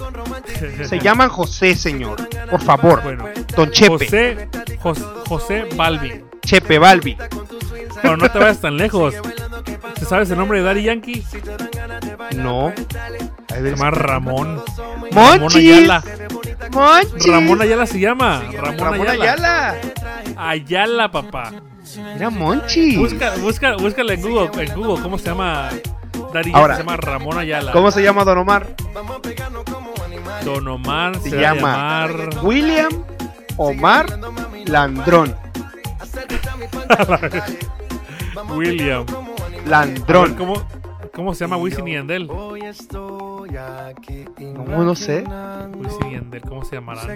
Se 0.85 0.99
llaman 0.99 1.29
José, 1.31 1.75
señor. 1.75 2.29
Por 2.51 2.61
favor. 2.63 3.03
Bueno, 3.03 3.25
Don 3.57 3.71
Chepe. 3.71 3.91
José, 3.91 4.49
Jos- 4.83 5.05
José 5.27 5.65
Balvin. 5.75 6.25
Chepe 6.43 6.79
Balvin. 6.79 7.17
Pero 8.03 8.17
no 8.17 8.31
te 8.31 8.39
vayas 8.39 8.61
tan 8.61 8.77
lejos. 8.77 9.15
¿Te 9.99 10.05
sabes 10.05 10.31
el 10.31 10.39
nombre 10.39 10.59
de 10.59 10.65
Daddy 10.65 10.83
Yankee? 10.85 11.25
No. 12.37 12.73
Se 13.49 13.63
llama 13.63 13.91
Ramón. 13.91 14.63
Ramón 15.13 15.41
Monchis. 15.41 15.77
Ayala. 15.77 16.03
Monchis. 16.73 17.27
Ramón 17.27 17.63
Ayala 17.63 17.87
se 17.87 18.01
llama. 18.01 18.43
Ramón, 18.53 18.79
Ramón 18.79 19.09
Ayala. 19.09 19.71
Ayala. 19.71 19.77
Ayala, 20.37 21.11
papá. 21.11 21.53
Mira, 22.15 22.31
Monchis. 22.31 22.97
Busca, 22.97 23.37
busca, 23.37 23.77
búscala 23.77 24.15
en 24.15 24.23
Google, 24.23 24.51
en 24.65 24.75
Google, 24.75 25.03
¿cómo 25.03 25.19
se 25.19 25.27
llama? 25.27 25.69
Daddy 26.33 26.53
Ahora, 26.55 26.75
Yankee 26.75 26.83
se 26.83 26.83
llama 26.83 26.97
Ramón 26.97 27.39
Ayala. 27.39 27.73
¿Cómo 27.73 27.91
se 27.91 28.03
llama 28.03 28.25
Don 28.25 28.39
Omar? 28.39 28.69
Don 30.45 30.69
Omar 30.69 31.17
se, 31.17 31.31
Se 31.31 31.41
llama 31.41 32.07
llamar 32.07 32.31
William 32.43 32.91
Omar 33.57 34.07
Landrón. 34.67 35.35
William. 38.57 39.07
Landrón. 39.67 40.35
¿Cómo, 40.35 40.55
¿Cómo 41.15 41.35
se 41.35 41.45
llama 41.45 41.57
Wisin 41.57 41.87
y 41.89 41.95
Yandel? 41.95 42.27
No, 44.67 44.85
no 44.85 44.95
sé. 44.95 45.25
Wisin 45.75 46.07
y 46.09 46.13
Yandel, 46.15 46.43
¿cómo 46.43 46.65
se 46.65 46.77
llamarán? 46.77 47.07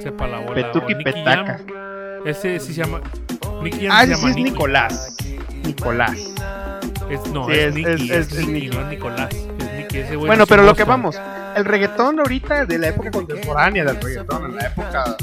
Sepa 0.00 0.26
la 0.26 0.40
bola. 0.40 0.54
Petuki 0.54 0.94
Petaca. 0.96 1.60
Ese 2.24 2.58
sí 2.60 2.74
se 2.74 2.82
llama. 2.84 3.00
Nicky 3.62 3.86
Ah, 3.90 4.02
se 4.06 4.14
llama 4.14 4.30
es 4.30 4.36
Nicky. 4.36 4.50
Nicolás. 4.50 5.16
Nicolás. 5.64 6.18
Es- 7.10 7.26
no, 7.32 7.46
Sí, 7.46 7.52
es, 7.52 7.58
es- 7.66 7.74
Nicky. 7.74 7.90
es- 7.90 8.00
Es, 8.10 8.32
es 8.32 8.38
Nicky, 8.46 8.52
Nicky. 8.52 8.68
no 8.76 8.80
es 8.82 8.86
Nicolás. 8.88 9.28
Ese 9.92 10.16
güey 10.16 10.28
Bueno, 10.28 10.46
pero 10.46 10.62
lo 10.62 10.74
que 10.74 10.84
vamos, 10.84 11.20
el 11.56 11.64
reggaetón 11.64 12.20
ahorita 12.20 12.64
de 12.66 12.78
la 12.78 12.88
época 12.88 13.10
contemporánea 13.10 13.84
del 13.84 14.00
reggaetón, 14.00 14.44
en 14.46 14.56
la 14.56 14.66
época 14.66 15.16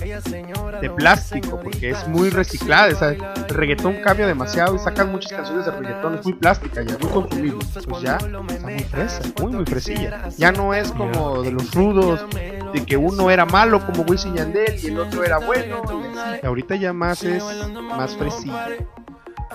de 0.82 0.89
plástico, 0.89 1.59
porque 1.61 1.91
es 1.91 2.07
muy 2.07 2.30
reciclada, 2.30 2.93
o 2.93 2.97
sea, 2.97 3.09
el 3.09 3.49
reggaetón 3.49 3.95
cambia 4.01 4.28
demasiado 4.28 4.76
y 4.76 4.80
sacan 4.80 5.11
muchas 5.11 5.32
canciones 5.32 5.65
de 5.65 5.72
reggaetón, 5.72 6.15
es 6.15 6.26
muy 6.26 6.34
plástica 6.34 6.82
ya, 6.84 6.97
muy 6.99 7.11
consumible, 7.11 7.65
pues 7.88 8.01
ya 8.01 8.18
está 8.18 8.68
muy 8.68 8.80
fresa, 8.80 9.22
muy 9.41 9.51
muy 9.53 9.65
fresilla. 9.65 10.30
Ya 10.38 10.51
no 10.51 10.74
es 10.74 10.91
como 10.91 11.41
de 11.41 11.51
los 11.51 11.74
rudos, 11.74 12.26
de 12.74 12.86
que 12.86 12.97
uno 12.97 13.32
era 13.32 13.45
malo 13.45 13.86
como 13.86 14.03
Wisin 14.03 14.36
y 14.36 14.38
Yandel 14.38 14.80
y 14.84 14.88
el 14.88 14.99
otro 14.99 15.24
era 15.24 15.38
bueno, 15.39 15.82
y 15.88 16.18
así. 16.18 16.45
ahorita 16.45 16.76
ya 16.76 16.93
más 16.93 17.24
es 17.24 17.43
más 17.82 18.15
fresilla. 18.15 18.70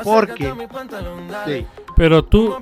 Porque 0.02 0.52
sí, 1.44 1.66
Pero 2.02 2.24
tú, 2.24 2.56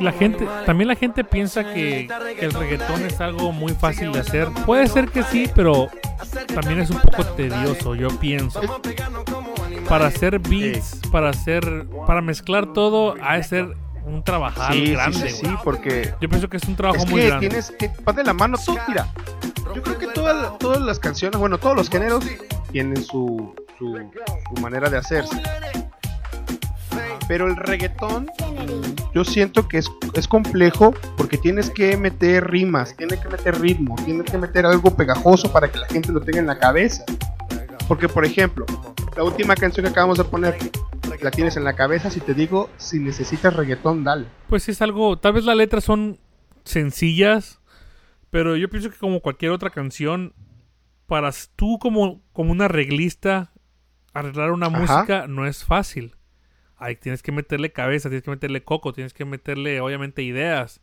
la 0.00 0.10
gente, 0.10 0.44
también 0.66 0.88
la 0.88 0.96
gente 0.96 1.22
piensa 1.22 1.62
que, 1.72 2.08
que 2.36 2.46
el 2.46 2.52
reggaetón 2.52 3.06
es 3.06 3.20
algo 3.20 3.52
muy 3.52 3.74
fácil 3.74 4.10
de 4.10 4.18
hacer. 4.18 4.48
Puede 4.66 4.88
ser 4.88 5.08
que 5.08 5.22
sí, 5.22 5.48
pero 5.54 5.86
también 6.52 6.80
es 6.80 6.90
un 6.90 6.98
poco 6.98 7.24
tedioso, 7.24 7.94
yo 7.94 8.08
pienso. 8.18 8.60
Para 9.88 10.06
hacer 10.08 10.40
beats, 10.40 11.00
para 11.12 11.28
hacer, 11.28 11.86
para 12.08 12.22
mezclar 12.22 12.72
todo, 12.72 13.14
ha 13.22 13.36
de 13.36 13.44
ser 13.44 13.76
un 14.04 14.24
trabajar 14.24 14.72
sí, 14.72 14.86
sí, 14.86 14.92
grande. 14.94 15.30
sí, 15.30 15.46
sí, 15.46 15.54
porque 15.62 16.12
Yo 16.20 16.28
pienso 16.28 16.48
que 16.48 16.56
es 16.56 16.64
un 16.64 16.74
trabajo 16.74 17.04
es 17.04 17.08
muy 17.08 17.20
que 17.20 17.26
grande. 17.28 17.48
tienes 17.50 17.70
que 17.70 17.88
vas 18.02 18.16
de 18.16 18.24
la 18.24 18.32
mano 18.32 18.58
tú, 18.66 18.76
mira. 18.88 19.06
Yo 19.76 19.80
creo 19.80 19.96
que 19.96 20.08
todas, 20.08 20.58
todas 20.58 20.80
las 20.80 20.98
canciones, 20.98 21.38
bueno, 21.38 21.56
todos 21.56 21.76
los 21.76 21.88
géneros 21.88 22.24
tienen 22.72 23.00
su, 23.04 23.54
su, 23.78 24.10
su 24.52 24.60
manera 24.60 24.90
de 24.90 24.96
hacerse. 24.98 25.40
Pero 27.28 27.46
el 27.46 27.56
reggaetón, 27.56 28.28
yo 29.14 29.24
siento 29.24 29.68
que 29.68 29.78
es, 29.78 29.90
es 30.14 30.28
complejo 30.28 30.94
porque 31.16 31.38
tienes 31.38 31.70
que 31.70 31.96
meter 31.96 32.50
rimas, 32.50 32.96
tienes 32.96 33.20
que 33.20 33.28
meter 33.28 33.60
ritmo, 33.60 33.96
tienes 34.04 34.30
que 34.30 34.38
meter 34.38 34.66
algo 34.66 34.94
pegajoso 34.94 35.52
para 35.52 35.70
que 35.70 35.78
la 35.78 35.86
gente 35.86 36.12
lo 36.12 36.20
tenga 36.20 36.40
en 36.40 36.46
la 36.46 36.58
cabeza. 36.58 37.04
Porque, 37.88 38.08
por 38.08 38.24
ejemplo, 38.24 38.64
la 39.16 39.24
última 39.24 39.54
canción 39.54 39.84
que 39.84 39.90
acabamos 39.90 40.18
de 40.18 40.24
poner, 40.24 40.56
la 41.20 41.30
tienes 41.30 41.56
en 41.56 41.64
la 41.64 41.74
cabeza. 41.74 42.10
Si 42.10 42.20
te 42.20 42.34
digo, 42.34 42.68
si 42.76 42.98
necesitas 42.98 43.54
reggaetón, 43.54 44.04
dale. 44.04 44.26
Pues 44.48 44.68
es 44.68 44.82
algo, 44.82 45.18
tal 45.18 45.34
vez 45.34 45.44
las 45.44 45.56
letras 45.56 45.84
son 45.84 46.18
sencillas, 46.64 47.60
pero 48.30 48.56
yo 48.56 48.68
pienso 48.68 48.90
que 48.90 48.96
como 48.96 49.20
cualquier 49.20 49.52
otra 49.52 49.70
canción, 49.70 50.34
para 51.06 51.30
tú 51.56 51.78
como, 51.78 52.22
como 52.32 52.52
un 52.52 52.62
arreglista, 52.62 53.52
arreglar 54.14 54.52
una 54.52 54.66
Ajá. 54.66 54.78
música 54.78 55.26
no 55.28 55.46
es 55.46 55.64
fácil. 55.64 56.16
Ahí 56.82 56.96
tienes 56.96 57.22
que 57.22 57.32
meterle 57.32 57.72
cabeza, 57.72 58.08
tienes 58.08 58.24
que 58.24 58.30
meterle 58.30 58.62
coco, 58.64 58.92
tienes 58.92 59.12
que 59.14 59.24
meterle 59.24 59.80
obviamente 59.80 60.22
ideas. 60.22 60.80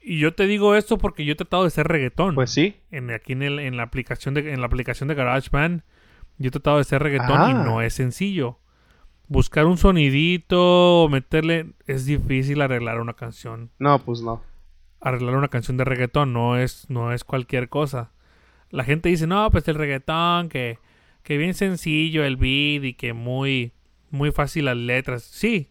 Y 0.00 0.18
yo 0.18 0.34
te 0.34 0.46
digo 0.46 0.74
esto 0.74 0.96
porque 0.98 1.24
yo 1.24 1.32
he 1.32 1.36
tratado 1.36 1.62
de 1.64 1.68
hacer 1.68 1.86
reggaetón. 1.86 2.34
Pues 2.34 2.50
sí. 2.50 2.76
en, 2.90 3.10
aquí 3.10 3.32
en, 3.32 3.42
el- 3.42 3.58
en 3.58 3.76
la 3.76 3.82
aplicación 3.84 4.34
de 4.34 4.52
en 4.52 4.60
la 4.60 4.66
aplicación 4.66 5.08
de 5.08 5.14
GarageBand 5.14 5.82
yo 6.38 6.48
he 6.48 6.50
tratado 6.50 6.76
de 6.76 6.82
hacer 6.82 7.02
reggaetón 7.02 7.36
Ah. 7.40 7.48
y 7.50 7.54
no 7.54 7.82
es 7.82 7.94
sencillo 7.94 8.58
buscar 9.26 9.66
un 9.66 9.76
sonidito 9.76 11.08
meterle 11.10 11.72
es 11.86 12.06
difícil 12.06 12.60
arreglar 12.62 13.00
una 13.00 13.14
canción 13.14 13.70
No, 13.78 13.98
pues 14.04 14.22
no. 14.22 14.42
arreglar 15.00 15.34
una 15.36 15.48
canción 15.48 15.76
de 15.76 15.84
reggaetón 15.84 16.32
no 16.32 16.56
es 16.56 16.88
no 16.88 17.12
es 17.12 17.24
cualquier 17.24 17.68
cosa 17.68 18.12
la 18.70 18.84
gente 18.84 19.08
dice 19.08 19.26
no 19.26 19.50
pues 19.50 19.66
el 19.68 19.74
reggaetón 19.74 20.48
que 20.48 20.78
que 21.22 21.36
bien 21.36 21.54
sencillo 21.54 22.24
el 22.24 22.36
beat 22.36 22.84
y 22.84 22.94
que 22.94 23.12
muy 23.12 23.72
muy 24.10 24.30
fácil 24.32 24.66
las 24.66 24.76
letras 24.76 25.22
sí 25.22 25.70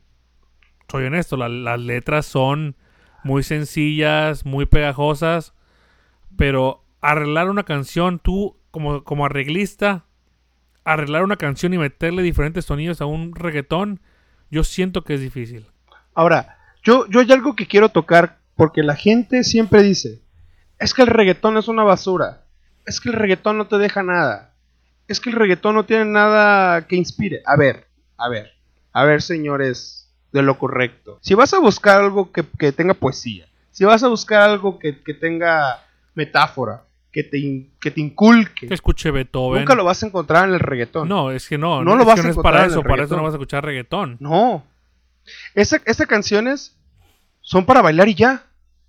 soy 0.89 1.05
honesto 1.05 1.37
la- 1.37 1.49
las 1.49 1.79
letras 1.79 2.25
son 2.25 2.75
muy 3.23 3.43
sencillas 3.43 4.45
muy 4.45 4.65
pegajosas 4.65 5.53
pero 6.35 6.83
arreglar 7.01 7.49
una 7.49 7.63
canción, 7.63 8.19
tú 8.19 8.57
como, 8.71 9.03
como 9.03 9.25
arreglista, 9.25 10.05
arreglar 10.83 11.23
una 11.23 11.37
canción 11.37 11.73
y 11.73 11.77
meterle 11.77 12.21
diferentes 12.21 12.65
sonidos 12.65 13.01
a 13.01 13.05
un 13.05 13.33
reggaetón, 13.35 14.01
yo 14.51 14.63
siento 14.63 15.03
que 15.03 15.15
es 15.15 15.21
difícil. 15.21 15.65
Ahora, 16.13 16.57
yo, 16.83 17.07
yo 17.09 17.19
hay 17.21 17.31
algo 17.31 17.55
que 17.55 17.67
quiero 17.67 17.89
tocar 17.89 18.37
porque 18.55 18.83
la 18.83 18.95
gente 18.95 19.43
siempre 19.43 19.83
dice, 19.83 20.21
es 20.79 20.93
que 20.93 21.01
el 21.01 21.07
reggaetón 21.07 21.57
es 21.57 21.67
una 21.67 21.83
basura, 21.83 22.43
es 22.85 22.99
que 23.01 23.09
el 23.09 23.15
reggaetón 23.15 23.57
no 23.57 23.67
te 23.67 23.77
deja 23.77 24.03
nada, 24.03 24.53
es 25.07 25.19
que 25.19 25.29
el 25.29 25.35
reggaetón 25.35 25.75
no 25.75 25.85
tiene 25.85 26.05
nada 26.05 26.87
que 26.87 26.95
inspire. 26.97 27.41
A 27.45 27.55
ver, 27.55 27.86
a 28.17 28.29
ver, 28.29 28.51
a 28.93 29.03
ver 29.05 29.21
señores 29.21 30.11
de 30.31 30.41
lo 30.41 30.57
correcto. 30.57 31.19
Si 31.21 31.33
vas 31.33 31.53
a 31.53 31.59
buscar 31.59 32.01
algo 32.01 32.31
que, 32.31 32.43
que 32.57 32.71
tenga 32.71 32.93
poesía, 32.93 33.47
si 33.71 33.85
vas 33.85 34.03
a 34.03 34.07
buscar 34.07 34.41
algo 34.41 34.79
que, 34.79 35.01
que 35.03 35.13
tenga 35.13 35.83
metáfora, 36.15 36.83
que 37.11 37.23
te, 37.23 37.37
in- 37.39 37.71
que 37.79 37.89
te 37.91 38.01
inculque, 38.01 38.67
Que 38.67 38.73
escuche 38.73 39.09
Beethoven. 39.11 39.61
nunca 39.61 39.75
lo 39.75 39.83
vas 39.85 40.03
a 40.03 40.07
encontrar 40.07 40.47
en 40.47 40.53
el 40.55 40.59
reggaetón. 40.59 41.07
No, 41.07 41.31
es 41.31 41.47
que 41.47 41.57
no. 41.57 41.83
No 41.83 41.91
es 41.93 41.97
lo 41.97 42.03
que 42.03 42.07
vas 42.09 42.19
a 42.19 42.23
no 42.23 42.29
es 42.29 42.33
encontrar 42.33 42.53
para 42.53 42.65
en 42.65 42.71
eso. 42.71 42.79
el 42.81 42.85
Para 42.85 43.03
eso 43.03 43.15
no 43.15 43.23
vas 43.23 43.33
a 43.33 43.37
escuchar 43.37 43.63
reggaetón. 43.65 44.17
No. 44.19 44.63
Esa- 45.55 45.81
Estas 45.85 46.07
canciones 46.07 46.75
son 47.41 47.65
para 47.65 47.81
bailar 47.81 48.07
y 48.09 48.15
ya. 48.15 48.43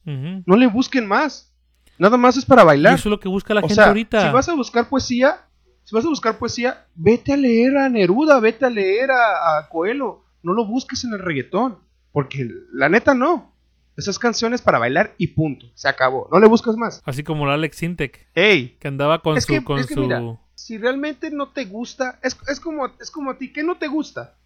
No 0.04 0.56
le 0.56 0.66
busquen 0.66 1.06
más. 1.06 1.52
Nada 1.98 2.16
más 2.16 2.36
es 2.36 2.44
para 2.46 2.62
Y 2.62 2.66
bailar. 2.66 2.94
eso 2.94 3.08
es 3.08 3.10
lo 3.10 3.20
que 3.20 3.28
busca 3.28 3.52
la 3.52 3.60
o 3.60 3.62
gente 3.62 3.74
sea, 3.74 3.86
ahorita. 3.88 4.26
si 4.26 4.32
vas 4.32 4.48
a 4.48 4.54
buscar 4.54 4.88
poesía, 4.88 5.40
si 5.88 5.94
vas 5.94 6.04
a 6.04 6.08
buscar 6.10 6.36
poesía, 6.36 6.84
vete 6.94 7.32
a 7.32 7.36
leer 7.38 7.78
a 7.78 7.88
Neruda, 7.88 8.40
vete 8.40 8.66
a 8.66 8.68
leer 8.68 9.10
a, 9.10 9.56
a 9.56 9.70
Coelho. 9.70 10.22
No 10.42 10.52
lo 10.52 10.66
busques 10.66 11.02
en 11.04 11.14
el 11.14 11.18
reggaetón. 11.18 11.78
Porque 12.12 12.46
la 12.74 12.90
neta 12.90 13.14
no. 13.14 13.54
Esas 13.96 14.18
canciones 14.18 14.60
para 14.60 14.78
bailar 14.78 15.14
y 15.16 15.28
punto. 15.28 15.64
Se 15.74 15.88
acabó. 15.88 16.28
No 16.30 16.40
le 16.40 16.46
buscas 16.46 16.76
más. 16.76 17.00
Así 17.06 17.24
como 17.24 17.46
el 17.46 17.52
Alex 17.52 17.78
Sintek, 17.78 18.28
Ey. 18.34 18.76
que 18.78 18.86
andaba 18.86 19.22
con 19.22 19.38
es 19.38 19.44
su... 19.46 19.54
que, 19.54 19.64
con 19.64 19.78
es 19.78 19.86
que 19.86 19.94
su... 19.94 20.00
mira, 20.02 20.38
si 20.54 20.76
realmente 20.76 21.30
no 21.30 21.52
te 21.52 21.64
gusta, 21.64 22.20
es, 22.22 22.36
es 22.48 22.60
como, 22.60 22.84
es 23.00 23.10
como 23.10 23.30
a 23.30 23.38
ti. 23.38 23.50
¿Qué 23.50 23.62
no 23.62 23.78
te 23.78 23.86
gusta? 23.86 24.36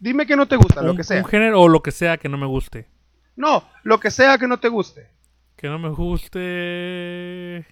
Dime 0.00 0.26
que 0.26 0.36
no 0.36 0.48
te 0.48 0.56
gusta, 0.56 0.82
lo 0.82 0.94
que 0.94 1.02
sea. 1.02 1.16
un 1.16 1.24
género 1.24 1.62
o 1.62 1.68
lo 1.68 1.82
que 1.82 1.92
sea 1.92 2.18
que 2.18 2.28
no 2.28 2.36
me 2.36 2.46
guste. 2.46 2.88
No, 3.36 3.64
lo 3.84 4.00
que 4.00 4.10
sea 4.10 4.36
que 4.36 4.46
no 4.46 4.60
te 4.60 4.68
guste. 4.68 5.08
Que 5.56 5.66
no 5.68 5.78
me 5.78 5.88
guste... 5.88 7.64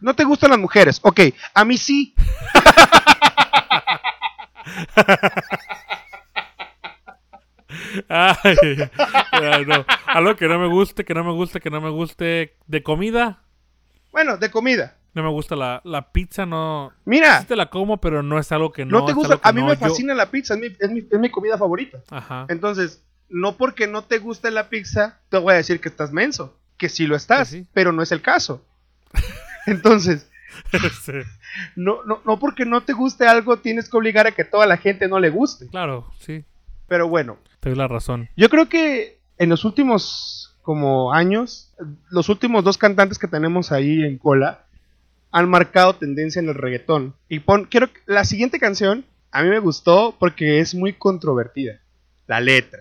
No 0.00 0.14
te 0.14 0.24
gustan 0.24 0.50
las 0.50 0.58
mujeres. 0.58 1.00
Ok, 1.02 1.20
a 1.54 1.64
mí 1.64 1.76
sí. 1.78 2.14
Ay, 8.08 9.64
no. 9.66 9.84
Algo 10.06 10.36
que 10.36 10.48
no 10.48 10.58
me 10.58 10.68
guste, 10.68 11.04
que 11.04 11.14
no 11.14 11.24
me 11.24 11.32
guste, 11.32 11.60
que 11.60 11.70
no 11.70 11.80
me 11.80 11.90
guste 11.90 12.56
de 12.66 12.82
comida. 12.82 13.42
Bueno, 14.12 14.36
de 14.36 14.50
comida. 14.50 14.96
No 15.14 15.22
me 15.22 15.30
gusta 15.30 15.56
la, 15.56 15.80
la 15.84 16.12
pizza, 16.12 16.44
no... 16.44 16.92
Mira, 17.06 17.40
Sí 17.40 17.46
te 17.46 17.56
la 17.56 17.70
como, 17.70 17.98
pero 18.00 18.22
no 18.22 18.38
es 18.38 18.52
algo 18.52 18.70
que 18.72 18.84
no... 18.84 19.00
no, 19.00 19.06
te 19.06 19.14
gusta. 19.14 19.40
A 19.42 19.52
mí 19.52 19.62
no, 19.62 19.68
me 19.68 19.74
yo- 19.74 19.80
fascina 19.80 20.14
la 20.14 20.30
pizza. 20.30 20.54
Es 20.54 20.60
mi, 20.60 20.66
es, 20.66 20.90
mi, 20.90 20.98
es 21.10 21.18
mi 21.18 21.30
comida 21.30 21.56
favorita. 21.56 21.98
Ajá. 22.10 22.44
Entonces, 22.48 23.02
no 23.28 23.56
porque 23.56 23.86
no 23.86 24.04
te 24.04 24.18
guste 24.18 24.50
la 24.50 24.68
pizza, 24.68 25.20
te 25.30 25.38
voy 25.38 25.54
a 25.54 25.56
decir 25.56 25.80
que 25.80 25.88
estás 25.88 26.12
menso. 26.12 26.58
Que 26.76 26.90
sí 26.90 27.06
lo 27.06 27.16
estás, 27.16 27.48
sí. 27.48 27.66
pero 27.72 27.92
no 27.92 28.02
es 28.02 28.12
el 28.12 28.20
caso. 28.20 28.62
Entonces, 29.70 30.28
Sí, 31.04 31.12
no, 31.76 32.02
no, 32.04 32.20
no 32.24 32.38
porque 32.38 32.64
no 32.64 32.80
te 32.82 32.92
guste 32.94 33.26
algo, 33.26 33.58
tienes 33.58 33.88
que 33.90 33.96
obligar 33.96 34.26
a 34.26 34.32
que 34.32 34.44
toda 34.44 34.66
la 34.66 34.76
gente 34.78 35.06
no 35.08 35.20
le 35.20 35.28
guste. 35.30 35.66
claro, 35.68 36.10
sí. 36.18 36.44
Pero 36.88 37.08
bueno, 37.08 37.36
Te 37.60 37.68
doy 37.70 37.76
la 37.78 37.88
razón. 37.88 38.28
Yo 38.36 38.48
creo 38.48 38.68
que 38.68 39.18
en 39.38 39.48
los 39.50 39.64
últimos 39.64 40.56
como 40.62 41.12
años, 41.12 41.72
los 42.10 42.28
últimos 42.28 42.62
dos 42.64 42.78
cantantes 42.78 43.18
que 43.18 43.26
tenemos 43.28 43.70
ahí 43.72 44.02
en 44.04 44.18
cola 44.18 44.64
han 45.32 45.48
marcado 45.48 45.94
tendencia 45.94 46.40
en 46.40 46.48
el 46.48 46.54
reggaetón. 46.54 47.14
Y 47.28 47.40
pon, 47.40 47.64
quiero 47.64 47.88
la 48.06 48.24
siguiente 48.24 48.58
canción 48.60 49.04
a 49.32 49.42
mí 49.42 49.48
me 49.50 49.58
gustó 49.58 50.14
porque 50.18 50.60
es 50.60 50.74
muy 50.74 50.92
controvertida. 50.94 51.80
La 52.26 52.40
letra. 52.40 52.80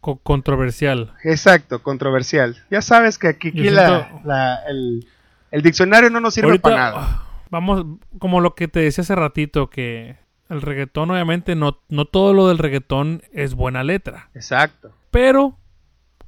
Co- 0.00 0.16
controversial. 0.18 1.14
Exacto, 1.24 1.82
controversial. 1.82 2.56
Ya 2.70 2.82
sabes 2.82 3.18
que 3.18 3.28
aquí, 3.28 3.48
aquí 3.48 3.70
la- 3.70 4.20
la- 4.24 4.62
el, 4.68 5.06
el 5.50 5.62
diccionario 5.62 6.10
no 6.10 6.20
nos 6.20 6.34
sirve 6.34 6.48
Ahorita, 6.48 6.62
para 6.62 6.76
nada. 6.76 6.96
ah, 6.98 7.22
vamos, 7.50 7.84
como 8.18 8.40
lo 8.40 8.54
que 8.54 8.68
te 8.68 8.80
decía 8.80 9.02
hace 9.02 9.14
ratito, 9.14 9.70
que 9.70 10.16
el 10.48 10.62
reggaetón, 10.62 11.10
obviamente, 11.10 11.54
no, 11.54 11.78
no 11.88 12.04
todo 12.04 12.34
lo 12.34 12.48
del 12.48 12.58
reggaetón 12.58 13.22
es 13.32 13.54
buena 13.54 13.84
letra. 13.84 14.30
Exacto. 14.34 14.92
Pero, 15.10 15.56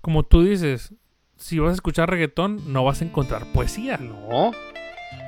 como 0.01 0.23
tú 0.23 0.43
dices, 0.43 0.95
si 1.37 1.59
vas 1.59 1.71
a 1.71 1.75
escuchar 1.75 2.11
reggaetón, 2.11 2.73
no 2.73 2.85
vas 2.85 3.01
a 3.01 3.05
encontrar 3.05 3.47
poesía. 3.53 3.97
No. 3.99 4.53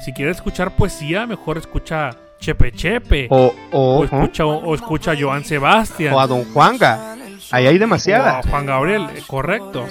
Si 0.05 0.13
quieres 0.13 0.37
escuchar 0.37 0.77
poesía, 0.77 1.27
mejor 1.27 1.59
escucha 1.59 2.11
Chepe 2.41 2.73
Chepe. 2.73 3.29
O, 3.31 3.55
o, 3.73 3.99
O 4.01 4.05
escucha, 4.05 4.45
o, 4.45 4.57
o 4.59 4.75
escucha 4.75 5.13
a 5.13 5.17
Joan 5.19 5.45
Sebastián. 5.45 6.15
o 6.15 6.21
a 6.21 6.27
Don 6.27 6.45
Juanga. 6.53 7.17
Ahí 7.51 7.67
hay 7.67 7.77
o 7.77 7.79
demasiada. 7.79 8.39
a 8.39 8.43
Juan 8.43 8.67
Gabriel, 8.67 9.07
eh, 9.15 9.23
correcto. 9.27 9.87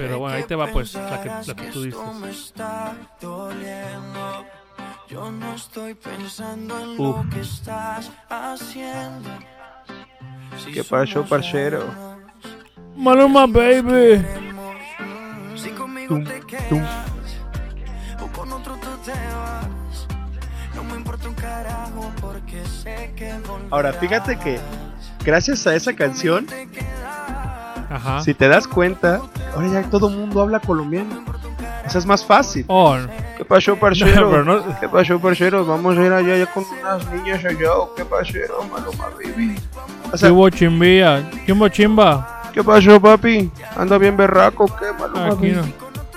Pero 0.00 0.18
bueno, 0.18 0.36
ahí 0.36 0.44
te 0.44 0.54
va 0.54 0.66
pues 0.68 0.94
la 0.94 1.22
que, 1.22 1.28
la 1.28 1.54
que 1.54 1.70
tú 1.72 1.82
dices. 1.82 2.00
me 2.20 2.30
está 2.30 2.94
doliendo. 3.20 4.44
Yo 5.08 5.30
no 5.30 5.54
estoy 5.54 5.94
pensando 5.94 6.78
en 6.80 6.90
Uf. 7.00 7.24
lo 7.24 7.30
que 7.30 7.40
estás 7.40 8.10
haciendo. 8.28 9.28
Si 10.64 10.72
¿Qué 10.72 10.84
pasó, 10.84 11.24
parcero? 11.24 11.84
Maluma, 12.96 13.46
baby. 13.46 14.24
Si 15.56 15.70
conmigo 15.70 16.14
Tum, 16.14 16.24
te 16.24 16.40
tum. 16.40 16.46
quedas 16.80 17.06
o 18.22 18.26
con 18.28 18.52
otro 18.52 18.74
tú 18.76 18.88
te 19.04 19.10
vas. 19.12 20.06
No 20.74 20.84
me 20.84 20.94
importa 20.94 21.28
un 21.28 21.34
carajo 21.34 22.10
porque 22.20 22.64
sé 22.66 23.12
que 23.16 23.32
volverás. 23.46 23.72
Ahora, 23.72 23.92
fíjate 23.94 24.38
que 24.38 24.60
gracias 25.24 25.66
a 25.66 25.74
esa 25.74 25.94
canción, 25.94 26.46
Ajá. 27.90 28.22
si 28.22 28.34
te 28.34 28.48
das 28.48 28.68
cuenta, 28.68 29.20
ahora 29.54 29.68
ya 29.68 29.82
todo 29.90 30.08
el 30.08 30.16
mundo 30.16 30.40
habla 30.42 30.60
colombiano. 30.60 31.24
Eso 31.84 31.98
es 31.98 32.06
más 32.06 32.24
fácil. 32.24 32.64
Oh, 32.68 32.96
¿Qué 33.36 33.44
pasó, 33.44 33.74
parcero? 33.76 34.44
No, 34.44 34.56
no- 34.58 34.80
¿Qué 34.80 34.88
pasó, 34.88 35.18
parcero? 35.18 35.64
Vamos 35.64 35.96
a 35.98 36.04
ir 36.04 36.12
allá 36.12 36.36
ya 36.36 36.46
con 36.46 36.64
unas 36.80 37.10
niñas 37.12 37.44
allá. 37.44 37.72
¿o 37.74 37.94
¿Qué 37.94 38.04
pasó, 38.04 38.34
Maluma, 38.70 39.08
baby? 39.16 39.56
O 40.06 40.10
¿qué 40.12 40.18
sea, 40.18 40.32
hubo 40.32 40.48
chimbilla? 40.50 41.28
¿Qué 41.44 41.52
hubo 41.52 41.68
chimba? 41.68 42.42
¿qué 42.52 42.62
pasó, 42.62 43.00
papi? 43.00 43.50
¿Anda 43.76 43.98
bien 43.98 44.16
berraco? 44.16 44.66
¿Qué, 44.66 44.86
Maluma, 44.98 45.26
Aquí, 45.28 45.50
baby? 45.52 45.74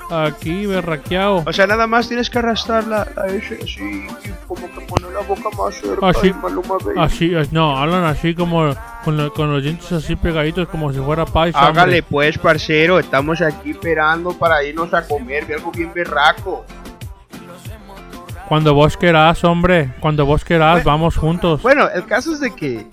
no. 0.10 0.16
Aquí, 0.16 0.66
berraqueado. 0.68 1.44
O 1.46 1.54
sea, 1.54 1.66
nada 1.66 1.88
más 1.88 2.08
tienes 2.08 2.30
que 2.30 2.38
arrastrar 2.38 2.86
la, 2.86 3.08
la 3.16 3.28
S 3.28 3.58
así, 3.64 4.06
como 4.48 4.68
que 4.72 4.86
boca 5.24 5.50
más 5.58 5.76
cerca 5.76 6.08
Así- 6.10 6.28
de 6.30 6.34
Maluma 6.36 6.76
Baby. 6.84 7.00
Así, 7.00 7.32
no, 7.52 7.78
hablan 7.78 8.04
así 8.04 8.34
como 8.36 8.74
con, 9.04 9.18
lo- 9.18 9.34
con 9.34 9.52
los 9.52 9.64
dientes 9.64 9.92
así 9.92 10.16
pegaditos 10.16 10.68
como 10.70 10.92
si 10.94 11.00
fuera 11.00 11.26
paisa. 11.26 11.60
hombre. 11.68 11.82
Hágale 11.82 12.04
pues, 12.04 12.38
parcero, 12.38 13.00
estamos 13.00 13.42
aquí 13.42 13.72
esperando 13.72 14.34
para 14.38 14.64
irnos 14.64 14.94
a 14.94 15.08
comer, 15.08 15.46
ve 15.46 15.56
algo 15.56 15.72
bien 15.72 15.92
berraco. 15.94 16.66
Cuando 18.48 18.74
vos 18.74 18.98
querás, 18.98 19.44
hombre, 19.46 19.94
cuando 20.00 20.26
vos 20.26 20.44
querás, 20.44 20.84
vamos 20.84 21.16
juntos. 21.18 21.62
Bueno, 21.62 21.88
el 21.90 22.06
caso 22.06 22.34
es 22.34 22.40
de 22.42 22.54
que 22.54 22.86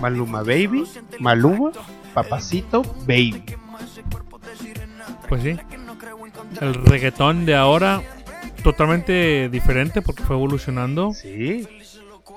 Maluma 0.00 0.40
Baby, 0.42 0.84
Maluma, 1.18 1.70
Papacito 2.14 2.82
Baby. 3.06 3.42
Pues 5.28 5.42
sí. 5.42 5.56
El 6.60 6.74
reggaetón 6.74 7.44
de 7.46 7.56
ahora, 7.56 8.02
totalmente 8.72 9.48
diferente 9.50 10.02
porque 10.02 10.22
fue 10.22 10.36
evolucionando 10.36 11.12
Sí, 11.12 11.66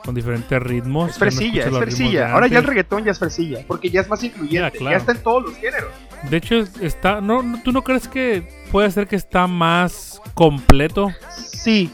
con 0.03 0.15
diferentes 0.15 0.61
ritmos. 0.61 1.09
es 1.11 1.15
no 1.15 1.19
fresilla, 1.19 1.65
es 1.67 1.77
fresilla. 1.77 2.33
Ahora 2.33 2.47
ya 2.47 2.59
el 2.59 2.63
reggaetón 2.65 3.03
ya 3.03 3.11
es 3.11 3.19
fresilla, 3.19 3.59
porque 3.67 3.89
ya 3.89 4.01
es 4.01 4.09
más 4.09 4.23
incluyente, 4.23 4.79
Ya, 4.83 4.95
está 4.97 5.11
en 5.11 5.21
todos 5.23 5.43
los 5.43 5.55
géneros. 5.55 5.89
De 6.29 6.37
hecho, 6.37 6.55
está. 6.81 7.19
No, 7.21 7.43
¿Tú 7.63 7.71
no 7.71 7.83
crees 7.83 8.07
que 8.07 8.47
puede 8.71 8.89
ser 8.91 9.07
que 9.07 9.15
está 9.15 9.47
más 9.47 10.21
completo? 10.33 11.09
Sí, 11.37 11.91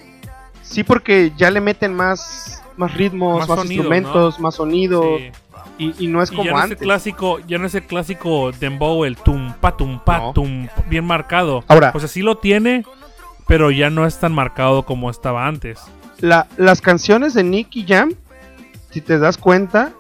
sí, 0.62 0.84
porque 0.84 1.32
ya 1.38 1.50
le 1.52 1.60
meten 1.62 1.94
más, 1.94 2.62
más 2.78 2.94
ritmos, 2.94 3.40
Más 3.40 3.50
más, 3.50 3.60
sonido, 3.60 3.74
instrumentos, 3.84 4.40
más 4.40 4.56
sonido, 4.56 5.04
Sí. 5.18 5.32
y, 5.78 6.06
y 6.06 6.08
no 6.08 6.22
es 6.22 6.32
Y 6.32 6.36
como 6.36 6.46
ya 6.46 6.52
no 6.52 6.58
es 6.60 6.64
el 6.66 6.72
antes. 6.72 6.84
clásico, 6.86 7.40
ya 7.48 7.58
no 7.58 7.68
es 7.68 7.76
el 7.76 7.84
clásico 7.84 8.52
dembow, 8.52 9.04
el 9.06 9.18
tum 9.18 9.54
pa 9.60 9.76
tum 9.76 10.00
pa 10.00 10.20
No. 10.20 10.34
tum, 10.34 10.68
bien 10.90 11.04
marcado. 11.06 11.64
Ahora, 11.68 11.92
O 11.96 12.00
sea, 12.00 12.08
sí 12.08 12.22
lo 12.22 12.38
tiene, 12.38 12.84
pero 13.48 13.72
ya 13.72 13.90
no 13.90 14.06
es 14.06 14.20
tan 14.20 14.34
marcado 14.34 14.84
como 14.84 15.10
estaba 15.10 15.48
antes. 15.48 15.80
la- 16.20 16.48
las 16.58 16.82
canciones 16.82 17.34
de 17.36 17.44
Nicky 17.44 17.86
Jam, 17.88 18.14
si 18.92 19.02
te 19.02 19.20
das 19.20 19.38
cuenta, 19.38 19.94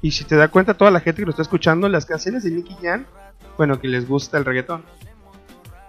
y 0.00 0.12
si 0.12 0.24
te 0.24 0.36
da 0.36 0.48
cuenta 0.48 0.74
toda 0.74 0.90
la 0.90 1.00
gente 1.00 1.22
que 1.22 1.26
lo 1.26 1.30
está 1.30 1.42
escuchando, 1.42 1.88
las 1.88 2.06
canciones 2.06 2.44
de 2.44 2.50
Nicky 2.52 2.76
Jam, 2.82 3.04
bueno, 3.56 3.80
que 3.80 3.88
les 3.88 4.06
gusta 4.08 4.38
el 4.38 4.44
reggaetón, 4.44 4.82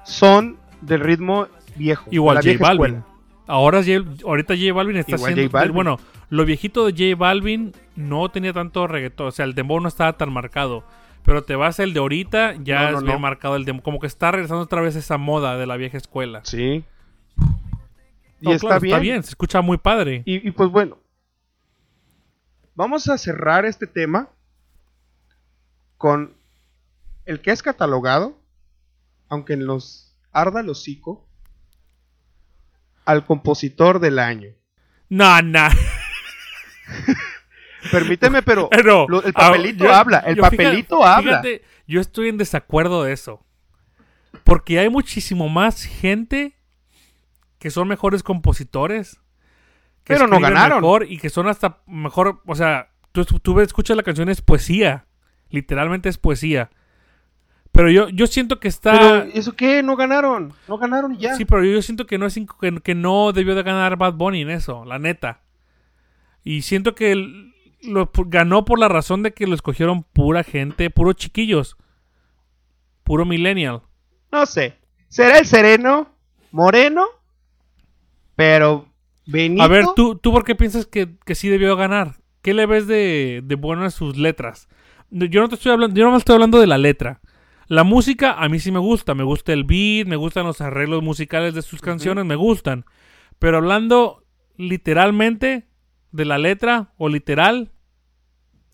son 0.03 0.57
del 0.81 0.99
ritmo 1.01 1.47
viejo. 1.75 2.05
Igual 2.11 2.35
la 2.35 2.41
J 2.41 2.49
vieja 2.49 2.63
Balvin. 2.63 2.85
escuela. 2.95 3.05
Ahora 3.47 3.83
J- 3.83 4.03
ahorita 4.25 4.55
J 4.55 4.73
Balvin 4.73 4.97
está 4.97 5.15
Igual 5.15 5.31
haciendo 5.33 5.51
J 5.51 5.59
Balvin. 5.59 5.75
bueno, 5.75 5.99
lo 6.29 6.45
viejito 6.45 6.85
de 6.85 6.91
J 6.93 7.15
Balvin 7.19 7.73
no 7.95 8.29
tenía 8.29 8.53
tanto 8.53 8.87
reggaetón, 8.87 9.27
o 9.27 9.31
sea, 9.31 9.45
el 9.45 9.53
dembow 9.53 9.79
no 9.79 9.87
estaba 9.87 10.13
tan 10.13 10.31
marcado. 10.31 10.83
Pero 11.25 11.43
te 11.43 11.55
vas 11.55 11.79
el 11.79 11.93
de 11.93 11.99
ahorita, 11.99 12.55
ya 12.63 12.83
No, 12.85 12.91
no, 12.91 12.97
es 12.97 13.03
bien 13.03 13.15
no. 13.15 13.19
marcado 13.19 13.55
el 13.55 13.65
dembow, 13.65 13.83
como 13.83 13.99
que 13.99 14.07
está 14.07 14.31
regresando 14.31 14.63
otra 14.63 14.81
vez 14.81 14.95
esa 14.95 15.17
moda 15.17 15.57
de 15.57 15.65
la 15.65 15.77
vieja 15.77 15.97
escuela. 15.97 16.41
Sí. 16.43 16.83
Y 18.41 18.51
está, 18.51 18.67
claro, 18.67 18.81
bien. 18.81 18.93
está 18.93 18.99
bien, 19.01 19.23
se 19.23 19.29
escucha 19.29 19.61
muy 19.61 19.77
padre. 19.77 20.21
Y, 20.25 20.45
y 20.47 20.51
pues 20.51 20.69
bueno, 20.69 20.97
vamos 22.75 23.07
a 23.07 23.17
cerrar 23.17 23.65
este 23.65 23.87
tema 23.87 24.27
con 25.97 26.33
el 27.25 27.39
que 27.39 27.51
es 27.51 27.63
catalogado, 27.63 28.37
aunque 29.29 29.55
nos 29.55 30.13
arda 30.33 30.59
el 30.59 30.69
hocico, 30.69 31.25
al 33.05 33.25
compositor 33.25 33.99
del 33.99 34.19
año. 34.19 34.49
No, 35.07 35.41
no. 35.41 35.67
Permíteme, 37.91 38.41
pero 38.41 38.69
No, 38.85 39.05
lo- 39.07 39.23
el 39.23 39.33
papelito 39.33 39.85
yo- 39.85 39.93
habla, 39.93 40.19
el 40.19 40.35
yo 40.35 40.41
papelito 40.43 40.97
fíjate- 40.99 41.09
habla. 41.17 41.41
fíjate, 41.41 41.63
yo 41.87 42.01
estoy 42.01 42.29
en 42.29 42.37
desacuerdo 42.37 43.03
de 43.03 43.13
eso. 43.13 43.45
Porque 44.43 44.79
hay 44.79 44.89
muchísimo 44.89 45.47
más 45.49 45.83
gente 45.83 46.55
que 47.59 47.69
son 47.71 47.87
mejores 47.87 48.23
compositores. 48.23 49.19
que 50.03 50.13
Pero 50.15 50.27
no 50.27 50.39
ganaron. 50.39 50.81
Mejor 50.81 51.05
y 51.09 51.17
que 51.17 51.29
son 51.29 51.47
hasta 51.47 51.77
mejor. 51.87 52.41
O 52.45 52.55
sea, 52.55 52.89
tú, 53.11 53.23
tú 53.25 53.59
escuchas 53.61 53.95
la 53.95 54.03
canción, 54.03 54.27
es 54.29 54.41
poesía. 54.41 55.05
Literalmente 55.49 56.09
es 56.09 56.17
poesía. 56.17 56.71
Pero 57.71 57.89
yo, 57.89 58.09
yo 58.09 58.27
siento 58.27 58.59
que 58.59 58.67
está. 58.67 58.91
Pero, 58.91 59.15
¿eso 59.33 59.53
qué? 59.55 59.81
No 59.81 59.95
ganaron. 59.95 60.53
No 60.67 60.77
ganaron 60.77 61.17
ya. 61.17 61.35
Sí, 61.35 61.45
pero 61.45 61.63
yo 61.63 61.81
siento 61.81 62.05
que 62.05 62.17
no 62.17 62.25
es 62.25 62.35
que, 62.59 62.79
que 62.81 62.95
no 62.95 63.31
debió 63.31 63.55
de 63.55 63.63
ganar 63.63 63.97
Bad 63.97 64.13
Bunny 64.13 64.41
en 64.41 64.49
eso, 64.49 64.83
la 64.85 64.99
neta. 64.99 65.41
Y 66.43 66.63
siento 66.63 66.93
que 66.95 67.11
el- 67.13 67.52
lo 67.83 68.11
ganó 68.27 68.65
por 68.65 68.79
la 68.79 68.87
razón 68.87 69.23
de 69.23 69.33
que 69.33 69.47
lo 69.47 69.55
escogieron 69.55 70.03
pura 70.03 70.43
gente, 70.43 70.89
puros 70.89 71.15
chiquillos. 71.15 71.77
Puro 73.03 73.25
millennial. 73.25 73.81
No 74.31 74.45
sé. 74.45 74.77
¿Será 75.09 75.37
el 75.39 75.45
sereno? 75.45 76.09
¿Moreno? 76.51 77.05
Pero 78.35 78.87
Benito. 79.25 79.63
A 79.63 79.67
ver, 79.67 79.85
¿tú, 79.95 80.15
¿tú 80.15 80.31
por 80.31 80.43
qué 80.43 80.55
piensas 80.55 80.85
que, 80.85 81.15
que 81.25 81.35
sí 81.35 81.49
debió 81.49 81.75
ganar? 81.75 82.15
¿Qué 82.41 82.53
le 82.53 82.65
ves 82.65 82.87
de, 82.87 83.41
de 83.43 83.55
bueno 83.55 83.85
a 83.85 83.89
sus 83.89 84.17
letras? 84.17 84.67
Yo 85.09 85.41
no 85.41 85.49
te 85.49 85.55
estoy 85.55 85.71
hablando, 85.71 85.95
yo 85.95 86.05
no 86.05 86.11
me 86.11 86.17
estoy 86.17 86.33
hablando 86.33 86.59
de 86.59 86.67
la 86.67 86.77
letra. 86.77 87.21
La 87.67 87.83
música 87.83 88.33
a 88.33 88.49
mí 88.49 88.59
sí 88.59 88.71
me 88.71 88.79
gusta, 88.79 89.13
me 89.13 89.23
gusta 89.23 89.53
el 89.53 89.63
beat, 89.63 90.07
me 90.07 90.15
gustan 90.15 90.45
los 90.45 90.59
arreglos 90.59 91.01
musicales 91.01 91.53
de 91.53 91.61
sus 91.61 91.81
canciones, 91.81 92.25
me 92.25 92.35
gustan. 92.35 92.85
Pero 93.39 93.57
hablando 93.57 94.23
literalmente 94.57 95.67
de 96.13 96.23
la 96.25 96.37
letra 96.37 96.93
o 96.97 97.09
literal, 97.09 97.71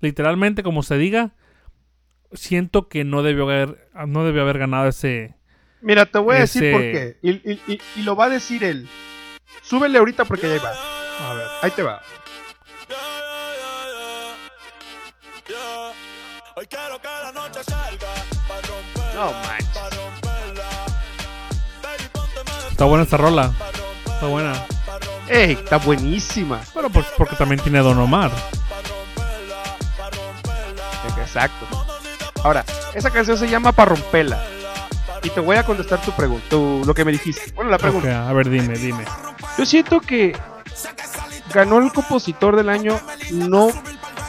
literalmente 0.02 0.62
como 0.62 0.84
se 0.84 0.98
diga, 0.98 1.32
siento 2.34 2.88
que 2.90 3.04
no 3.04 3.24
debió 3.24 3.46
haber, 3.46 3.90
no 4.08 4.24
debió 4.26 4.44
haber 4.44 4.60
ganado 4.60 4.88
ese. 4.88 5.36
Mira, 5.82 6.06
te 6.06 6.20
voy 6.20 6.36
a 6.36 6.40
decir 6.42 6.72
por 6.72 6.82
qué. 6.82 7.18
Y, 7.24 7.32
y- 7.52 7.62
y- 7.68 7.82
y 7.96 8.04
lo 8.04 8.16
va 8.16 8.26
a 8.26 8.30
decir 8.30 8.64
él. 8.64 8.88
Súbele 9.64 9.98
ahorita 9.98 10.26
porque 10.26 10.48
ya 10.48 10.54
ahí 10.54 10.60
va. 10.60 11.32
A 11.32 11.34
ver. 11.34 11.48
Ahí 11.64 11.72
te 11.72 11.82
va. 11.82 12.02
No 19.16 19.32
manches. 19.32 19.78
Está 22.72 22.86
buena 22.86 23.04
esta 23.04 23.18
rola. 23.18 23.52
Está 24.06 24.28
buena. 24.28 24.54
¡Ey! 25.30 25.52
Está 25.54 25.78
buenísima. 25.78 26.60
Bueno, 26.74 26.90
pues 26.90 27.06
porque 27.18 27.36
también 27.36 27.62
tiene 27.62 27.80
a 27.80 27.82
Don 27.84 27.98
Omar. 28.00 28.32
Exacto. 31.18 31.68
Ahora, 32.44 32.66
esa 32.94 33.12
canción 33.12 33.38
se 33.38 33.48
llama 33.50 33.72
Pa' 33.72 33.86
romperla. 33.86 34.42
Y 35.22 35.30
te 35.30 35.40
voy 35.42 35.58
a 35.58 35.64
contestar 35.66 36.02
tu 36.02 36.12
pregunta, 36.14 36.46
tu- 36.50 36.82
lo 36.86 36.94
que 36.94 37.04
me 37.04 37.12
dijiste. 37.12 37.52
Bueno, 37.54 37.70
la 37.70 37.78
pregunta. 37.78 38.30
a 38.30 38.34
ver, 38.34 38.50
dime, 38.50 38.76
dime. 38.78 39.04
Yo 39.58 39.66
siento 39.66 40.00
que 40.00 40.36
ganó 41.54 41.80
el 41.80 41.92
compositor 41.92 42.56
del 42.56 42.70
año 42.70 42.98
no 43.32 43.70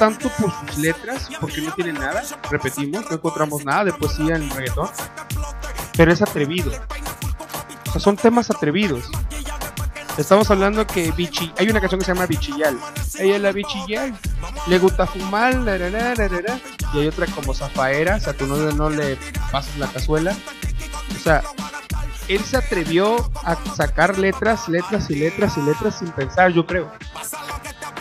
tanto 0.01 0.29
por 0.31 0.51
sus 0.67 0.79
letras, 0.79 1.29
porque 1.41 1.61
no 1.61 1.73
tiene 1.75 1.93
nada, 1.93 2.23
repetimos, 2.51 3.05
no 3.09 3.17
encontramos 3.17 3.65
nada 3.65 3.85
de 3.85 3.93
poesía 3.93 4.35
en 4.37 4.43
el 4.45 4.51
reggaetón, 4.51 4.89
pero 5.97 6.11
es 6.13 6.23
atrevido. 6.23 6.73
O 7.89 7.93
sea, 7.93 8.01
son 8.01 8.17
temas 8.17 8.51
atrevidos. 8.51 9.05
Estamos 10.19 10.51
hablando 10.51 10.87
que 10.87 11.13
bichi, 11.13 11.53
hay 11.57 11.69
una 11.69 11.81
canción 11.81 11.99
que 12.01 12.05
se 12.05 12.13
llama 12.13 12.27
Bichillal. 12.27 12.79
Ella 13.19 13.37
es 13.37 13.43
la 13.43 13.53
Bichillal. 13.53 14.15
Le 14.67 14.79
gusta 14.79 15.07
fumar, 15.07 15.55
la, 15.55 15.77
y 15.77 16.99
hay 16.99 17.07
otra 17.07 17.27
como 17.27 17.55
Zafaera, 17.55 18.17
o 18.17 18.21
sea, 18.21 18.33
tú 18.33 18.47
no, 18.47 18.57
no 18.57 18.91
le 18.91 19.17
pasas 19.51 19.77
la 19.79 19.87
cazuela. 19.87 20.37
O 21.15 21.19
sea, 21.19 21.43
él 22.29 22.45
se 22.45 22.57
atrevió 22.57 23.31
a 23.45 23.57
sacar 23.75 24.19
letras, 24.19 24.69
letras 24.69 25.11
y 25.11 25.17
letras 25.17 25.57
y 25.57 25.63
letras 25.63 25.99
sin 25.99 26.11
pensar, 26.11 26.53
yo 26.53 26.67
creo. 26.67 26.91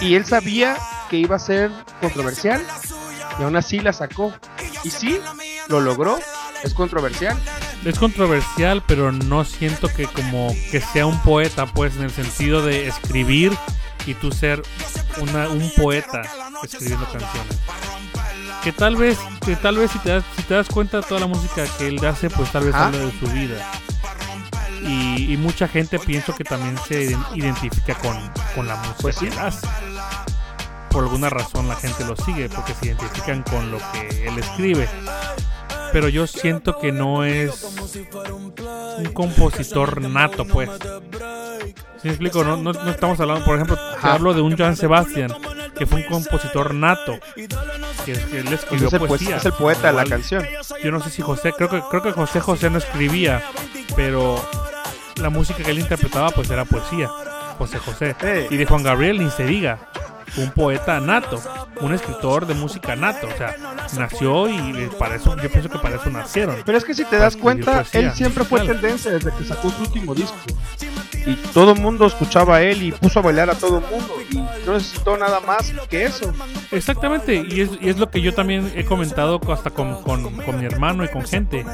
Y 0.01 0.16
él 0.16 0.26
sabía 0.26 0.78
que 1.10 1.18
iba 1.18 1.36
a 1.36 1.39
ser 1.39 1.72
controversial 2.01 2.62
y 3.39 3.43
aún 3.43 3.55
así 3.55 3.80
la 3.80 3.93
sacó. 3.93 4.34
Y 4.84 4.89
sí, 4.89 5.20
lo 5.68 5.80
logró. 5.80 6.20
Es 6.64 6.74
controversial. 6.74 7.38
Es 7.86 7.98
controversial, 7.98 8.84
pero 8.86 9.12
no 9.12 9.46
siento 9.46 9.88
que 9.88 10.06
como 10.06 10.54
que 10.72 10.82
sea 10.82 11.06
un 11.06 11.20
poeta, 11.22 11.66
pues, 11.66 11.96
en 11.96 12.04
el 12.04 12.12
sentido 12.12 12.62
de 12.62 12.88
escribir 12.88 13.56
y 14.06 14.14
tú 14.16 14.32
ser 14.32 14.62
una, 15.22 15.48
un 15.50 15.72
poeta 15.78 16.22
escribiendo 16.64 17.06
canciones. 17.06 17.58
Que 18.64 18.74
tal 18.74 18.98
vez, 18.98 19.18
que 19.46 19.56
tal 19.56 19.78
vez 19.78 19.92
si 19.92 20.00
te 20.00 20.10
das, 20.10 20.24
si 20.36 20.44
te 20.44 20.54
das 20.56 20.68
cuenta 20.68 20.98
de 20.98 21.04
toda 21.04 21.22
la 21.22 21.28
música 21.28 21.66
que 21.78 21.88
él 21.88 22.06
hace, 22.06 22.30
pues 22.30 22.52
tal 22.52 22.66
vez 22.66 22.76
Ajá. 22.76 22.88
habla 22.88 23.00
de 23.00 23.12
su 23.18 23.28
vida. 23.28 23.72
Y, 24.84 25.34
y 25.34 25.38
mucha 25.38 25.68
gente 25.68 26.00
pienso 26.00 26.36
que 26.36 26.44
también 26.44 26.78
se 26.88 27.12
iden- 27.12 27.26
identifica 27.36 27.96
con, 27.96 28.18
con 28.56 28.68
la 28.68 28.76
música 28.76 28.96
Pues 29.02 29.16
sí. 29.16 29.28
que 29.28 29.32
él 29.34 29.40
hace. 29.40 29.68
Por 30.90 31.04
alguna 31.04 31.30
razón 31.30 31.68
la 31.70 31.76
gente 31.76 32.04
lo 32.06 32.16
sigue, 32.18 32.50
porque 32.50 32.74
se 32.74 32.88
identifican 32.88 33.44
con 33.44 33.72
lo 33.72 33.78
que 33.94 34.28
él 34.28 34.38
escribe. 34.40 34.90
Pero 35.92 36.10
yo 36.10 36.28
siento 36.28 36.78
que 36.78 36.92
no 36.92 37.24
es 37.24 37.64
un 38.98 39.14
compositor 39.14 40.02
nato, 40.02 40.46
pues. 40.46 40.70
¿Sí 42.02 42.08
me 42.08 42.12
explico? 42.12 42.44
No, 42.44 42.56
no, 42.56 42.72
no 42.72 42.90
estamos 42.90 43.20
hablando, 43.20 43.44
por 43.44 43.56
ejemplo, 43.56 43.78
te 43.78 44.08
hablo 44.08 44.34
de 44.34 44.42
un 44.42 44.58
Joan 44.58 44.78
Sebastian, 44.78 45.34
que 45.78 45.86
fue 45.86 46.02
un 46.02 46.08
compositor 46.08 46.74
nato, 46.74 47.20
que, 48.06 48.14
que 48.14 48.40
él 48.40 48.54
escribió 48.54 48.88
es, 48.88 48.94
el, 48.94 49.02
poesía. 49.02 49.36
es 49.38 49.46
el 49.46 49.54
poeta 49.54 49.92
de 49.92 49.94
la 49.94 50.06
canción. 50.06 50.46
Yo 50.82 50.92
no 50.92 51.02
sé 51.02 51.10
si 51.10 51.22
José, 51.22 51.52
creo 51.52 51.70
que, 51.70 51.82
creo 51.90 52.02
que 52.02 52.12
José 52.14 52.40
José 52.40 52.70
no 52.70 52.78
escribía, 52.78 53.44
pero 53.98 54.42
la 55.18 55.30
música 55.30 55.62
que 55.62 55.72
él 55.72 55.80
interpretaba 55.80 56.30
pues 56.32 56.50
era 56.50 56.64
poesía. 56.64 57.10
José 57.58 57.78
José. 57.80 58.16
Y 58.50 58.56
de 58.56 58.66
Juan 58.66 58.84
Gabriel 58.84 59.20
ni 59.20 59.30
se 59.32 59.44
diga. 59.44 59.89
Un 60.38 60.52
poeta 60.52 61.00
nato, 61.00 61.42
un 61.82 61.94
escritor 61.94 62.46
de 62.46 62.54
música 62.54 62.96
nato. 62.96 63.28
O 63.28 63.38
sea, 63.38 63.56
nació 63.98 64.48
y 64.50 64.90
para 64.98 65.16
eso, 65.16 65.36
yo 65.42 65.50
pienso 65.50 65.70
que 65.70 65.80
para 65.80 65.96
eso 65.96 66.10
nacieron. 66.10 66.58
Pero 66.66 66.78
es 66.78 66.86
que 66.86 66.94
si 66.94 67.06
te 67.06 67.18
das 67.18 67.36
cuenta, 67.36 67.84
él 67.94 68.12
siempre 68.14 68.44
fue 68.44 68.62
tendencia 68.62 69.12
desde 69.12 69.32
que 69.32 69.44
sacó 69.44 69.70
su 69.70 69.82
último 69.82 70.14
disco. 70.16 70.36
Y 71.26 71.36
todo 71.54 71.74
el 71.74 71.80
mundo 71.82 72.06
escuchaba 72.06 72.58
a 72.58 72.62
él 72.62 72.82
y 72.82 72.92
puso 72.92 73.20
a 73.20 73.22
bailar 73.22 73.50
a 73.50 73.56
todo 73.56 73.80
el 73.80 73.86
mundo. 73.86 74.14
Y 74.32 74.38
no 74.66 74.74
necesitó 74.74 75.18
nada 75.18 75.40
más 75.42 75.72
que 75.90 76.06
eso. 76.06 76.32
Exactamente, 76.72 77.36
y 77.48 77.62
es, 77.62 77.70
y 77.82 77.90
es 77.90 77.98
lo 77.98 78.10
que 78.10 78.22
yo 78.22 78.34
también 78.34 78.72
he 78.76 78.86
comentado 78.86 79.40
hasta 79.52 79.70
con, 79.70 80.02
con- 80.04 80.32
con 80.38 80.60
mi 80.60 80.66
hermano 80.66 81.04
y 81.04 81.10
con 81.10 81.24
gente. 81.26 81.66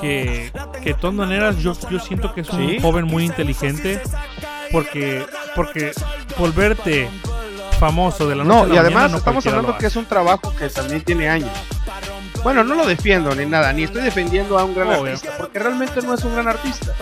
Que, 0.00 0.50
que 0.82 0.90
de 0.90 0.94
todas 0.94 1.14
maneras 1.14 1.58
yo, 1.58 1.74
yo 1.90 1.98
siento 1.98 2.32
que 2.32 2.40
es 2.42 2.48
un 2.50 2.68
Sí. 2.68 2.78
joven 2.80 3.04
muy 3.04 3.24
inteligente. 3.24 4.00
Porque, 4.72 5.26
porque 5.56 5.90
volverte 6.38 7.08
famoso 7.80 8.28
de 8.28 8.36
la 8.36 8.44
noche 8.44 8.68
No, 8.68 8.72
a 8.72 8.74
y 8.74 8.78
además 8.78 8.94
mañana 8.94 9.12
no 9.12 9.18
estamos 9.18 9.46
hablando 9.46 9.78
que 9.78 9.86
es 9.86 9.96
un 9.96 10.04
trabajo 10.04 10.54
que 10.54 10.68
también 10.68 11.02
tiene 11.02 11.28
años. 11.28 11.50
Bueno, 12.44 12.62
no 12.62 12.74
lo 12.74 12.86
defiendo 12.86 13.34
ni 13.34 13.46
nada, 13.46 13.72
ni 13.72 13.84
estoy 13.84 14.02
defendiendo 14.02 14.58
a 14.58 14.64
un 14.64 14.74
gran 14.74 14.88
Obvio. 14.88 15.12
artista, 15.12 15.36
porque 15.36 15.58
realmente 15.58 16.00
no 16.02 16.14
es 16.14 16.24
un 16.24 16.34
gran 16.34 16.48
artista. 16.48 16.94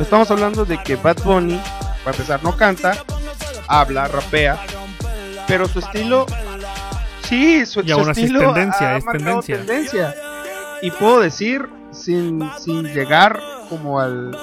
Estamos 0.00 0.30
hablando 0.30 0.64
de 0.64 0.82
que 0.82 0.96
Bad 0.96 1.22
Bunny, 1.22 1.60
para 2.04 2.16
empezar, 2.16 2.42
no 2.42 2.56
canta, 2.56 2.96
habla, 3.68 4.08
rapea, 4.08 4.58
pero 5.46 5.68
su 5.68 5.78
estilo, 5.78 6.26
sí, 7.22 7.64
su, 7.66 7.80
Y 7.80 7.88
su 7.88 7.94
aún 7.94 8.08
así 8.08 8.24
es 8.24 8.32
tendencia, 8.32 8.90
ha 8.90 8.96
es 8.96 9.04
marcado 9.04 9.40
tendencia. 9.40 10.14
Y 10.82 10.90
puedo 10.90 11.20
decir, 11.20 11.68
sin, 11.92 12.42
sin 12.60 12.84
llegar 12.92 13.40
como 13.68 14.00
al... 14.00 14.36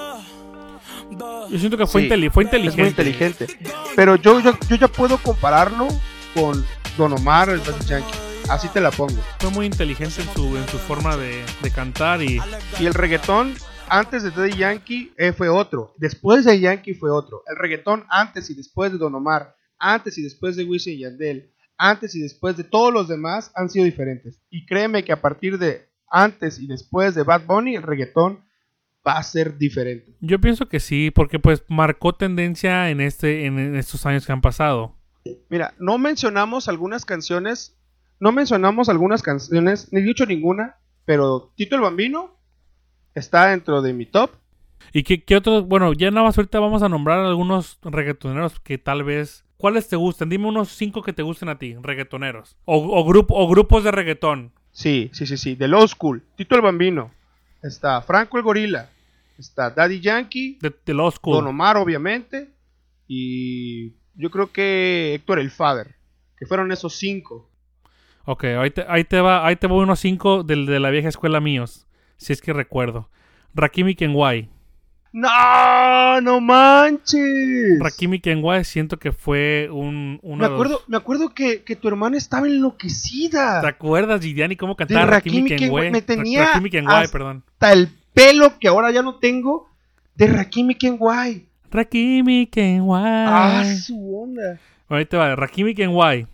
Yo 1.50 1.58
siento 1.60 1.78
que 1.78 1.88
fue, 1.88 2.02
Sí, 2.04 2.08
inteli- 2.10 2.32
fue 2.32 2.44
Es 2.44 2.48
inteligente. 2.48 2.82
muy 2.82 2.90
inteligente. 2.90 3.48
Pero 3.96 4.16
yo, 4.16 4.40
yo, 4.40 4.58
yo 4.70 4.76
ya 4.76 4.88
puedo 4.88 5.18
compararlo 5.18 5.88
con 6.34 6.64
Don 6.98 7.14
Omar, 7.14 7.50
el 7.50 7.64
Daddy 7.64 7.86
Yankee. 7.86 8.18
Así 8.50 8.68
te 8.70 8.82
la 8.82 8.92
pongo. 8.92 9.22
Fue 9.40 9.50
muy 9.52 9.66
inteligente 9.66 10.22
en 10.22 10.28
su, 10.34 10.58
en 10.58 10.68
su 10.68 10.78
forma 10.80 11.16
de, 11.18 11.44
de 11.62 11.72
cantar 11.72 12.22
y 12.22 12.40
Y 12.80 12.86
el 12.86 12.94
reggaetón 12.94 13.54
antes 13.88 14.24
de 14.24 14.32
Daddy 14.32 14.58
Yankee 14.58 15.14
eh, 15.18 15.32
fue 15.34 15.50
otro. 15.50 15.94
Después 15.98 16.46
de 16.46 16.60
Yankee 16.60 16.94
fue 16.94 17.12
otro. 17.12 17.44
El 17.48 17.56
reggaetón 17.58 18.06
antes 18.10 18.50
y 18.50 18.54
después 18.56 18.92
de 18.92 18.98
Don 18.98 19.14
Omar, 19.16 19.56
antes 19.78 20.18
y 20.18 20.22
después 20.24 20.56
de 20.56 20.64
Wisin 20.64 20.94
y 20.96 21.00
Yandel, 21.00 21.52
antes 21.78 22.16
y 22.16 22.22
después 22.22 22.56
de 22.58 22.64
todos 22.64 22.94
los 22.94 23.08
demás 23.08 23.52
han 23.56 23.70
sido 23.70 23.86
diferentes. 23.86 24.40
Y 24.50 24.66
créeme 24.66 25.04
que 25.04 25.12
a 25.12 25.22
partir 25.22 25.58
de 25.58 25.90
antes 26.10 26.60
y 26.60 26.68
después 26.68 27.16
de 27.16 27.24
Bad 27.24 27.46
Bunny, 27.48 27.76
el 27.76 27.84
reggaetón 27.84 28.44
va 29.06 29.18
a 29.18 29.24
ser 29.24 29.58
diferente. 29.58 30.16
yo 30.20 30.40
pienso 30.40 30.68
que 30.68 30.80
sí, 30.80 31.12
porque 31.12 31.40
pues 31.40 31.64
marcó 31.68 32.14
tendencia 32.14 32.90
en 32.90 33.02
este 33.02 33.46
en, 33.46 33.76
estos 33.76 34.06
años 34.06 34.26
que 34.26 34.32
han 34.32 34.42
pasado. 34.42 34.96
Mira, 35.50 35.74
no 35.80 35.98
mencionamos 35.98 36.68
algunas 36.68 37.06
canciones, 37.06 37.78
no 38.20 38.32
mencionamos 38.32 38.90
algunas 38.90 39.22
canciones, 39.22 39.92
ni 39.92 40.02
dicho 40.02 40.26
ninguna, 40.26 40.78
pero 41.06 41.52
Tito 41.56 41.76
el 41.76 41.82
Bambino 41.82 42.38
está 43.14 43.48
dentro 43.48 43.82
de 43.82 43.94
mi 43.94 44.06
top. 44.06 44.32
¿Y 44.94 45.04
qué, 45.04 45.24
qué 45.24 45.36
otros? 45.36 45.68
Bueno, 45.68 45.94
ya 45.94 46.10
nada 46.12 46.26
más 46.26 46.38
ahorita 46.38 46.60
vamos 46.60 46.82
a 46.84 46.90
nombrar 46.90 47.20
algunos 47.20 47.78
reggaetoneros 47.84 48.60
que 48.60 48.78
tal 48.78 49.04
vez... 49.04 49.46
¿Cuáles 49.58 49.88
te 49.88 49.96
gustan? 49.96 50.28
Dime 50.28 50.48
unos 50.48 50.70
cinco 50.70 51.04
que 51.04 51.14
te 51.14 51.22
gusten 51.22 51.48
a 51.48 51.60
ti, 51.60 51.76
reggaetoneros. 51.80 52.58
O, 52.66 52.78
o, 53.00 53.06
grupo, 53.06 53.36
o 53.38 53.48
grupos 53.48 53.84
de 53.84 53.92
reggaetón. 53.92 54.52
Sí, 54.72 55.12
sí, 55.14 55.28
sí, 55.28 55.38
sí, 55.38 55.56
del 55.56 55.76
old 55.76 55.90
school. 55.90 56.24
Tito 56.36 56.56
el 56.56 56.62
Bambino, 56.62 57.12
está 57.62 58.02
Franco 58.02 58.38
el 58.38 58.44
Gorila, 58.44 58.90
está 59.38 59.70
Daddy 59.70 60.00
Yankee, 60.00 60.58
De, 60.62 60.72
de. 60.72 61.34
Don 61.34 61.48
Omar 61.48 61.78
obviamente, 61.78 62.50
y 63.08 63.94
yo 64.16 64.30
creo 64.30 64.52
que 64.52 65.16
Héctor 65.16 65.40
el 65.40 65.52
Father, 65.52 65.96
que 66.38 66.46
fueron 66.46 66.72
esos 66.72 66.96
cinco. 66.96 67.50
Ok, 68.26 68.44
ahí 68.44 68.72
te, 68.72 68.86
ahí 68.88 69.04
te 69.04 69.20
va, 69.20 69.46
ahí 69.46 69.56
te 69.56 69.68
voy 69.68 69.84
unos 69.84 70.00
cinco 70.00 70.44
del 70.44 70.66
de 70.66 70.80
la 70.80 70.90
vieja 70.90 71.10
escuela 71.10 71.40
míos. 71.40 71.88
Si 72.18 72.34
es 72.34 72.42
que 72.42 72.54
recuerdo. 72.54 73.10
Rakimi 73.54 73.96
Kenway. 73.96 74.50
¡No! 75.14 76.22
¡No 76.22 76.40
manches! 76.40 77.80
Rakimi 77.80 78.20
Kenway 78.22 78.64
siento 78.64 78.98
que 78.98 79.12
fue 79.12 79.68
un... 79.70 80.20
uno 80.24 80.38
Me 80.48 80.54
acuerdo, 80.54 80.82
me 80.88 80.98
acuerdo 80.98 81.34
que, 81.34 81.64
que 81.64 81.76
tu 81.76 81.90
hermana 81.90 82.18
estaba 82.18 82.48
enloquecida. 82.48 83.60
¿Te 83.62 83.68
acuerdas, 83.68 84.22
Gidiani, 84.22 84.56
cómo 84.56 84.76
cantaba 84.78 85.02
De 85.02 85.12
Rakimi 85.12 85.50
Rakimi 85.50 85.92
me 85.92 86.02
tenía 86.02 86.46
Rakimi 86.54 86.78
hasta- 86.88 87.12
perdón. 87.12 87.44
el 87.62 87.90
pelo 88.14 88.58
que 88.60 88.70
ahora 88.70 88.92
ya 88.92 89.02
no 89.02 89.16
tengo 89.16 89.70
de 90.16 90.28
Rakimi 90.28 90.76
Kenway. 90.76 91.46
Rakimi 91.70 92.48
Kenway. 92.48 93.04
Ah, 93.06 93.66
su 93.66 94.22
onda. 94.24 94.60
Ahí 94.88 95.06
te 95.06 95.18
va, 95.18 95.36
Rakimi 95.36 95.76
Kenway. 95.76 96.28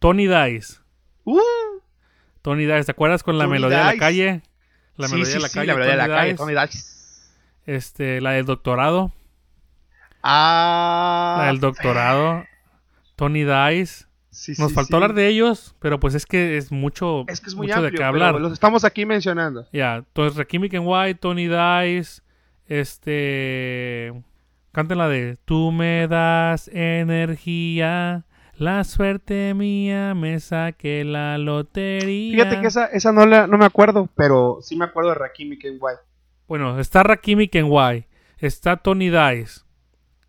Tony 0.00 0.26
Dice. 0.26 0.78
Uh, 1.24 1.40
Tony 2.42 2.64
Dice, 2.66 2.84
¿te 2.84 2.90
acuerdas 2.92 3.22
con 3.22 3.38
la 3.38 3.44
Tony 3.44 3.52
melodía 3.54 3.78
de 3.78 3.84
la 3.84 3.96
calle? 3.96 4.42
La 4.96 5.06
sí, 5.08 5.14
melodía 5.14 5.32
sí, 5.32 5.38
de 5.38 5.42
la 5.42 5.48
sí, 5.48 5.54
calle. 5.54 5.66
la 5.68 5.74
melodía 5.74 5.92
de 5.92 5.98
la 5.98 6.08
calle, 6.08 6.32
Dice. 6.32 6.36
Tony 6.44 6.54
Dice. 6.60 6.93
Este, 7.66 8.20
la 8.20 8.32
del 8.32 8.44
doctorado. 8.46 9.12
Ah. 10.22 11.36
la 11.40 11.46
del 11.48 11.60
doctorado. 11.60 12.44
Tony 13.16 13.44
Dice. 13.44 14.06
Sí, 14.30 14.52
Nos 14.58 14.70
sí, 14.70 14.74
faltó 14.74 14.88
sí. 14.88 14.94
hablar 14.94 15.14
de 15.14 15.28
ellos, 15.28 15.76
pero 15.78 16.00
pues 16.00 16.14
es 16.14 16.26
que 16.26 16.56
es 16.56 16.72
mucho, 16.72 17.24
Es 17.28 17.40
que 17.40 17.46
es 17.50 17.54
muy 17.54 17.68
mucho 17.68 17.76
amplio, 17.78 17.92
de 17.92 17.96
qué 17.96 18.02
hablar. 18.02 18.34
los 18.40 18.52
estamos 18.52 18.84
aquí 18.84 19.06
mencionando. 19.06 19.64
Ya, 19.72 19.96
entonces 19.96 20.36
Rakimi 20.36 20.68
Kenway, 20.68 21.14
Tony 21.14 21.46
Dice, 21.46 22.20
este... 22.66 24.12
Canten 24.72 24.98
la 24.98 25.08
de 25.08 25.38
Tú 25.44 25.70
me 25.70 26.08
das 26.08 26.66
energía, 26.66 28.24
la 28.56 28.82
suerte 28.82 29.54
mía, 29.54 30.14
me 30.16 30.40
saqué 30.40 31.04
la 31.04 31.38
lotería. 31.38 32.34
Fíjate 32.34 32.60
que 32.60 32.66
esa, 32.66 32.86
esa 32.86 33.12
no, 33.12 33.24
la, 33.26 33.46
no 33.46 33.56
me 33.56 33.66
acuerdo, 33.66 34.08
pero 34.16 34.58
sí 34.62 34.74
me 34.74 34.84
acuerdo 34.86 35.10
de 35.10 35.14
Rakimi 35.14 35.58
Kenway. 35.60 35.94
Bueno, 36.46 36.78
está 36.78 37.02
Rakimi 37.02 37.48
Kenway, 37.48 38.06
está 38.38 38.76
Tony 38.76 39.10
Dice, 39.10 39.62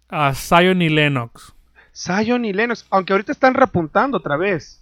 a 0.07 0.33
Zion 0.33 0.81
y 0.81 0.89
Lennox. 0.89 1.53
Zion 1.93 2.45
y 2.45 2.53
Lennox, 2.53 2.85
aunque 2.89 3.13
ahorita 3.13 3.31
están 3.31 3.53
repuntando 3.53 4.17
otra 4.17 4.37
vez. 4.37 4.81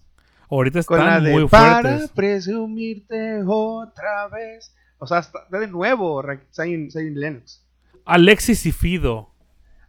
Ahorita 0.49 0.84
Con 0.84 0.99
la 0.99 1.05
están 1.05 1.23
de 1.23 1.31
muy 1.31 1.47
Para 1.47 1.81
fuertes. 1.81 2.11
presumirte 2.11 3.41
otra 3.45 4.27
vez. 4.27 4.75
O 4.99 5.07
sea, 5.07 5.19
está 5.19 5.39
de 5.49 5.67
nuevo 5.67 6.21
Zion, 6.53 6.91
Zion 6.91 7.07
y 7.07 7.15
Lennox. 7.15 7.65
Alexis 8.05 8.65
y 8.65 8.71
Fido. 8.71 9.29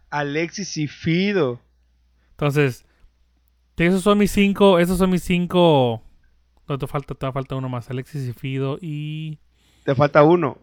Alexis 0.09 0.77
y 0.77 0.87
Fido. 0.87 1.59
Entonces, 2.31 2.85
esos 3.77 4.01
son 4.01 4.17
mis 4.17 4.31
cinco, 4.31 4.79
esos 4.79 4.97
son 4.97 5.09
mis 5.09 5.23
cinco... 5.23 6.01
No, 6.67 6.77
te 6.79 6.87
falta, 6.87 7.13
te 7.13 7.31
falta 7.31 7.55
uno 7.55 7.69
más. 7.69 7.89
Alexis 7.91 8.27
y 8.27 8.33
Fido 8.33 8.77
y... 8.81 9.39
Te 9.83 9.93
falta 9.93 10.23
uno. 10.23 10.57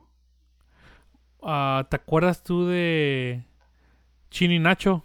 Ah, 1.43 1.87
¿Te 1.91 1.97
acuerdas 1.97 2.43
tú 2.43 2.67
de 2.67 3.43
Chino 4.31 4.55
y 4.55 4.59
Nacho? 4.59 5.05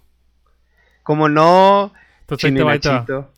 Como 1.04 1.30
no, 1.30 1.94
Entonces, 2.22 2.50
ahí 2.52 2.56
te 2.56 2.64
va, 2.64 2.72
ahí 2.74 2.80
te 2.80 2.90
va. 3.14 3.30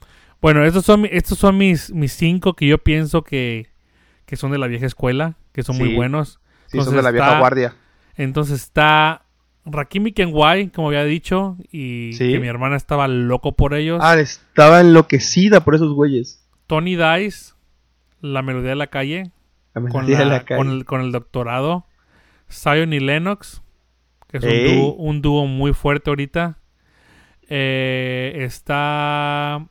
Bueno, 0.41 0.64
estos 0.66 0.86
son, 0.86 1.06
estos 1.12 1.38
son 1.38 1.58
mis, 1.58 1.91
mis 1.91 2.14
cinco 2.14 2.54
que 2.56 2.66
yo 2.68 2.78
pienso 2.78 3.24
que, 3.24 3.70
que 4.26 4.36
son 4.38 4.52
de 4.52 4.58
la 4.58 4.68
vieja 4.68 4.86
escuela, 4.86 5.36
que 5.52 5.64
son 5.64 5.78
muy 5.78 5.93
buenos. 5.95 6.39
Sí, 6.68 6.78
son 6.78 6.80
Entonces 6.80 6.95
de 6.95 7.02
la 7.04 7.12
vieja 7.12 7.28
está- 7.28 7.39
guardia. 7.39 7.76
Entonces 8.16 8.62
está 8.62 9.26
Rakimi 9.66 10.12
Kenway, 10.14 10.70
como 10.70 10.88
había 10.88 11.04
dicho, 11.04 11.58
y 11.72 12.12
Sí. 12.14 12.32
que 12.32 12.39
mi 12.39 12.47
hermana 12.47 12.76
estaba 12.76 13.08
loco 13.08 13.56
por 13.56 13.74
ellos. 13.74 14.00
Ah, 14.02 14.18
estaba 14.20 14.82
enloquecida 14.82 15.64
por 15.64 15.76
esos 15.76 15.93
güeyes. 15.93 16.47
Tony 16.68 16.95
Dice, 16.95 17.54
La 18.22 18.41
Melodía 18.41 18.70
de 18.72 18.76
la 18.76 18.88
Calle, 18.88 19.32
La 19.74 19.82
con, 19.82 20.06
melodía 20.06 20.20
de 20.20 20.26
la 20.26 20.45
calle. 20.45 20.58
con 20.58 20.70
el, 20.70 20.86
con 20.86 21.02
el 21.02 21.12
doctorado. 21.12 21.86
Zion 22.52 22.93
y 22.93 23.00
Lennox, 23.00 23.62
que 24.28 24.38
es 24.38 24.43
un 24.43 24.76
dúo, 24.76 24.93
un 24.95 25.22
dúo 25.22 25.45
muy 25.45 25.74
fuerte 25.74 26.10
ahorita. 26.10 26.58
Eh, 27.50 28.34
está 28.39 29.68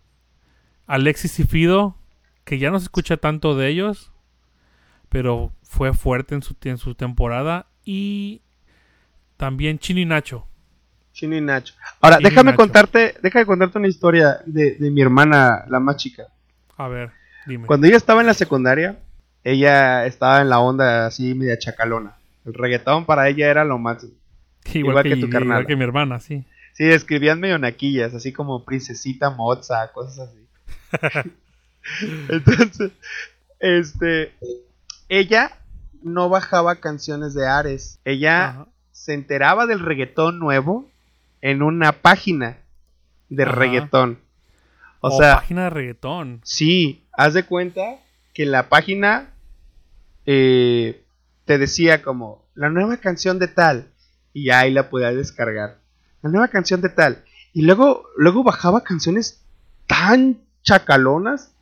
Alexis 0.87 1.39
y 1.39 1.45
Fido, 1.45 1.97
que 2.45 2.59
ya 2.59 2.71
no 2.71 2.79
se 2.79 2.85
escucha 2.85 3.17
tanto 3.17 3.55
de 3.55 3.69
ellos, 3.69 4.13
pero 5.09 5.53
fue 5.63 5.93
fuerte 5.93 6.35
en 6.35 6.43
su, 6.43 6.57
en 6.65 6.79
su 6.79 6.95
temporada. 6.95 7.67
Y 7.85 8.43
también 9.37 9.79
Chino 9.79 10.01
y 10.01 10.05
Nacho. 10.05 10.47
Chino 11.13 11.37
y 11.37 11.41
Nacho. 11.41 11.75
Ahora, 12.01 12.19
Chino 12.19 12.29
déjame 12.29 12.51
Nacho. 12.51 12.57
contarte, 12.57 13.15
déjame 13.23 13.47
contarte 13.47 13.79
una 13.79 13.89
historia 13.89 14.41
de, 14.47 14.77
de 14.77 14.91
mi 14.91 15.01
hermana, 15.01 15.65
la 15.69 15.81
más 15.81 15.97
chica. 15.97 16.25
A 16.77 16.89
ver, 16.89 17.11
dime. 17.47 17.67
Cuando 17.67 17.87
ella 17.87 17.97
estaba 17.97 18.21
en 18.21 18.27
la 18.27 18.35
secundaria, 18.35 18.99
ella 19.45 20.07
estaba 20.07 20.41
en 20.43 20.49
la 20.49 20.61
onda 20.61 21.07
así 21.07 21.35
media 21.35 21.59
chacalona. 21.59 22.18
El 22.49 22.55
reggaetón 22.55 23.05
para 23.05 23.29
ella 23.29 23.49
era 23.51 23.65
lo 23.65 23.79
máximo. 23.79 24.13
igual, 24.75 24.81
igual 24.93 25.03
que, 25.05 25.09
que 25.11 25.15
tu 25.17 25.27
igual 25.27 25.33
carnal. 25.33 25.67
que 25.67 25.77
mi 25.77 25.85
hermana, 25.85 26.19
sí. 26.21 26.45
Sí, 26.73 26.85
escribían 26.85 27.41
medio 27.41 27.59
naquillas, 27.59 28.15
así 28.15 28.33
como 28.33 28.65
princesita 28.65 29.31
moza, 29.31 29.91
cosas 29.93 30.29
así. 30.31 30.47
Entonces, 32.29 32.93
este, 33.59 34.33
ella 35.09 35.53
no 36.03 36.29
bajaba 36.29 36.77
canciones 36.77 37.35
de 37.35 37.47
Ares. 37.49 37.99
Ella 38.05 38.49
Ajá. 38.51 38.67
se 38.93 39.15
enteraba 39.15 39.67
del 39.67 39.81
reggaetón 39.81 40.39
nuevo 40.39 40.89
en 41.41 41.63
una 41.63 41.93
página 41.93 42.59
de 43.29 43.43
Ajá. 43.45 43.53
reggaetón. 43.53 44.19
O 45.01 45.09
O 45.17 45.19
sea, 45.21 45.37
página 45.37 45.65
de 45.65 45.71
reggaetón. 45.71 46.41
sí, 46.45 47.05
haz 47.13 47.35
de 47.35 47.45
cuenta 47.45 47.83
que 48.35 48.47
la 48.47 48.69
página 48.69 49.31
eh, 50.27 51.03
te 51.49 51.57
decía 51.57 52.03
como 52.03 52.45
la 52.55 52.69
nueva 52.69 52.99
canción 52.99 53.39
de 53.39 53.49
tal 53.49 53.89
y 54.35 54.51
ahí 54.51 54.71
la 54.71 54.91
podías 54.91 55.17
descargar. 55.17 55.79
La 56.21 56.29
nueva 56.29 56.49
canción 56.49 56.83
de 56.83 56.91
tal. 56.91 57.25
Y 57.55 57.63
luego, 57.63 58.05
luego 58.19 58.45
bajaba 58.45 58.85
canciones 58.85 59.43
tan 59.87 60.43
chacalonas 60.63 61.53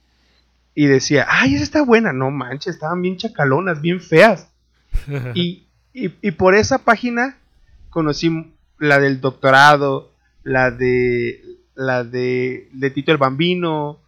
y 0.74 0.86
decía, 0.86 1.28
ay, 1.30 1.54
esa 1.54 1.62
está 1.62 1.82
buena. 1.82 2.12
No 2.12 2.32
manches, 2.32 2.74
estaban 2.74 3.00
bien 3.00 3.16
chacalonas, 3.16 3.80
bien 3.80 4.00
feas. 4.00 4.48
Y, 5.34 5.68
y, 5.92 6.12
y 6.20 6.30
por 6.32 6.56
esa 6.56 6.78
página 6.78 7.36
conocí 7.90 8.52
la 8.78 8.98
del 8.98 9.20
doctorado, 9.20 10.10
la 10.42 10.72
de 10.72 11.44
la 11.76 12.02
de, 12.02 12.68
de 12.72 12.90
Tito 12.90 13.12
el 13.12 13.18
Bambino. 13.18 14.00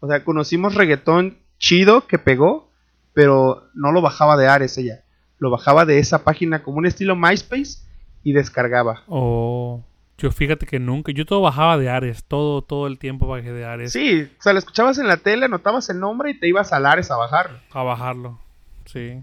O 0.00 0.08
sea, 0.08 0.24
conocimos 0.24 0.74
reggaetón 0.74 1.36
chido 1.58 2.06
que 2.06 2.18
pegó, 2.18 2.70
pero 3.12 3.68
no 3.74 3.92
lo 3.92 4.00
bajaba 4.00 4.38
de 4.38 4.48
Ares 4.48 4.78
ella. 4.78 5.02
Lo 5.38 5.50
bajaba 5.50 5.84
de 5.84 5.98
esa 5.98 6.24
página 6.24 6.62
como 6.62 6.78
un 6.78 6.86
estilo 6.86 7.16
MySpace 7.16 7.78
y 8.22 8.32
descargaba. 8.32 9.02
O 9.06 9.84
yo 10.18 10.32
fíjate 10.32 10.64
que 10.64 10.78
nunca, 10.78 11.12
yo 11.12 11.26
todo 11.26 11.42
bajaba 11.42 11.76
de 11.76 11.90
Ares, 11.90 12.24
todo, 12.24 12.62
todo 12.62 12.86
el 12.86 12.98
tiempo 12.98 13.26
bajé 13.26 13.52
de 13.52 13.66
Ares 13.66 13.92
Sí, 13.92 14.30
o 14.38 14.42
sea, 14.42 14.54
la 14.54 14.60
escuchabas 14.60 14.98
en 14.98 15.08
la 15.08 15.18
tele, 15.18 15.44
anotabas 15.44 15.90
el 15.90 16.00
nombre 16.00 16.30
y 16.30 16.38
te 16.38 16.48
ibas 16.48 16.72
a 16.72 16.76
Ares 16.76 17.10
a 17.10 17.16
bajarlo. 17.16 17.58
a 17.70 17.82
bajarlo. 17.82 18.40
Sí. 18.86 19.22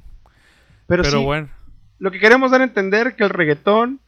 Pero, 0.86 1.02
Pero 1.04 1.20
sí, 1.20 1.24
bueno, 1.24 1.50
lo 1.98 2.12
que 2.12 2.20
queremos 2.20 2.52
dar 2.52 2.62
a 2.62 2.66
entender 2.66 3.16
que 3.16 3.24
el 3.24 3.32
reggaetón 3.32 4.02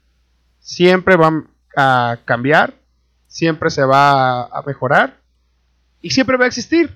siempre 0.59 1.15
va 1.15 1.43
a 1.75 2.17
cambiar, 2.25 2.75
siempre 3.27 3.69
se 3.71 3.83
va 3.83 4.43
a 4.43 4.61
mejorar 4.65 5.17
y 6.01 6.11
siempre 6.11 6.37
va 6.37 6.45
a 6.45 6.47
existir. 6.47 6.95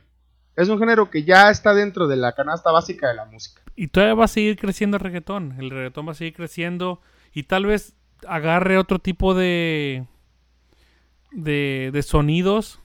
Es 0.56 0.70
un 0.70 0.78
género 0.78 1.10
que 1.10 1.24
ya 1.24 1.50
está 1.50 1.74
dentro 1.74 2.08
de 2.08 2.18
la 2.18 2.34
canasta 2.34 2.72
básica 2.72 3.08
de 3.08 3.16
la 3.16 3.26
música. 3.26 3.59
Y 3.82 3.88
todavía 3.88 4.14
va 4.16 4.26
a 4.26 4.28
seguir 4.28 4.58
creciendo 4.58 4.98
el 4.98 5.02
reggaetón. 5.04 5.56
El 5.60 5.70
reggaetón 5.70 6.08
va 6.08 6.12
a 6.12 6.16
seguir 6.16 6.34
creciendo 6.34 7.02
y 7.34 7.44
tal 7.44 7.66
vez 7.66 7.96
agarre 8.28 8.78
otro 8.78 9.00
tipo 9.00 9.34
de 9.34 10.06
de, 11.32 11.90
de 11.94 12.02
sonidos 12.04 12.82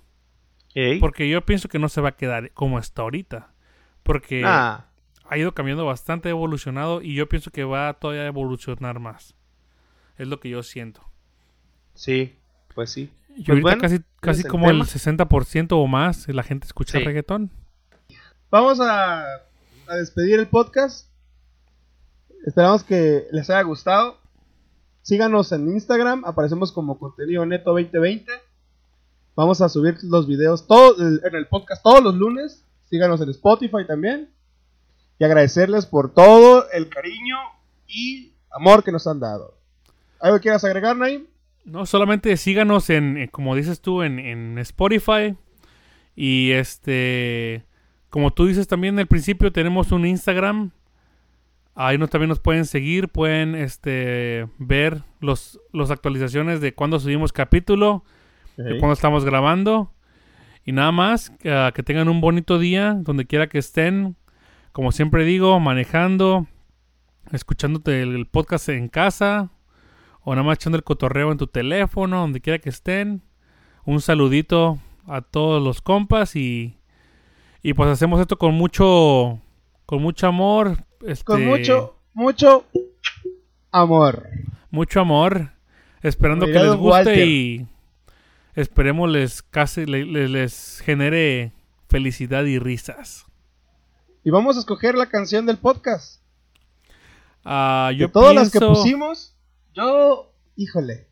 porque 1.01 1.29
yo 1.29 1.45
pienso 1.47 1.69
que 1.69 1.79
no 1.79 1.89
se 1.89 2.01
va 2.01 2.11
a 2.11 2.17
quedar 2.17 2.51
como 2.53 2.79
está 2.79 3.03
ahorita. 3.03 3.53
Porque 4.03 4.43
Ah, 4.45 4.87
ha 5.29 5.39
ido 5.39 5.55
cambiando 5.55 5.87
bastante, 5.87 6.29
ha 6.29 6.31
evolucionado 6.31 7.01
y 7.01 7.15
yo 7.15 7.29
pienso 7.29 7.51
que 7.51 7.65
va 7.65 7.89
a 7.89 7.95
todavía 7.95 8.27
evolucionar 8.27 8.99
más. 9.01 9.35
Es 10.19 10.29
lo 10.29 10.41
que 10.41 10.49
yo 10.51 10.63
siento. 10.63 11.01
sí, 11.95 12.37
pues 12.75 12.91
sí. 12.91 13.11
Y 13.37 13.45
Pues 13.45 13.49
ahorita 13.51 13.63
bueno, 13.63 13.81
casi, 13.81 13.99
casi 14.21 14.43
el 14.43 14.49
como 14.49 14.71
el 14.71 14.79
tema. 14.79 14.85
60% 15.27 15.69
o 15.73 15.87
más 15.89 16.29
la 16.29 16.43
gente 16.45 16.67
escucha 16.67 16.99
Sí. 16.99 17.05
reggaetón. 17.05 17.51
Vamos 18.51 18.81
a, 18.81 19.25
a 19.89 19.97
despedir 19.97 20.39
el 20.39 20.49
podcast. 20.49 21.09
Esperamos 22.47 22.85
que 22.85 23.27
les 23.33 23.49
haya 23.51 23.63
gustado. 23.63 24.19
Síganos 25.03 25.53
en 25.53 25.69
Instagram, 25.69 26.25
aparecemos 26.25 26.73
como 26.73 26.99
contenido 26.99 27.45
neto 27.45 27.71
2020. 27.73 28.31
Vamos 29.37 29.61
a 29.61 29.69
subir 29.69 29.97
los 30.03 30.27
videos 30.27 30.65
en 30.99 31.35
el 31.35 31.47
podcast 31.49 31.83
todos 31.83 32.03
los 32.03 32.15
lunes. 32.15 32.65
Síganos 32.89 33.21
en 33.21 33.31
Spotify 33.31 33.87
también. 33.87 34.31
Y 35.19 35.25
agradecerles 35.25 35.87
por 35.87 36.13
todo 36.15 36.71
el 36.73 36.89
cariño 36.89 37.37
y 37.87 38.33
amor 38.51 38.83
que 38.85 38.93
nos 38.93 39.07
han 39.07 39.21
dado. 39.21 39.59
¿Algo 40.21 40.41
quieras 40.41 40.65
agregar, 40.65 40.97
Naim? 40.97 41.27
No, 41.65 41.87
solamente 41.87 42.37
síganos 42.37 42.91
en, 42.91 43.17
en- 43.17 43.29
como 43.29 43.55
dices 43.57 43.81
tú, 43.81 44.03
en, 44.03 44.19
en 44.19 44.59
Spotify. 44.59 45.37
Y 46.17 46.53
este, 46.53 47.65
como 48.15 48.31
tú 48.31 48.47
dices 48.47 48.69
también 48.69 48.97
al 49.01 49.09
principio, 49.09 49.51
tenemos 49.51 49.91
un 49.91 50.07
Instagram. 50.07 50.71
Ahí 51.75 51.99
nos, 51.99 52.11
también 52.11 52.29
nos 52.29 52.39
pueden 52.39 52.65
seguir, 52.65 53.09
pueden 53.09 53.57
este, 53.57 54.47
ver 54.57 55.03
los, 55.19 55.61
las 55.73 55.91
actualizaciones 55.91 56.61
de 56.61 56.73
cuando 56.75 57.01
subimos 57.01 57.33
capítulo, 57.33 58.05
de 58.57 58.79
cuando 58.79 58.93
estamos 58.93 59.25
grabando. 59.25 59.91
Y 60.65 60.71
nada 60.71 60.93
más, 60.93 61.31
que, 61.41 61.73
que 61.75 61.83
tengan 61.83 62.09
un 62.09 62.21
bonito 62.21 62.61
día, 62.61 62.95
donde 62.95 63.27
quiera 63.27 63.49
que 63.49 63.59
estén. 63.59 64.15
Como 64.71 64.93
siempre 64.93 65.25
digo, 65.25 65.59
manejando, 65.59 66.47
escuchándote 67.33 68.01
el, 68.01 68.15
el 68.15 68.27
podcast 68.27 68.69
en 68.69 68.87
casa, 68.89 69.51
o 70.21 70.37
nada 70.37 70.47
más 70.47 70.59
echando 70.59 70.79
el 70.79 70.85
cotorreo 70.85 71.33
en 71.33 71.39
tu 71.39 71.49
teléfono, 71.49 72.21
donde 72.21 72.41
quiera 72.41 72.61
que 72.61 72.69
estén. 72.69 73.23
Un 73.85 74.01
saludito 74.01 74.79
a 75.05 75.21
todos 75.21 75.61
los 75.61 75.83
compas 75.83 76.37
y, 76.37 76.79
y 77.65 77.73
pues 77.73 77.89
hacemos 77.89 78.21
esto 78.21 78.37
con 78.37 78.55
mucho, 78.55 79.41
con 79.87 80.03
mucho 80.03 80.27
amor. 80.27 80.85
Este, 81.01 81.25
Con 81.25 81.47
mucho, 81.47 81.97
mucho 82.13 82.67
amor. 83.73 84.29
mucho 84.71 85.01
amor, 85.01 85.51
esperando 86.03 86.45
que 86.45 86.53
les 86.53 86.75
guste 86.75 86.91
Walter. 86.91 87.27
y 87.27 87.67
esperemos 88.55 89.09
les 89.11 89.43
casi 89.43 89.87
genere 90.85 91.53
felicidad 91.89 92.45
y 92.45 92.59
risas. 92.59 93.25
Y 94.25 94.29
vamos 94.29 94.57
a 94.57 94.61
escoger 94.61 94.95
la 94.95 95.07
canción 95.07 95.47
del 95.47 95.57
podcast. 95.57 96.21
Ah, 97.47 97.93
yo 97.97 98.09
de 98.09 98.13
todas 98.13 98.35
las 98.35 98.51
que 98.51 98.61
pusimos, 98.61 99.35
yo, 99.73 100.35
híjole. 100.57 101.09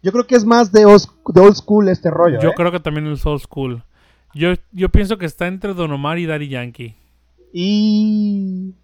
Yo 0.00 0.12
creo 0.12 0.28
que 0.28 0.36
es 0.36 0.44
más 0.44 0.70
de 0.70 0.84
old, 0.84 1.08
old 1.24 1.56
school 1.56 1.88
este 1.88 2.08
rollo. 2.08 2.40
yo 2.40 2.50
¿eh? 2.50 2.54
creo 2.56 2.70
que 2.70 2.78
también 2.78 3.06
el 3.08 3.18
Soul 3.18 3.40
School. 3.40 3.82
Yo, 4.34 4.54
yo 4.72 4.88
pienso 4.88 5.18
que 5.18 5.26
está 5.26 5.46
entre 5.46 5.74
Don 5.74 5.90
Omar 5.92 6.18
y 6.18 6.26
Daddy 6.26 6.48
Yankee. 6.48 6.96
Y. 7.52 8.74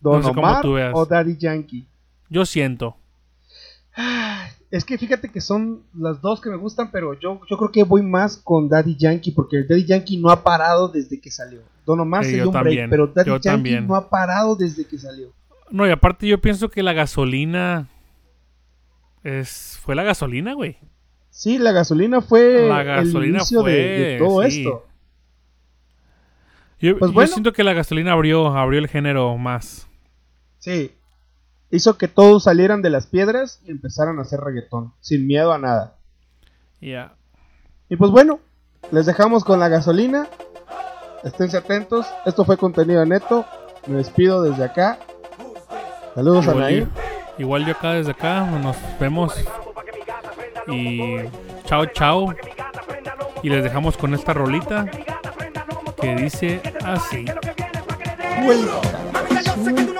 Don 0.00 0.20
No 0.20 0.22
sé 0.22 0.28
cómo 0.34 0.40
Omar 0.46 0.62
tú 0.62 0.72
veas. 0.74 0.92
o 0.94 1.04
Daddy 1.06 1.36
Yankee. 1.36 1.86
Yo 2.28 2.46
siento. 2.46 2.96
Ay, 3.94 4.50
Es 4.70 4.84
que 4.84 4.98
fíjate 4.98 5.30
que 5.30 5.40
son 5.40 5.82
las 5.94 6.20
dos 6.20 6.40
que 6.40 6.50
me 6.50 6.56
gustan, 6.56 6.90
pero 6.90 7.18
yo, 7.18 7.40
yo 7.48 7.56
creo 7.56 7.70
que 7.70 7.82
voy 7.84 8.02
más 8.02 8.36
con 8.36 8.68
Daddy 8.68 8.96
Yankee, 8.96 9.30
porque 9.32 9.62
Daddy 9.62 9.84
Yankee 9.84 10.16
no 10.18 10.30
ha 10.30 10.42
parado 10.42 10.88
desde 10.88 11.20
que 11.20 11.30
salió. 11.30 11.60
Don 11.84 12.00
Omar 12.00 12.24
Sí, 12.24 12.30
se 12.30 12.36
dio 12.36 12.48
un 12.48 12.52
también, 12.52 12.88
break, 12.88 12.90
pero 12.90 13.06
Daddy 13.06 13.30
Yankee 13.30 13.48
también. 13.48 13.86
no 13.86 13.94
ha 13.94 14.08
parado 14.10 14.56
desde 14.56 14.84
que 14.84 14.98
salió. 14.98 15.32
No, 15.70 15.86
y 15.86 15.90
aparte 15.90 16.26
yo 16.26 16.40
pienso 16.40 16.68
que 16.68 16.82
la 16.82 16.92
gasolina 16.92 17.88
es 19.22 19.78
fue 19.82 19.94
la 19.94 20.02
gasolina, 20.02 20.54
güey. 20.54 20.78
Sí, 21.38 21.58
la 21.58 21.70
gasolina 21.72 22.22
fue 22.22 22.66
La 22.66 22.82
gasolina 22.82 23.18
el 23.20 23.28
inicio 23.42 23.62
de- 23.62 23.72
de, 23.72 24.16
fue, 24.18 24.26
todo 24.26 24.42
sí. 24.50 24.58
esto. 24.62 24.86
Yo, 26.80 26.98
Pues 26.98 27.10
yo 27.10 27.14
bueno. 27.14 27.28
siento 27.30 27.52
que 27.52 27.62
la 27.62 27.74
gasolina 27.74 28.12
abrió 28.12 28.46
abrió 28.56 28.78
el 28.78 28.88
género 28.88 29.36
más. 29.36 29.86
Sí. 30.58 30.92
Hizo 31.70 31.98
que 31.98 32.08
todos 32.08 32.44
salieran 32.44 32.80
de 32.80 32.88
las 32.88 33.06
piedras 33.06 33.60
y 33.66 33.70
empezaran 33.70 34.18
a 34.18 34.22
hacer 34.22 34.40
reggaetón, 34.40 34.94
sin 35.02 35.26
miedo 35.26 35.52
a 35.52 35.58
nada. 35.58 35.96
Ya. 36.80 37.12
Y 37.90 37.96
pues 37.96 38.10
bueno, 38.10 38.40
les 38.90 39.04
dejamos 39.04 39.44
con 39.44 39.60
la 39.60 39.68
gasolina. 39.68 40.28
Esténse 41.22 41.58
atentos. 41.58 42.06
Esto 42.24 42.46
fue 42.46 42.56
contenido 42.56 43.04
neto. 43.04 43.44
Me 43.88 43.96
despido 43.96 44.40
desde 44.42 44.64
acá. 44.64 44.98
Saludos 46.14 46.48
a 46.48 46.70
yo, 46.70 46.86
igual 47.36 47.66
yo 47.66 47.72
acá 47.72 47.92
desde 47.92 48.12
acá 48.12 48.40
nos 48.46 48.74
vemos 48.98 49.34
y 50.68 51.18
chao 51.64 51.86
chao 51.86 52.34
y 53.42 53.48
les 53.48 53.62
dejamos 53.62 53.96
con 53.96 54.14
esta 54.14 54.32
rolita 54.32 54.86
que 56.00 56.14
dice 56.16 56.60
así. 56.84 57.24
Mamita, 58.38 59.95